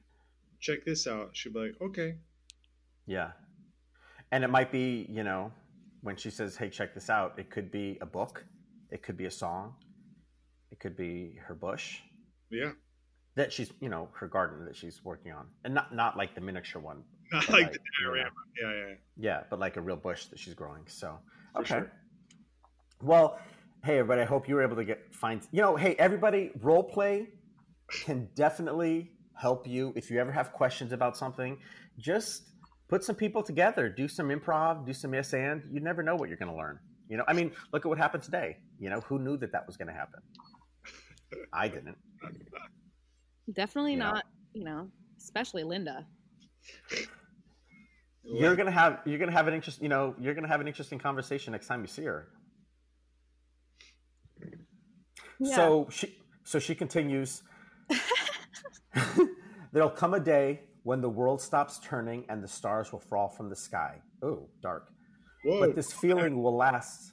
check 0.60 0.86
this 0.86 1.08
out." 1.08 1.32
She'd 1.36 1.54
be 1.54 1.60
like, 1.60 1.82
"Okay." 1.82 2.16
Yeah. 3.06 3.32
And 4.32 4.44
it 4.44 4.50
might 4.50 4.72
be, 4.72 5.06
you 5.10 5.24
know, 5.24 5.52
when 6.02 6.16
she 6.16 6.30
says, 6.30 6.56
"Hey, 6.56 6.70
check 6.70 6.94
this 6.94 7.10
out," 7.10 7.38
it 7.38 7.50
could 7.50 7.72
be 7.72 7.98
a 8.02 8.06
book, 8.06 8.46
it 8.92 9.04
could 9.04 9.18
be 9.18 9.26
a 9.26 9.32
song, 9.32 9.76
it 10.72 10.80
could 10.80 10.96
be 10.96 11.36
her 11.48 11.56
bush 11.56 12.00
Yeah. 12.50 12.72
That 13.36 13.52
she's, 13.52 13.72
you 13.80 13.90
know, 13.90 14.10
her 14.14 14.28
garden 14.28 14.66
that 14.66 14.76
she's 14.76 15.04
working 15.04 15.32
on, 15.32 15.48
and 15.64 15.74
not 15.74 15.94
not 15.94 16.18
like 16.18 16.36
the 16.36 16.42
miniature 16.42 16.82
one, 16.82 17.04
Not 17.32 17.48
but 17.48 17.54
like 17.54 17.72
the 17.72 17.80
you 18.02 18.16
know. 18.16 18.30
Yeah, 18.62 18.72
yeah. 18.72 18.94
yeah, 19.18 19.44
but 19.50 19.60
like 19.60 19.78
a 19.78 19.82
real 19.82 19.96
bush 19.96 20.26
that 20.26 20.40
she's 20.40 20.54
growing. 20.54 20.84
So 20.88 21.18
For 21.54 21.62
okay. 21.62 21.68
sure. 21.70 21.92
Well, 23.02 23.40
hey 23.84 24.00
everybody, 24.00 24.22
I 24.22 24.26
hope 24.26 24.48
you 24.48 24.56
were 24.56 24.64
able 24.64 24.76
to 24.76 24.86
get 24.86 25.14
find. 25.14 25.42
You 25.52 25.62
know, 25.62 25.76
hey 25.76 25.96
everybody, 25.98 26.52
role 26.62 26.84
play 26.84 27.30
can 27.90 28.30
definitely 28.36 29.12
help 29.36 29.68
you 29.68 29.94
if 29.96 30.10
you 30.12 30.20
ever 30.20 30.32
have 30.32 30.54
questions 30.54 30.92
about 30.92 31.18
something. 31.18 31.58
Just 31.98 32.50
put 32.88 33.04
some 33.04 33.16
people 33.16 33.42
together, 33.42 33.90
do 33.90 34.08
some 34.08 34.30
improv, 34.30 34.86
do 34.86 34.94
some 34.94 35.14
yes 35.14 35.34
and. 35.34 35.64
You 35.72 35.80
never 35.80 36.04
know 36.04 36.16
what 36.16 36.30
you're 36.30 36.38
going 36.38 36.52
to 36.52 36.58
learn. 36.58 36.80
You 37.10 37.18
know, 37.18 37.24
I 37.28 37.34
mean, 37.34 37.52
look 37.72 37.86
at 37.86 37.90
what 37.90 37.98
happened 37.98 38.24
today. 38.24 38.58
You 38.80 38.90
know, 38.90 39.02
who 39.02 39.20
knew 39.20 39.38
that 39.38 39.52
that 39.52 39.68
was 39.68 39.78
going 39.78 39.88
to 39.88 39.94
happen? 39.94 40.22
I 41.52 41.68
didn't. 41.68 41.98
Definitely 43.52 43.94
You 43.94 43.98
know? 43.98 44.12
not, 44.12 44.26
you 44.54 44.64
know, 44.64 44.90
especially 45.18 45.64
Linda. 45.64 46.08
You're 48.24 48.56
gonna 48.56 48.72
have 48.72 49.02
you're 49.06 49.20
gonna 49.20 49.34
have 49.34 49.48
an 49.48 49.54
interest. 49.54 49.82
You 49.82 49.90
know, 49.90 50.16
you're 50.20 50.34
gonna 50.34 50.48
have 50.48 50.62
an 50.62 50.68
interesting 50.68 50.98
conversation 50.98 51.52
next 51.52 51.68
time 51.68 51.82
you 51.82 51.88
see 51.88 52.06
her. 52.06 52.30
So 55.44 55.88
she 55.92 56.18
so 56.44 56.60
she 56.60 56.74
continues. 56.76 57.44
There'll 59.74 59.90
come 59.90 60.14
a 60.14 60.20
day 60.20 60.62
when 60.84 61.02
the 61.02 61.10
world 61.10 61.42
stops 61.42 61.80
turning 61.84 62.26
and 62.30 62.44
the 62.44 62.48
stars 62.48 62.92
will 62.92 63.00
fall 63.00 63.28
from 63.28 63.50
the 63.50 63.56
sky. 63.56 64.02
Oh, 64.22 64.50
dark. 64.62 64.90
Whoa. 65.44 65.60
But 65.62 65.76
this 65.76 65.92
feeling 65.92 66.42
will 66.42 66.56
last. 66.56 67.13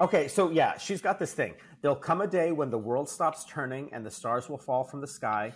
Okay, 0.00 0.28
so 0.28 0.50
yeah, 0.50 0.78
she's 0.78 1.02
got 1.02 1.18
this 1.18 1.34
thing. 1.34 1.54
There'll 1.82 1.96
come 1.96 2.22
a 2.22 2.26
day 2.26 2.52
when 2.52 2.70
the 2.70 2.78
world 2.78 3.08
stops 3.08 3.44
turning 3.44 3.92
and 3.92 4.04
the 4.04 4.10
stars 4.10 4.48
will 4.48 4.58
fall 4.58 4.82
from 4.82 5.00
the 5.00 5.06
sky. 5.06 5.52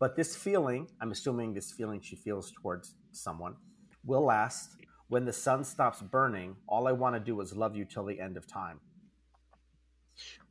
But 0.00 0.16
this 0.16 0.34
feeling, 0.34 0.88
I'm 1.00 1.12
assuming 1.12 1.54
this 1.54 1.70
feeling 1.70 2.00
she 2.00 2.16
feels 2.16 2.50
towards 2.60 2.96
someone, 3.12 3.56
will 4.04 4.24
last. 4.24 4.76
When 5.06 5.24
the 5.24 5.32
sun 5.32 5.62
stops 5.62 6.02
burning, 6.02 6.56
all 6.66 6.88
I 6.88 6.92
want 6.92 7.14
to 7.14 7.20
do 7.20 7.40
is 7.40 7.54
love 7.54 7.76
you 7.76 7.84
till 7.84 8.04
the 8.04 8.18
end 8.18 8.36
of 8.36 8.46
time. 8.48 8.80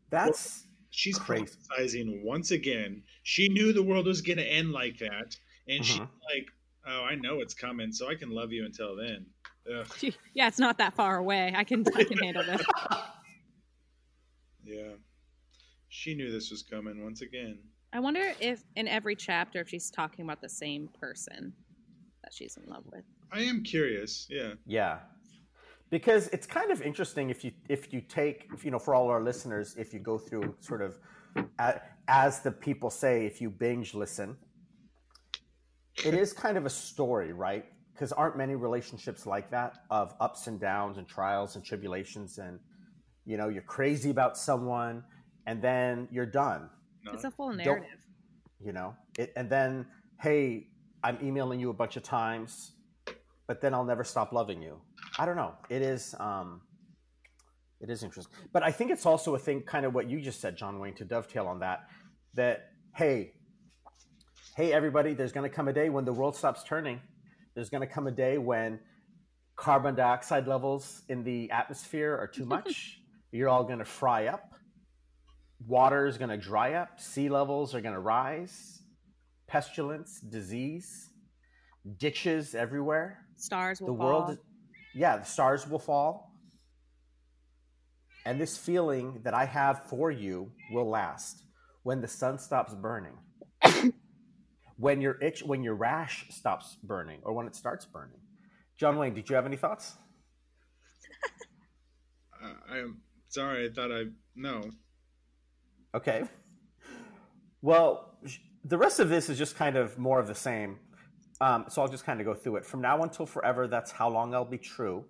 That's 0.09 0.65
She's 0.89 1.17
Crazy. 1.17 1.47
prophesizing 1.47 2.23
once 2.23 2.51
again. 2.51 3.03
She 3.23 3.49
knew 3.49 3.73
the 3.73 3.81
world 3.81 4.05
was 4.05 4.21
going 4.21 4.37
to 4.37 4.45
end 4.45 4.71
like 4.71 4.99
that, 4.99 5.35
and 5.67 5.83
she's 5.83 6.01
Mhm. 6.01 6.09
like, 6.33 6.45
"Oh, 6.85 7.01
I 7.03 7.15
know 7.15 7.41
it's 7.41 7.55
coming, 7.55 7.91
so 7.91 8.07
I 8.07 8.13
can 8.15 8.29
love 8.29 8.51
you 8.51 8.63
until 8.63 8.95
then." 8.95 9.25
Ugh, 9.73 9.87
yeah, 10.35 10.47
it's 10.47 10.59
not 10.59 10.77
that 10.77 10.93
far 10.93 11.17
away. 11.17 11.51
I 11.55 11.63
can 11.63 11.83
I 11.95 12.03
can 12.03 12.19
handle 12.19 12.43
this. 12.43 12.61
yeah, 14.65 14.93
she 15.89 16.15
knew 16.15 16.31
this 16.31 16.51
was 16.51 16.63
coming 16.63 17.03
once 17.03 17.21
again. 17.21 17.59
I 17.93 17.99
wonder 17.99 18.33
if 18.39 18.63
in 18.75 18.87
every 18.87 19.15
chapter 19.15 19.61
if 19.61 19.69
she's 19.69 19.91
talking 19.91 20.25
about 20.25 20.41
the 20.41 20.49
same 20.49 20.89
person 20.99 21.53
that 22.23 22.33
she's 22.33 22.57
in 22.57 22.67
love 22.71 22.83
with. 22.91 23.03
I 23.31 23.41
am 23.41 23.63
curious. 23.63 24.27
Yeah, 24.29 24.53
Yeah, 24.65 24.99
because 25.89 26.27
it's 26.29 26.47
kind 26.47 26.71
of 26.71 26.81
interesting 26.81 27.29
if 27.29 27.43
you 27.43 27.51
if 27.69 27.93
you 27.93 28.01
take 28.01 28.47
if, 28.53 28.65
you 28.65 28.71
know 28.71 28.79
for 28.79 28.95
all 28.95 29.09
our 29.09 29.21
listeners 29.21 29.75
if 29.77 29.93
you 29.93 29.99
go 29.99 30.17
through 30.17 30.55
sort 30.59 30.81
of 30.81 30.97
a- 31.59 31.81
as 32.07 32.39
the 32.41 32.51
people 32.51 32.89
say 32.89 33.25
if 33.25 33.41
you 33.41 33.49
binge 33.49 33.93
listen, 33.93 34.35
it 36.03 36.13
is 36.13 36.33
kind 36.33 36.57
of 36.57 36.65
a 36.65 36.69
story, 36.69 37.31
right? 37.33 37.65
Because 37.93 38.11
aren't 38.11 38.37
many 38.37 38.55
relationships 38.55 39.25
like 39.25 39.51
that 39.51 39.77
of 39.91 40.15
ups 40.19 40.47
and 40.47 40.59
downs 40.59 40.97
and 40.97 41.07
trials 41.07 41.55
and 41.55 41.63
tribulations 41.63 42.39
and 42.39 42.59
you 43.25 43.37
know 43.37 43.49
you're 43.49 43.61
crazy 43.63 44.09
about 44.09 44.37
someone 44.37 45.03
and 45.45 45.61
then 45.61 46.07
you're 46.11 46.25
done. 46.25 46.69
It's 47.11 47.23
a 47.25 47.31
full 47.31 47.51
narrative. 47.53 47.99
you 48.63 48.71
know? 48.71 48.95
It, 49.19 49.33
and 49.35 49.49
then 49.49 49.85
hey 50.21 50.67
i'm 51.03 51.17
emailing 51.21 51.59
you 51.59 51.69
a 51.69 51.73
bunch 51.73 51.97
of 51.97 52.03
times 52.03 52.71
but 53.47 53.59
then 53.59 53.73
i'll 53.73 53.83
never 53.83 54.03
stop 54.03 54.31
loving 54.31 54.61
you. 54.61 54.79
I 55.19 55.25
don't 55.25 55.35
know. 55.35 55.53
It 55.69 55.81
is 55.81 56.15
um 56.19 56.61
it 57.81 57.89
is 57.89 58.03
interesting. 58.03 58.33
But 58.53 58.63
i 58.63 58.71
think 58.71 58.89
it's 58.91 59.05
also 59.05 59.35
a 59.35 59.39
thing 59.39 59.61
kind 59.63 59.85
of 59.85 59.93
what 59.93 60.09
you 60.09 60.21
just 60.21 60.39
said 60.39 60.55
john 60.55 60.79
wayne 60.79 60.95
to 60.95 61.05
dovetail 61.05 61.47
on 61.47 61.59
that 61.59 61.87
that 62.35 62.69
hey 62.95 63.33
hey 64.55 64.71
everybody 64.71 65.13
there's 65.13 65.31
going 65.31 65.49
to 65.49 65.55
come 65.55 65.67
a 65.67 65.73
day 65.73 65.89
when 65.89 66.05
the 66.05 66.13
world 66.13 66.35
stops 66.35 66.63
turning. 66.63 67.01
There's 67.55 67.69
going 67.69 67.81
to 67.81 67.87
come 67.87 68.07
a 68.07 68.11
day 68.11 68.37
when 68.39 68.79
carbon 69.55 69.93
dioxide 69.95 70.47
levels 70.47 71.03
in 71.09 71.23
the 71.23 71.51
atmosphere 71.51 72.15
are 72.17 72.27
too 72.27 72.45
much 72.55 72.99
you're 73.33 73.49
all 73.49 73.63
going 73.63 73.79
to 73.79 73.85
fry 73.85 74.27
up 74.27 74.53
water 75.67 76.05
is 76.05 76.17
going 76.17 76.29
to 76.29 76.37
dry 76.37 76.73
up, 76.73 76.99
sea 76.99 77.29
levels 77.29 77.73
are 77.75 77.81
going 77.81 77.93
to 77.93 77.99
rise, 77.99 78.81
pestilence, 79.47 80.19
disease, 80.19 81.09
ditches 81.97 82.55
everywhere. 82.55 83.19
Stars 83.37 83.81
will 83.81 83.93
the 83.93 83.97
fall. 83.97 84.07
world, 84.07 84.37
yeah, 84.93 85.17
the 85.17 85.25
stars 85.25 85.67
will 85.67 85.79
fall. 85.79 86.31
And 88.25 88.39
this 88.39 88.57
feeling 88.57 89.19
that 89.23 89.33
I 89.33 89.45
have 89.45 89.89
for 89.89 90.09
you 90.09 90.51
will 90.71 90.89
last 90.89 91.43
when 91.83 91.99
the 92.01 92.07
sun 92.07 92.39
stops 92.39 92.73
burning. 92.73 93.17
when 94.77 95.01
your 95.01 95.21
itch, 95.21 95.43
when 95.43 95.61
your 95.61 95.75
rash 95.75 96.25
stops 96.29 96.77
burning, 96.83 97.19
or 97.23 97.33
when 97.33 97.47
it 97.47 97.55
starts 97.55 97.85
burning. 97.85 98.19
John 98.77 98.97
Wayne, 98.97 99.13
did 99.13 99.29
you 99.29 99.35
have 99.35 99.45
any 99.45 99.57
thoughts? 99.57 99.97
I, 102.41 102.77
I'm 102.77 103.01
sorry. 103.33 103.65
I 103.69 103.73
thought 103.73 103.91
I 103.91 104.03
no. 104.35 104.61
Okay. 105.95 106.23
Well, 107.61 108.17
the 108.65 108.77
rest 108.77 108.99
of 108.99 109.09
this 109.09 109.29
is 109.29 109.37
just 109.37 109.55
kind 109.55 109.75
of 109.75 109.97
more 109.97 110.19
of 110.19 110.27
the 110.27 110.35
same. 110.35 110.79
Um, 111.41 111.65
so 111.69 111.81
I'll 111.81 111.87
just 111.87 112.05
kind 112.05 112.19
of 112.19 112.25
go 112.25 112.33
through 112.33 112.57
it. 112.57 112.65
From 112.65 112.81
now 112.81 113.01
until 113.03 113.25
forever, 113.25 113.67
that's 113.67 113.91
how 113.91 114.09
long 114.09 114.33
I'll 114.33 114.45
be 114.45 114.57
true. 114.57 115.05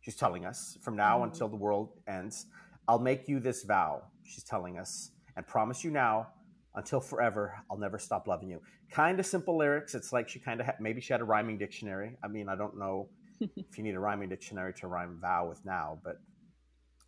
She's 0.00 0.16
telling 0.16 0.44
us. 0.44 0.76
From 0.82 0.96
now 0.96 1.20
Mhm. 1.20 1.24
until 1.24 1.48
the 1.48 1.56
world 1.56 2.00
ends, 2.06 2.46
I'll 2.88 2.98
make 2.98 3.28
you 3.28 3.40
this 3.40 3.62
vow. 3.62 4.02
She's 4.24 4.44
telling 4.44 4.78
us. 4.78 5.12
And 5.36 5.46
promise 5.46 5.82
you 5.84 5.90
now, 5.90 6.28
until 6.74 7.00
forever, 7.00 7.54
I'll 7.70 7.78
never 7.78 7.98
stop 7.98 8.26
loving 8.26 8.48
you. 8.50 8.60
Kind 8.90 9.18
of 9.20 9.26
simple 9.26 9.56
lyrics. 9.56 9.94
It's 9.94 10.12
like 10.12 10.28
she 10.28 10.38
kind 10.40 10.60
of 10.60 10.66
ha- 10.66 10.76
maybe 10.80 11.00
she 11.00 11.12
had 11.12 11.20
a 11.20 11.24
rhyming 11.24 11.56
dictionary. 11.58 12.16
I 12.22 12.28
mean, 12.28 12.48
I 12.48 12.56
don't 12.56 12.76
know 12.78 13.08
if 13.40 13.78
you 13.78 13.84
need 13.84 13.94
a 13.94 14.00
rhyming 14.00 14.28
dictionary 14.28 14.74
to 14.74 14.88
rhyme 14.88 15.18
vow 15.20 15.48
with 15.48 15.64
now, 15.64 16.00
but 16.04 16.16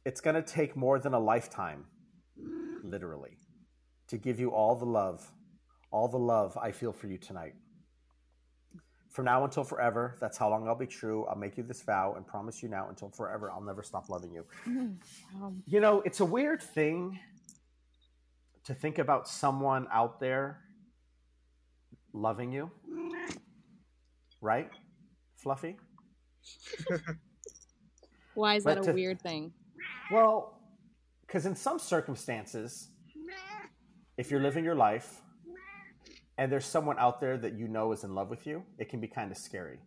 it's 0.04 0.20
going 0.20 0.34
to 0.36 0.42
take 0.42 0.76
more 0.76 0.98
than 0.98 1.14
a 1.14 1.18
lifetime, 1.18 1.84
literally, 2.82 3.38
to 4.08 4.16
give 4.18 4.38
you 4.38 4.50
all 4.50 4.74
the 4.76 4.84
love, 4.84 5.30
all 5.90 6.08
the 6.08 6.18
love 6.18 6.56
I 6.60 6.72
feel 6.72 6.92
for 6.92 7.06
you 7.06 7.18
tonight. 7.18 7.54
From 9.10 9.26
now 9.26 9.44
until 9.44 9.62
forever, 9.62 10.16
that's 10.20 10.36
how 10.36 10.50
long 10.50 10.66
I'll 10.66 10.74
be 10.74 10.88
true. 10.88 11.24
I'll 11.26 11.36
make 11.36 11.56
you 11.56 11.62
this 11.62 11.82
vow 11.82 12.14
and 12.16 12.26
promise 12.26 12.62
you 12.62 12.68
now 12.68 12.88
until 12.88 13.10
forever, 13.10 13.50
I'll 13.50 13.62
never 13.62 13.82
stop 13.82 14.08
loving 14.10 14.32
you. 14.32 14.44
Mhm. 14.66 14.96
Um, 15.40 15.62
You 15.66 15.80
know, 15.80 16.00
it's 16.02 16.18
a 16.20 16.24
weird 16.24 16.60
thing 16.60 17.18
to 18.64 18.74
think 18.74 18.98
about 18.98 19.28
someone 19.28 19.86
out 19.92 20.18
there 20.18 20.64
loving 22.12 22.50
you, 22.52 22.70
right? 24.40 24.68
Fluffy? 25.36 25.76
why 28.34 28.56
is 28.56 28.64
that 28.64 28.78
a 28.78 28.82
to- 28.82 28.92
weird 28.92 29.20
thing? 29.22 29.52
Well, 30.10 30.60
because 31.26 31.46
in 31.46 31.56
some 31.56 31.78
circumstances, 31.78 32.88
if 34.16 34.30
you're 34.30 34.40
living 34.42 34.64
your 34.64 34.74
life 34.74 35.20
and 36.38 36.50
there's 36.52 36.66
someone 36.66 36.98
out 36.98 37.20
there 37.20 37.36
that 37.38 37.54
you 37.54 37.68
know 37.68 37.92
is 37.92 38.04
in 38.04 38.14
love 38.14 38.30
with 38.30 38.46
you, 38.46 38.62
it 38.78 38.88
can 38.88 39.00
be 39.00 39.08
kind 39.08 39.30
of 39.32 39.36
scary. 39.38 39.78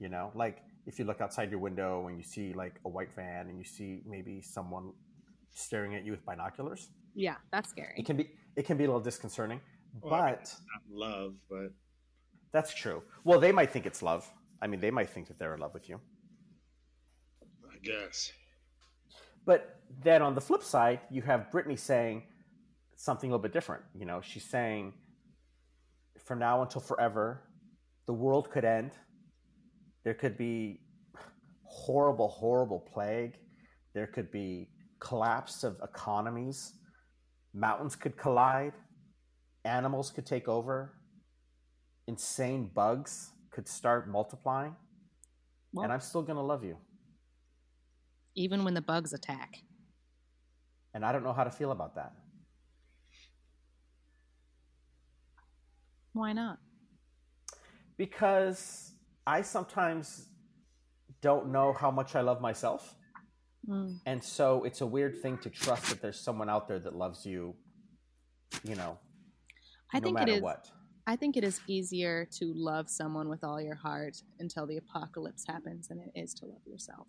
You 0.00 0.08
know, 0.08 0.30
like 0.34 0.58
if 0.86 0.98
you 0.98 1.04
look 1.04 1.20
outside 1.20 1.50
your 1.50 1.60
window 1.60 2.06
and 2.08 2.16
you 2.18 2.24
see 2.24 2.52
like 2.52 2.74
a 2.84 2.88
white 2.88 3.14
van 3.14 3.48
and 3.48 3.58
you 3.58 3.64
see 3.64 4.02
maybe 4.06 4.40
someone 4.42 4.92
staring 5.54 5.94
at 5.94 6.04
you 6.04 6.12
with 6.12 6.24
binoculars, 6.24 6.90
Yeah, 7.14 7.36
that's 7.52 7.68
scary. 7.70 7.94
it 7.96 8.06
can 8.06 8.16
be 8.16 8.30
it 8.56 8.64
can 8.66 8.76
be 8.76 8.84
a 8.84 8.86
little 8.86 9.00
disconcerting. 9.00 9.60
Well, 10.02 10.10
but 10.10 10.54
Not 10.72 11.08
love, 11.08 11.34
but 11.48 11.72
that's 12.52 12.74
true. 12.74 13.02
Well, 13.24 13.40
they 13.40 13.52
might 13.52 13.70
think 13.70 13.86
it's 13.86 14.02
love. 14.02 14.30
I 14.60 14.66
mean, 14.66 14.80
they 14.80 14.90
might 14.90 15.10
think 15.10 15.28
that 15.28 15.38
they're 15.38 15.54
in 15.54 15.60
love 15.60 15.74
with 15.74 15.88
you. 15.88 16.00
I 17.72 17.78
guess. 17.82 18.32
But 19.48 19.80
then 20.02 20.20
on 20.20 20.34
the 20.34 20.42
flip 20.42 20.62
side, 20.62 21.00
you 21.10 21.22
have 21.22 21.46
Britney 21.50 21.78
saying 21.78 22.24
something 22.96 23.30
a 23.30 23.32
little 23.32 23.42
bit 23.42 23.54
different. 23.54 23.82
You 23.94 24.04
know, 24.04 24.20
she's 24.20 24.44
saying, 24.44 24.92
from 26.22 26.38
now 26.38 26.60
until 26.60 26.82
forever, 26.82 27.44
the 28.06 28.12
world 28.12 28.50
could 28.50 28.66
end. 28.66 28.90
There 30.04 30.12
could 30.12 30.36
be 30.36 30.80
horrible, 31.64 32.28
horrible 32.28 32.78
plague. 32.92 33.38
There 33.94 34.06
could 34.06 34.30
be 34.30 34.68
collapse 35.00 35.64
of 35.64 35.80
economies. 35.82 36.74
Mountains 37.54 37.96
could 37.96 38.18
collide. 38.18 38.74
Animals 39.64 40.10
could 40.10 40.26
take 40.26 40.46
over. 40.46 40.92
Insane 42.06 42.70
bugs 42.74 43.30
could 43.50 43.66
start 43.66 44.10
multiplying. 44.10 44.76
Well- 45.72 45.84
and 45.84 45.92
I'm 45.94 46.00
still 46.00 46.22
going 46.22 46.36
to 46.36 46.42
love 46.42 46.64
you. 46.64 46.76
Even 48.38 48.64
when 48.64 48.74
the 48.74 48.80
bugs 48.80 49.12
attack. 49.12 49.56
And 50.94 51.04
I 51.04 51.12
don't 51.12 51.24
know 51.24 51.32
how 51.32 51.44
to 51.44 51.50
feel 51.50 51.72
about 51.72 51.94
that. 51.96 52.12
Why 56.12 56.32
not? 56.32 56.58
because 57.98 58.92
I 59.26 59.42
sometimes 59.42 60.28
don't 61.20 61.50
know 61.52 61.74
how 61.74 61.90
much 61.90 62.14
I 62.16 62.22
love 62.22 62.40
myself. 62.40 62.94
Mm. 63.68 63.98
And 64.06 64.22
so 64.22 64.64
it's 64.64 64.80
a 64.80 64.86
weird 64.86 65.20
thing 65.20 65.36
to 65.38 65.50
trust 65.50 65.90
that 65.90 66.00
there's 66.00 66.18
someone 66.18 66.48
out 66.48 66.68
there 66.68 66.78
that 66.78 66.94
loves 66.94 67.26
you, 67.26 67.54
you 68.62 68.76
know, 68.76 68.98
I 69.92 69.98
no 69.98 70.04
think 70.04 70.14
matter 70.14 70.32
is. 70.32 70.40
what. 70.40 70.70
I 71.06 71.16
think 71.16 71.36
it 71.36 71.44
is 71.44 71.60
easier 71.66 72.26
to 72.38 72.52
love 72.54 72.88
someone 72.88 73.28
with 73.28 73.42
all 73.42 73.60
your 73.60 73.74
heart 73.74 74.16
until 74.38 74.66
the 74.66 74.76
apocalypse 74.76 75.44
happens 75.46 75.88
than 75.88 75.98
it 75.98 76.12
is 76.14 76.32
to 76.34 76.46
love 76.46 76.62
yourself. 76.66 77.08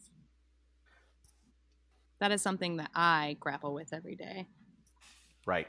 That 2.20 2.32
is 2.32 2.42
something 2.42 2.78
that 2.78 2.92
I 2.94 3.38
grapple 3.40 3.74
with 3.74 3.94
every 3.94 4.16
day. 4.16 4.48
Right. 5.46 5.68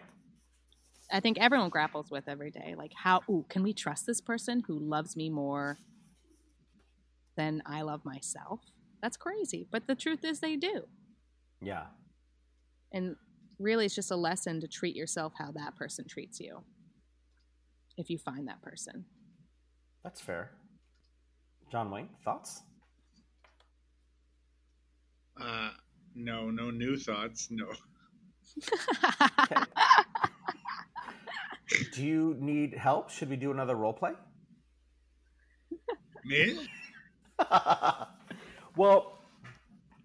I 1.13 1.21
think 1.21 1.39
everyone 1.39 1.71
grapples 1.71 2.11
with 2.11 2.29
every 2.29 2.51
day. 2.51 2.75
Like, 2.77 2.93
how, 2.95 3.23
ooh, 3.29 3.45
can 3.49 3.63
we 3.63 3.73
trust 3.73 4.07
this 4.07 4.21
person 4.21 4.63
who 4.67 4.79
loves 4.79 5.17
me 5.17 5.29
more 5.29 5.79
than 7.37 7.63
I 7.67 7.83
love 7.83 8.05
myself? 8.05 8.61
That's 9.03 9.17
crazy. 9.17 9.67
But 9.71 9.87
the 9.87 9.95
truth 9.95 10.25
is, 10.25 10.41
they 10.41 10.57
do. 10.57 10.83
Yeah. 11.61 11.85
And 12.93 13.17
really, 13.59 13.87
it's 13.87 13.95
just 13.95 14.11
a 14.11 14.17
lesson 14.17 14.61
to 14.61 14.69
treat 14.69 14.97
yourself 14.97 15.33
how 15.39 15.53
that 15.53 15.77
person 15.77 16.07
treats 16.09 16.41
you 16.41 16.63
if 17.97 18.11
you 18.11 18.19
find 18.19 18.49
that 18.49 18.63
person. 18.63 19.05
That's 20.03 20.21
fair. 20.21 20.53
John 21.71 21.91
Wayne, 21.91 22.09
thoughts? 22.25 22.63
Uh, 25.41 25.71
no, 26.15 26.51
no 26.51 26.71
new 26.71 26.97
thoughts. 26.97 27.49
No. 27.51 27.67
Okay. 29.43 29.63
Do 31.95 32.05
you 32.05 32.37
need 32.39 32.75
help? 32.75 33.11
Should 33.11 33.31
we 33.31 33.37
do 33.37 33.53
another 33.53 33.77
role 33.77 33.93
play? 33.93 34.13
Me? 36.25 36.69
well, 38.77 39.19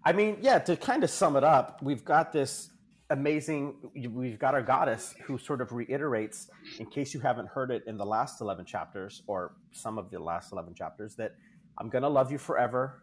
I 0.04 0.12
mean, 0.12 0.38
yeah, 0.40 0.58
to 0.60 0.76
kind 0.76 1.02
of 1.02 1.10
sum 1.10 1.36
it 1.36 1.44
up, 1.44 1.82
we've 1.82 2.04
got 2.04 2.32
this 2.32 2.70
amazing, 3.10 3.74
we've 3.94 4.38
got 4.38 4.54
our 4.54 4.62
goddess 4.62 5.14
who 5.24 5.38
sort 5.38 5.60
of 5.60 5.72
reiterates, 5.72 6.48
in 6.78 6.86
case 6.86 7.12
you 7.14 7.20
haven't 7.20 7.48
heard 7.48 7.70
it 7.70 7.82
in 7.86 7.96
the 7.96 8.06
last 8.06 8.40
11 8.40 8.64
chapters 8.66 9.22
or 9.26 9.54
some 9.72 9.98
of 9.98 10.10
the 10.10 10.18
last 10.18 10.52
11 10.52 10.74
chapters, 10.74 11.16
that 11.16 11.34
I'm 11.78 11.88
going 11.88 12.02
to 12.02 12.08
love 12.08 12.32
you 12.32 12.38
forever. 12.38 13.02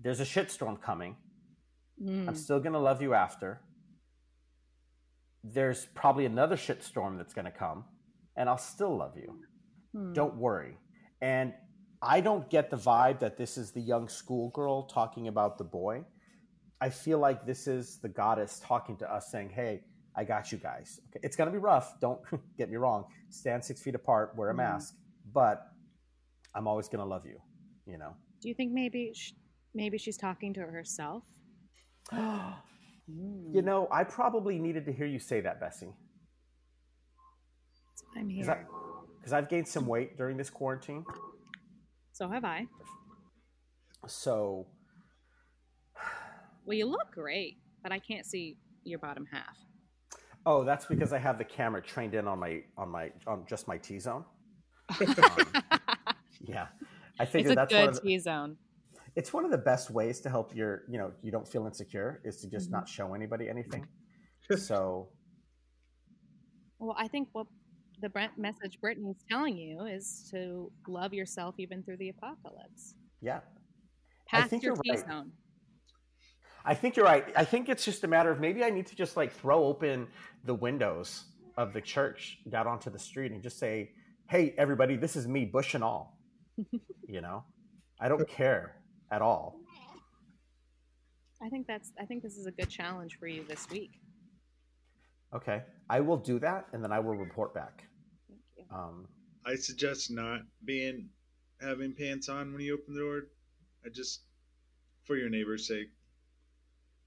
There's 0.00 0.20
a 0.20 0.24
shitstorm 0.24 0.80
coming. 0.80 1.16
Mm. 2.02 2.28
I'm 2.28 2.34
still 2.34 2.60
going 2.60 2.72
to 2.72 2.78
love 2.78 3.02
you 3.02 3.14
after. 3.14 3.60
There's 5.42 5.86
probably 5.94 6.26
another 6.26 6.56
shitstorm 6.56 7.16
that's 7.16 7.32
going 7.34 7.46
to 7.46 7.50
come, 7.50 7.84
and 8.36 8.48
I'll 8.48 8.58
still 8.58 8.96
love 8.96 9.16
you. 9.16 9.36
Hmm. 9.94 10.12
Don't 10.12 10.36
worry. 10.36 10.76
And 11.22 11.54
I 12.02 12.20
don't 12.20 12.48
get 12.50 12.70
the 12.70 12.76
vibe 12.76 13.20
that 13.20 13.36
this 13.36 13.56
is 13.56 13.72
the 13.72 13.80
young 13.80 14.08
schoolgirl 14.08 14.84
talking 14.84 15.28
about 15.28 15.58
the 15.58 15.64
boy. 15.64 16.04
I 16.80 16.88
feel 16.90 17.18
like 17.18 17.44
this 17.44 17.66
is 17.66 17.98
the 18.00 18.08
goddess 18.08 18.60
talking 18.64 18.96
to 18.98 19.12
us 19.12 19.30
saying, 19.30 19.50
Hey, 19.50 19.82
I 20.16 20.24
got 20.24 20.50
you 20.52 20.58
guys. 20.58 21.00
Okay. 21.10 21.20
It's 21.22 21.36
going 21.36 21.46
to 21.48 21.52
be 21.52 21.58
rough. 21.58 21.98
Don't 22.00 22.20
get 22.58 22.70
me 22.70 22.76
wrong. 22.76 23.04
Stand 23.30 23.64
six 23.64 23.82
feet 23.82 23.94
apart, 23.94 24.34
wear 24.36 24.50
a 24.50 24.54
Mhm. 24.54 24.58
mask, 24.58 24.94
but 25.32 25.66
I'm 26.54 26.66
always 26.66 26.88
going 26.88 27.00
to 27.00 27.04
love 27.04 27.26
you, 27.26 27.38
you 27.86 27.98
know? 27.98 28.14
Do 28.40 28.48
you 28.48 28.54
think 28.54 28.72
maybe 28.72 29.12
maybe 29.74 29.98
she's 29.98 30.16
talking 30.16 30.52
to 30.54 30.60
herself? 30.60 31.22
You 33.52 33.62
know, 33.62 33.88
I 33.90 34.04
probably 34.04 34.58
needed 34.60 34.84
to 34.86 34.92
hear 34.92 35.06
you 35.06 35.18
say 35.18 35.40
that, 35.40 35.58
Bessie. 35.58 35.92
That's 37.88 38.04
why 38.04 38.20
I'm 38.20 38.28
here. 38.28 38.66
Because 39.18 39.32
I've 39.32 39.48
gained 39.48 39.66
some 39.66 39.86
weight 39.86 40.16
during 40.16 40.36
this 40.36 40.48
quarantine. 40.48 41.04
so 42.12 42.28
have 42.28 42.44
I. 42.44 42.66
So, 44.06 44.68
Well, 46.64 46.76
you 46.76 46.86
look 46.86 47.10
great, 47.12 47.58
but 47.82 47.90
I 47.90 47.98
can't 47.98 48.24
see 48.24 48.58
your 48.84 49.00
bottom 49.00 49.26
half. 49.30 49.56
oh, 50.46 50.62
that's 50.64 50.86
because 50.86 51.12
I 51.12 51.18
have 51.18 51.36
the 51.36 51.44
camera 51.44 51.82
trained 51.82 52.14
in 52.14 52.28
on 52.28 52.38
my, 52.38 52.62
on 52.78 52.88
my, 52.90 53.10
on 53.26 53.44
just 53.48 53.66
my 53.66 53.78
T 53.78 53.98
zone. 53.98 54.24
Um, 55.00 55.46
yeah. 56.42 56.68
I 57.18 57.24
it's 57.24 57.50
a 57.50 57.54
that's 57.54 57.72
good 57.72 57.94
the, 57.94 58.00
T 58.00 58.18
zone. 58.18 58.56
It's 59.16 59.32
one 59.32 59.44
of 59.44 59.50
the 59.50 59.58
best 59.58 59.90
ways 59.90 60.20
to 60.20 60.30
help 60.30 60.54
your 60.54 60.82
you 60.88 60.98
know 60.98 61.12
you 61.22 61.30
don't 61.30 61.46
feel 61.46 61.66
insecure 61.66 62.20
is 62.24 62.40
to 62.42 62.48
just 62.50 62.68
Mhm. 62.68 62.72
not 62.72 62.88
show 62.88 63.14
anybody 63.14 63.48
anything 63.48 63.86
so 64.56 65.08
Well, 66.78 66.96
I 66.98 67.08
think 67.08 67.28
what 67.32 67.46
the 68.00 68.08
Brent 68.08 68.38
message 68.38 68.78
Britney's 68.80 69.22
telling 69.30 69.56
you 69.58 69.84
is 69.84 70.26
to 70.30 70.72
love 70.88 71.12
yourself 71.12 71.54
even 71.58 71.82
through 71.82 71.98
the 71.98 72.08
apocalypse. 72.10 72.94
yeah 73.20 73.40
I 74.32 74.36
Past 74.38 74.50
think 74.50 74.62
your 74.62 74.76
you're 74.84 74.94
right. 74.96 75.06
zone. 75.06 75.32
i 76.64 76.74
think 76.74 76.96
you're 76.96 77.04
right 77.04 77.24
i 77.36 77.44
think 77.44 77.68
it's 77.68 77.84
just 77.84 78.04
a 78.04 78.08
matter 78.08 78.30
of 78.30 78.38
maybe 78.40 78.62
i 78.64 78.70
need 78.70 78.86
to 78.86 78.94
just 78.94 79.16
like 79.16 79.32
throw 79.32 79.64
open 79.64 80.06
the 80.44 80.54
windows 80.54 81.24
of 81.56 81.72
the 81.72 81.80
church 81.80 82.38
out 82.54 82.66
onto 82.66 82.90
the 82.90 82.98
street 82.98 83.32
and 83.32 83.42
just 83.42 83.58
say 83.58 83.90
hey 84.28 84.54
everybody 84.56 84.96
this 84.96 85.16
is 85.16 85.26
me 85.26 85.44
bush 85.44 85.74
and 85.74 85.82
all 85.84 86.18
you 87.08 87.20
know 87.20 87.44
i 88.00 88.08
don't 88.08 88.28
care 88.28 88.76
at 89.10 89.22
all 89.22 89.56
I 91.42 91.48
think 91.48 91.66
that's. 91.66 91.90
I 91.98 92.04
think 92.04 92.22
this 92.22 92.36
is 92.36 92.44
a 92.46 92.50
good 92.50 92.68
challenge 92.68 93.16
for 93.18 93.26
you 93.26 93.44
this 93.48 93.66
week. 93.70 93.92
okay 95.34 95.62
i 95.88 95.98
will 96.00 96.16
do 96.18 96.38
that 96.38 96.66
and 96.72 96.82
then 96.84 96.92
i 96.92 96.98
will 96.98 97.16
report 97.16 97.54
back 97.54 97.84
Thank 98.28 98.40
you. 98.58 98.76
um, 98.76 99.06
I 99.46 99.54
suggest 99.54 100.10
not 100.10 100.40
being 100.64 101.08
having 101.62 101.94
pants 101.94 102.28
on 102.28 102.52
when 102.52 102.60
you 102.62 102.74
open 102.74 102.92
the 102.94 103.00
door. 103.00 103.22
I 103.84 103.88
just 103.88 104.20
for 105.04 105.16
your 105.16 105.30
neighbor's 105.30 105.66
sake. 105.66 105.88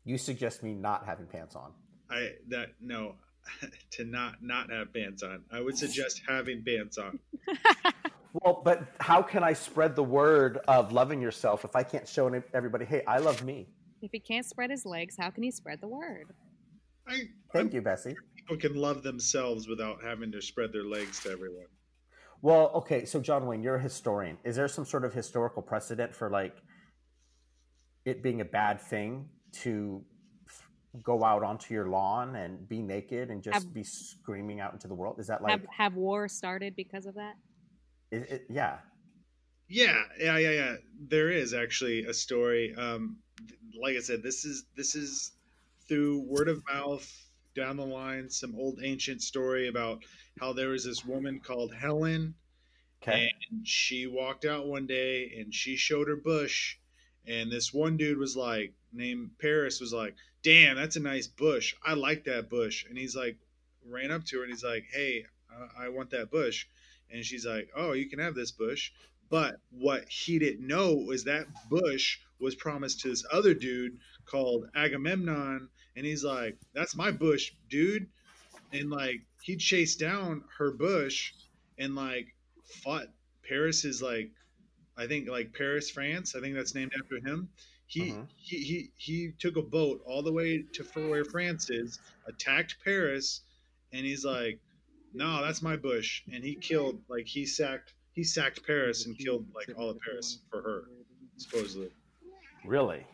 you 0.03 0.17
suggest 0.17 0.63
me 0.63 0.73
not 0.73 1.05
having 1.05 1.27
pants 1.27 1.55
on 1.55 1.71
I 2.09 2.31
that 2.49 2.69
no 2.81 3.15
to 3.91 4.03
not 4.03 4.41
not 4.41 4.71
have 4.71 4.91
pants 4.93 5.21
on. 5.21 5.43
I 5.51 5.59
would 5.61 5.77
suggest 5.77 6.21
having 6.27 6.63
pants 6.63 6.97
on. 6.97 7.19
Well, 8.33 8.61
but 8.65 8.83
how 8.99 9.21
can 9.21 9.43
I 9.43 9.53
spread 9.53 9.95
the 9.95 10.03
word 10.03 10.57
of 10.67 10.91
loving 10.91 11.21
yourself 11.21 11.63
if 11.65 11.75
I 11.75 11.83
can't 11.83 12.07
show 12.07 12.27
everybody, 12.53 12.85
hey, 12.85 13.03
I 13.07 13.19
love 13.19 13.43
me? 13.43 13.67
if 14.03 14.11
he 14.11 14.19
can't 14.19 14.45
spread 14.45 14.69
his 14.69 14.85
legs, 14.85 15.15
how 15.17 15.29
can 15.29 15.43
he 15.43 15.49
spread 15.49 15.79
the 15.79 15.87
word? 15.87 16.25
I 17.07 17.21
Thank 17.53 17.73
you, 17.73 17.81
Bessie. 17.81 18.15
people 18.35 18.57
can 18.57 18.75
love 18.75 19.01
themselves 19.01 19.67
without 19.67 20.03
having 20.03 20.29
to 20.33 20.41
spread 20.41 20.73
their 20.73 20.83
legs 20.83 21.21
to 21.21 21.31
everyone. 21.31 21.67
Well, 22.41 22.71
okay, 22.75 23.05
so 23.05 23.21
John 23.21 23.45
Wayne, 23.45 23.63
you're 23.63 23.77
a 23.77 23.81
historian. 23.81 24.37
Is 24.43 24.57
there 24.57 24.67
some 24.67 24.83
sort 24.83 25.05
of 25.05 25.13
historical 25.13 25.61
precedent 25.61 26.13
for 26.13 26.29
like 26.29 26.57
it 28.03 28.21
being 28.21 28.41
a 28.41 28.45
bad 28.45 28.81
thing 28.81 29.29
to 29.61 30.03
go 31.01 31.23
out 31.23 31.43
onto 31.43 31.73
your 31.73 31.87
lawn 31.87 32.35
and 32.35 32.67
be 32.67 32.81
naked 32.81 33.31
and 33.31 33.41
just 33.41 33.53
Have- 33.63 33.73
be 33.73 33.83
screaming 33.83 34.59
out 34.59 34.73
into 34.73 34.89
the 34.89 34.95
world? 34.95 35.17
Is 35.19 35.27
that 35.27 35.41
like, 35.41 35.51
have 35.51 35.65
have 35.69 35.95
war 35.95 36.27
started 36.27 36.75
because 36.75 37.05
of 37.05 37.15
that? 37.15 37.35
Is 38.11 38.23
it, 38.23 38.45
yeah, 38.49 38.79
Yeah, 39.67 40.03
yeah, 40.19 40.37
yeah, 40.37 40.51
yeah. 40.51 40.75
There 41.07 41.29
is 41.31 41.53
actually 41.53 42.05
a 42.05 42.13
story. 42.13 42.73
Um, 42.75 43.17
like 43.81 43.95
I 43.95 43.99
said, 43.99 44.21
this 44.23 44.45
is 44.45 44.65
this 44.75 44.95
is 44.95 45.31
through 45.87 46.21
word 46.21 46.47
of 46.49 46.63
mouth 46.71 47.09
down 47.55 47.77
the 47.77 47.85
line 47.85 48.29
some 48.29 48.55
old 48.55 48.79
ancient 48.83 49.21
story 49.21 49.67
about 49.67 50.03
how 50.39 50.53
there 50.53 50.69
was 50.69 50.85
this 50.85 51.05
woman 51.05 51.39
called 51.39 51.73
Helen, 51.73 52.35
Okay. 53.01 53.31
and 53.51 53.67
she 53.67 54.07
walked 54.07 54.45
out 54.45 54.67
one 54.67 54.87
day 54.87 55.31
and 55.39 55.53
she 55.53 55.75
showed 55.75 56.07
her 56.07 56.15
bush, 56.15 56.77
and 57.27 57.51
this 57.51 57.73
one 57.73 57.97
dude 57.97 58.17
was 58.17 58.35
like, 58.35 58.73
named 58.93 59.31
Paris 59.39 59.79
was 59.81 59.93
like, 59.93 60.15
"Damn, 60.43 60.75
that's 60.77 60.95
a 60.97 60.99
nice 61.01 61.27
bush. 61.27 61.75
I 61.83 61.93
like 61.95 62.25
that 62.25 62.49
bush." 62.49 62.85
And 62.87 62.97
he's 62.97 63.15
like, 63.15 63.37
ran 63.85 64.11
up 64.11 64.25
to 64.25 64.37
her 64.37 64.43
and 64.43 64.51
he's 64.51 64.63
like, 64.63 64.85
"Hey, 64.91 65.25
I, 65.51 65.85
I 65.85 65.89
want 65.89 66.11
that 66.11 66.31
bush," 66.31 66.67
and 67.13 67.23
she's 67.23 67.45
like, 67.45 67.69
"Oh, 67.75 67.93
you 67.93 68.09
can 68.09 68.19
have 68.19 68.35
this 68.35 68.51
bush." 68.51 68.91
But 69.29 69.55
what 69.71 70.09
he 70.09 70.37
didn't 70.39 70.67
know 70.67 70.95
was 70.95 71.23
that 71.23 71.47
bush 71.69 72.19
was 72.39 72.55
promised 72.55 72.99
to 73.01 73.09
this 73.09 73.25
other 73.31 73.53
dude 73.53 73.97
called 74.25 74.69
Agamemnon, 74.75 75.69
and 75.95 76.05
he's 76.05 76.23
like, 76.23 76.57
"That's 76.73 76.95
my 76.95 77.11
bush, 77.11 77.53
dude." 77.69 78.07
And 78.73 78.89
like 78.89 79.21
he 79.43 79.55
chased 79.55 79.99
down 79.99 80.43
her 80.57 80.71
bush 80.71 81.33
and 81.77 81.95
like 81.95 82.27
fought 82.83 83.07
Paris 83.47 83.85
is 83.85 84.01
like 84.01 84.31
I 84.97 85.07
think 85.07 85.27
like 85.27 85.53
Paris, 85.53 85.89
France. 85.89 86.35
I 86.35 86.41
think 86.41 86.55
that's 86.55 86.75
named 86.75 86.93
after 86.99 87.19
him. 87.19 87.49
He 87.87 88.11
Mhm. 88.11 88.27
he, 88.37 88.57
he 88.63 88.91
he 88.97 89.31
took 89.39 89.55
a 89.57 89.61
boat 89.61 90.01
all 90.05 90.23
the 90.23 90.31
way 90.31 90.63
to 90.73 90.83
where 91.09 91.25
France 91.25 91.69
is, 91.69 91.99
attacked 92.27 92.77
Paris, 92.83 93.41
and 93.91 94.05
he's 94.05 94.25
like, 94.25 94.59
"No, 95.13 95.41
that's 95.41 95.61
my 95.61 95.75
bush." 95.75 96.23
And 96.31 96.43
he 96.43 96.55
killed 96.55 97.01
like 97.07 97.25
he 97.27 97.45
sacked 97.45 97.93
he 98.13 98.23
sacked 98.23 98.65
Paris 98.65 99.05
and 99.05 99.17
killed 99.17 99.47
like 99.55 99.69
all 99.77 99.89
of 99.89 99.97
Paris 99.99 100.39
for 100.51 100.61
her, 100.61 100.83
supposedly, 101.37 101.89
Really? 102.65 103.05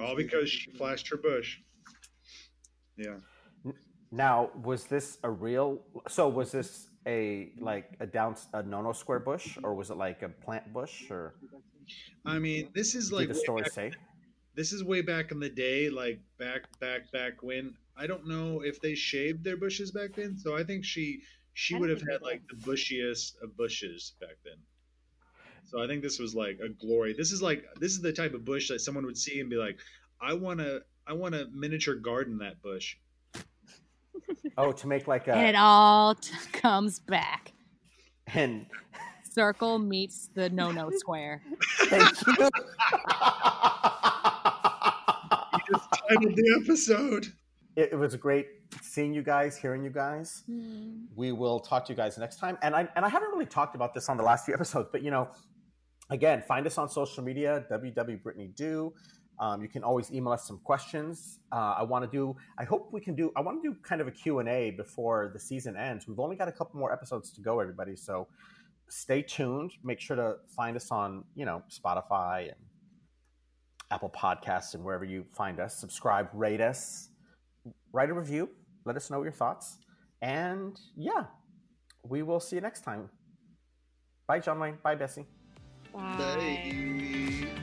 all 0.00 0.16
because 0.16 0.48
she 0.50 0.70
flashed 0.72 1.08
her 1.08 1.16
bush. 1.16 1.58
Yeah. 2.96 3.16
Now, 4.10 4.50
was 4.62 4.84
this 4.84 5.18
a 5.22 5.30
real? 5.30 5.82
So, 6.08 6.28
was 6.28 6.52
this 6.52 6.88
a 7.06 7.52
like 7.58 7.96
a 8.00 8.06
down 8.06 8.36
a 8.54 8.62
no-no 8.62 8.92
square 8.92 9.18
bush, 9.20 9.58
or 9.62 9.74
was 9.74 9.90
it 9.90 9.96
like 9.96 10.22
a 10.22 10.28
plant 10.28 10.72
bush, 10.72 11.10
or 11.10 11.34
I 12.24 12.38
mean, 12.38 12.70
this 12.74 12.94
is 12.94 13.12
like 13.12 13.28
the 13.28 13.34
story 13.34 13.62
back- 13.62 13.72
say? 13.72 13.92
this 14.54 14.72
is 14.72 14.82
way 14.82 15.02
back 15.02 15.32
in 15.32 15.38
the 15.40 15.50
day, 15.50 15.90
like 15.90 16.18
back, 16.38 16.62
back, 16.80 17.10
back 17.12 17.42
when. 17.42 17.74
I 17.98 18.06
don't 18.06 18.26
know 18.26 18.60
if 18.62 18.80
they 18.80 18.94
shaved 18.94 19.42
their 19.44 19.56
bushes 19.56 19.90
back 19.90 20.14
then, 20.16 20.36
so 20.38 20.56
I 20.56 20.62
think 20.64 20.84
she 20.84 21.20
she 21.58 21.74
would 21.74 21.88
have 21.88 22.02
had 22.02 22.20
like 22.20 22.42
the 22.50 22.54
bushiest 22.56 23.42
of 23.42 23.56
bushes 23.56 24.12
back 24.20 24.36
then. 24.44 24.58
So 25.64 25.82
I 25.82 25.86
think 25.86 26.02
this 26.02 26.18
was 26.18 26.34
like 26.34 26.58
a 26.62 26.68
glory. 26.68 27.14
This 27.16 27.32
is 27.32 27.40
like 27.40 27.64
this 27.80 27.92
is 27.92 28.02
the 28.02 28.12
type 28.12 28.34
of 28.34 28.44
bush 28.44 28.68
that 28.68 28.80
someone 28.80 29.06
would 29.06 29.16
see 29.16 29.40
and 29.40 29.48
be 29.48 29.56
like, 29.56 29.78
I 30.20 30.34
want 30.34 30.60
to 30.60 30.82
I 31.06 31.14
want 31.14 31.34
to 31.34 31.46
miniature 31.54 31.94
garden 31.94 32.38
that 32.38 32.62
bush. 32.62 32.96
Oh, 34.58 34.72
to 34.72 34.86
make 34.86 35.06
like 35.06 35.28
And 35.28 35.40
it 35.46 35.54
all 35.54 36.14
t- 36.14 36.32
comes 36.52 36.98
back. 37.00 37.52
and 38.28 38.66
Circle 39.30 39.78
meets 39.78 40.28
the 40.34 40.48
no 40.50 40.70
no 40.72 40.90
square. 40.90 41.42
thank 41.88 42.26
you. 42.26 42.48
You 45.52 45.60
just 45.74 45.88
titled 46.08 46.36
the 46.36 46.60
episode. 46.62 47.26
It, 47.76 47.90
it 47.92 47.96
was 47.96 48.16
great 48.16 48.46
seeing 48.82 49.12
you 49.14 49.22
guys, 49.22 49.56
hearing 49.56 49.84
you 49.84 49.90
guys. 49.90 50.42
we 51.14 51.32
will 51.32 51.60
talk 51.60 51.84
to 51.86 51.92
you 51.92 51.96
guys 51.96 52.18
next 52.18 52.38
time. 52.38 52.58
And 52.62 52.74
I 52.74 52.88
and 52.96 53.04
I 53.04 53.08
haven't 53.08 53.30
really 53.30 53.46
talked 53.46 53.74
about 53.74 53.94
this 53.94 54.08
on 54.08 54.16
the 54.16 54.22
last 54.22 54.44
few 54.46 54.54
episodes, 54.54 54.88
but 54.90 55.02
you 55.02 55.10
know, 55.10 55.28
again, 56.10 56.42
find 56.48 56.66
us 56.66 56.78
on 56.78 56.88
social 56.88 57.22
media, 57.22 57.64
www.britney.do. 57.70 58.92
Um, 59.38 59.60
you 59.60 59.68
can 59.68 59.84
always 59.84 60.10
email 60.10 60.32
us 60.32 60.46
some 60.46 60.58
questions. 60.58 61.40
Uh, 61.52 61.74
I 61.78 61.82
want 61.82 62.10
to 62.10 62.10
do. 62.10 62.34
I 62.58 62.64
hope 62.64 62.88
we 62.90 63.02
can 63.02 63.14
do. 63.14 63.32
I 63.36 63.42
want 63.42 63.62
to 63.62 63.70
do 63.70 63.76
kind 63.82 64.00
of 64.00 64.08
a 64.08 64.10
Q 64.10 64.38
and 64.38 64.48
A 64.48 64.70
before 64.70 65.30
the 65.32 65.38
season 65.38 65.76
ends. 65.76 66.08
We've 66.08 66.18
only 66.18 66.36
got 66.36 66.48
a 66.48 66.52
couple 66.52 66.80
more 66.80 66.92
episodes 66.92 67.30
to 67.32 67.42
go, 67.42 67.60
everybody. 67.60 67.96
So 67.96 68.28
stay 68.88 69.20
tuned. 69.20 69.72
Make 69.84 70.00
sure 70.00 70.16
to 70.16 70.36
find 70.48 70.74
us 70.74 70.90
on 70.90 71.24
you 71.34 71.44
know 71.44 71.62
Spotify 71.70 72.46
and 72.46 72.56
Apple 73.90 74.10
Podcasts 74.10 74.74
and 74.74 74.82
wherever 74.82 75.04
you 75.04 75.24
find 75.34 75.60
us. 75.60 75.76
Subscribe, 75.76 76.28
rate 76.32 76.62
us, 76.62 77.10
write 77.92 78.10
a 78.10 78.14
review. 78.14 78.50
Let 78.84 78.96
us 78.96 79.10
know 79.10 79.22
your 79.22 79.32
thoughts. 79.32 79.78
And 80.22 80.78
yeah, 80.96 81.24
we 82.02 82.22
will 82.22 82.40
see 82.40 82.56
you 82.56 82.62
next 82.62 82.82
time. 82.82 83.10
Bye, 84.26 84.40
John 84.40 84.58
Wayne. 84.58 84.78
Bye, 84.82 84.94
Bessie. 84.94 85.26
Bye. 85.92 86.16
Bye. 86.18 87.62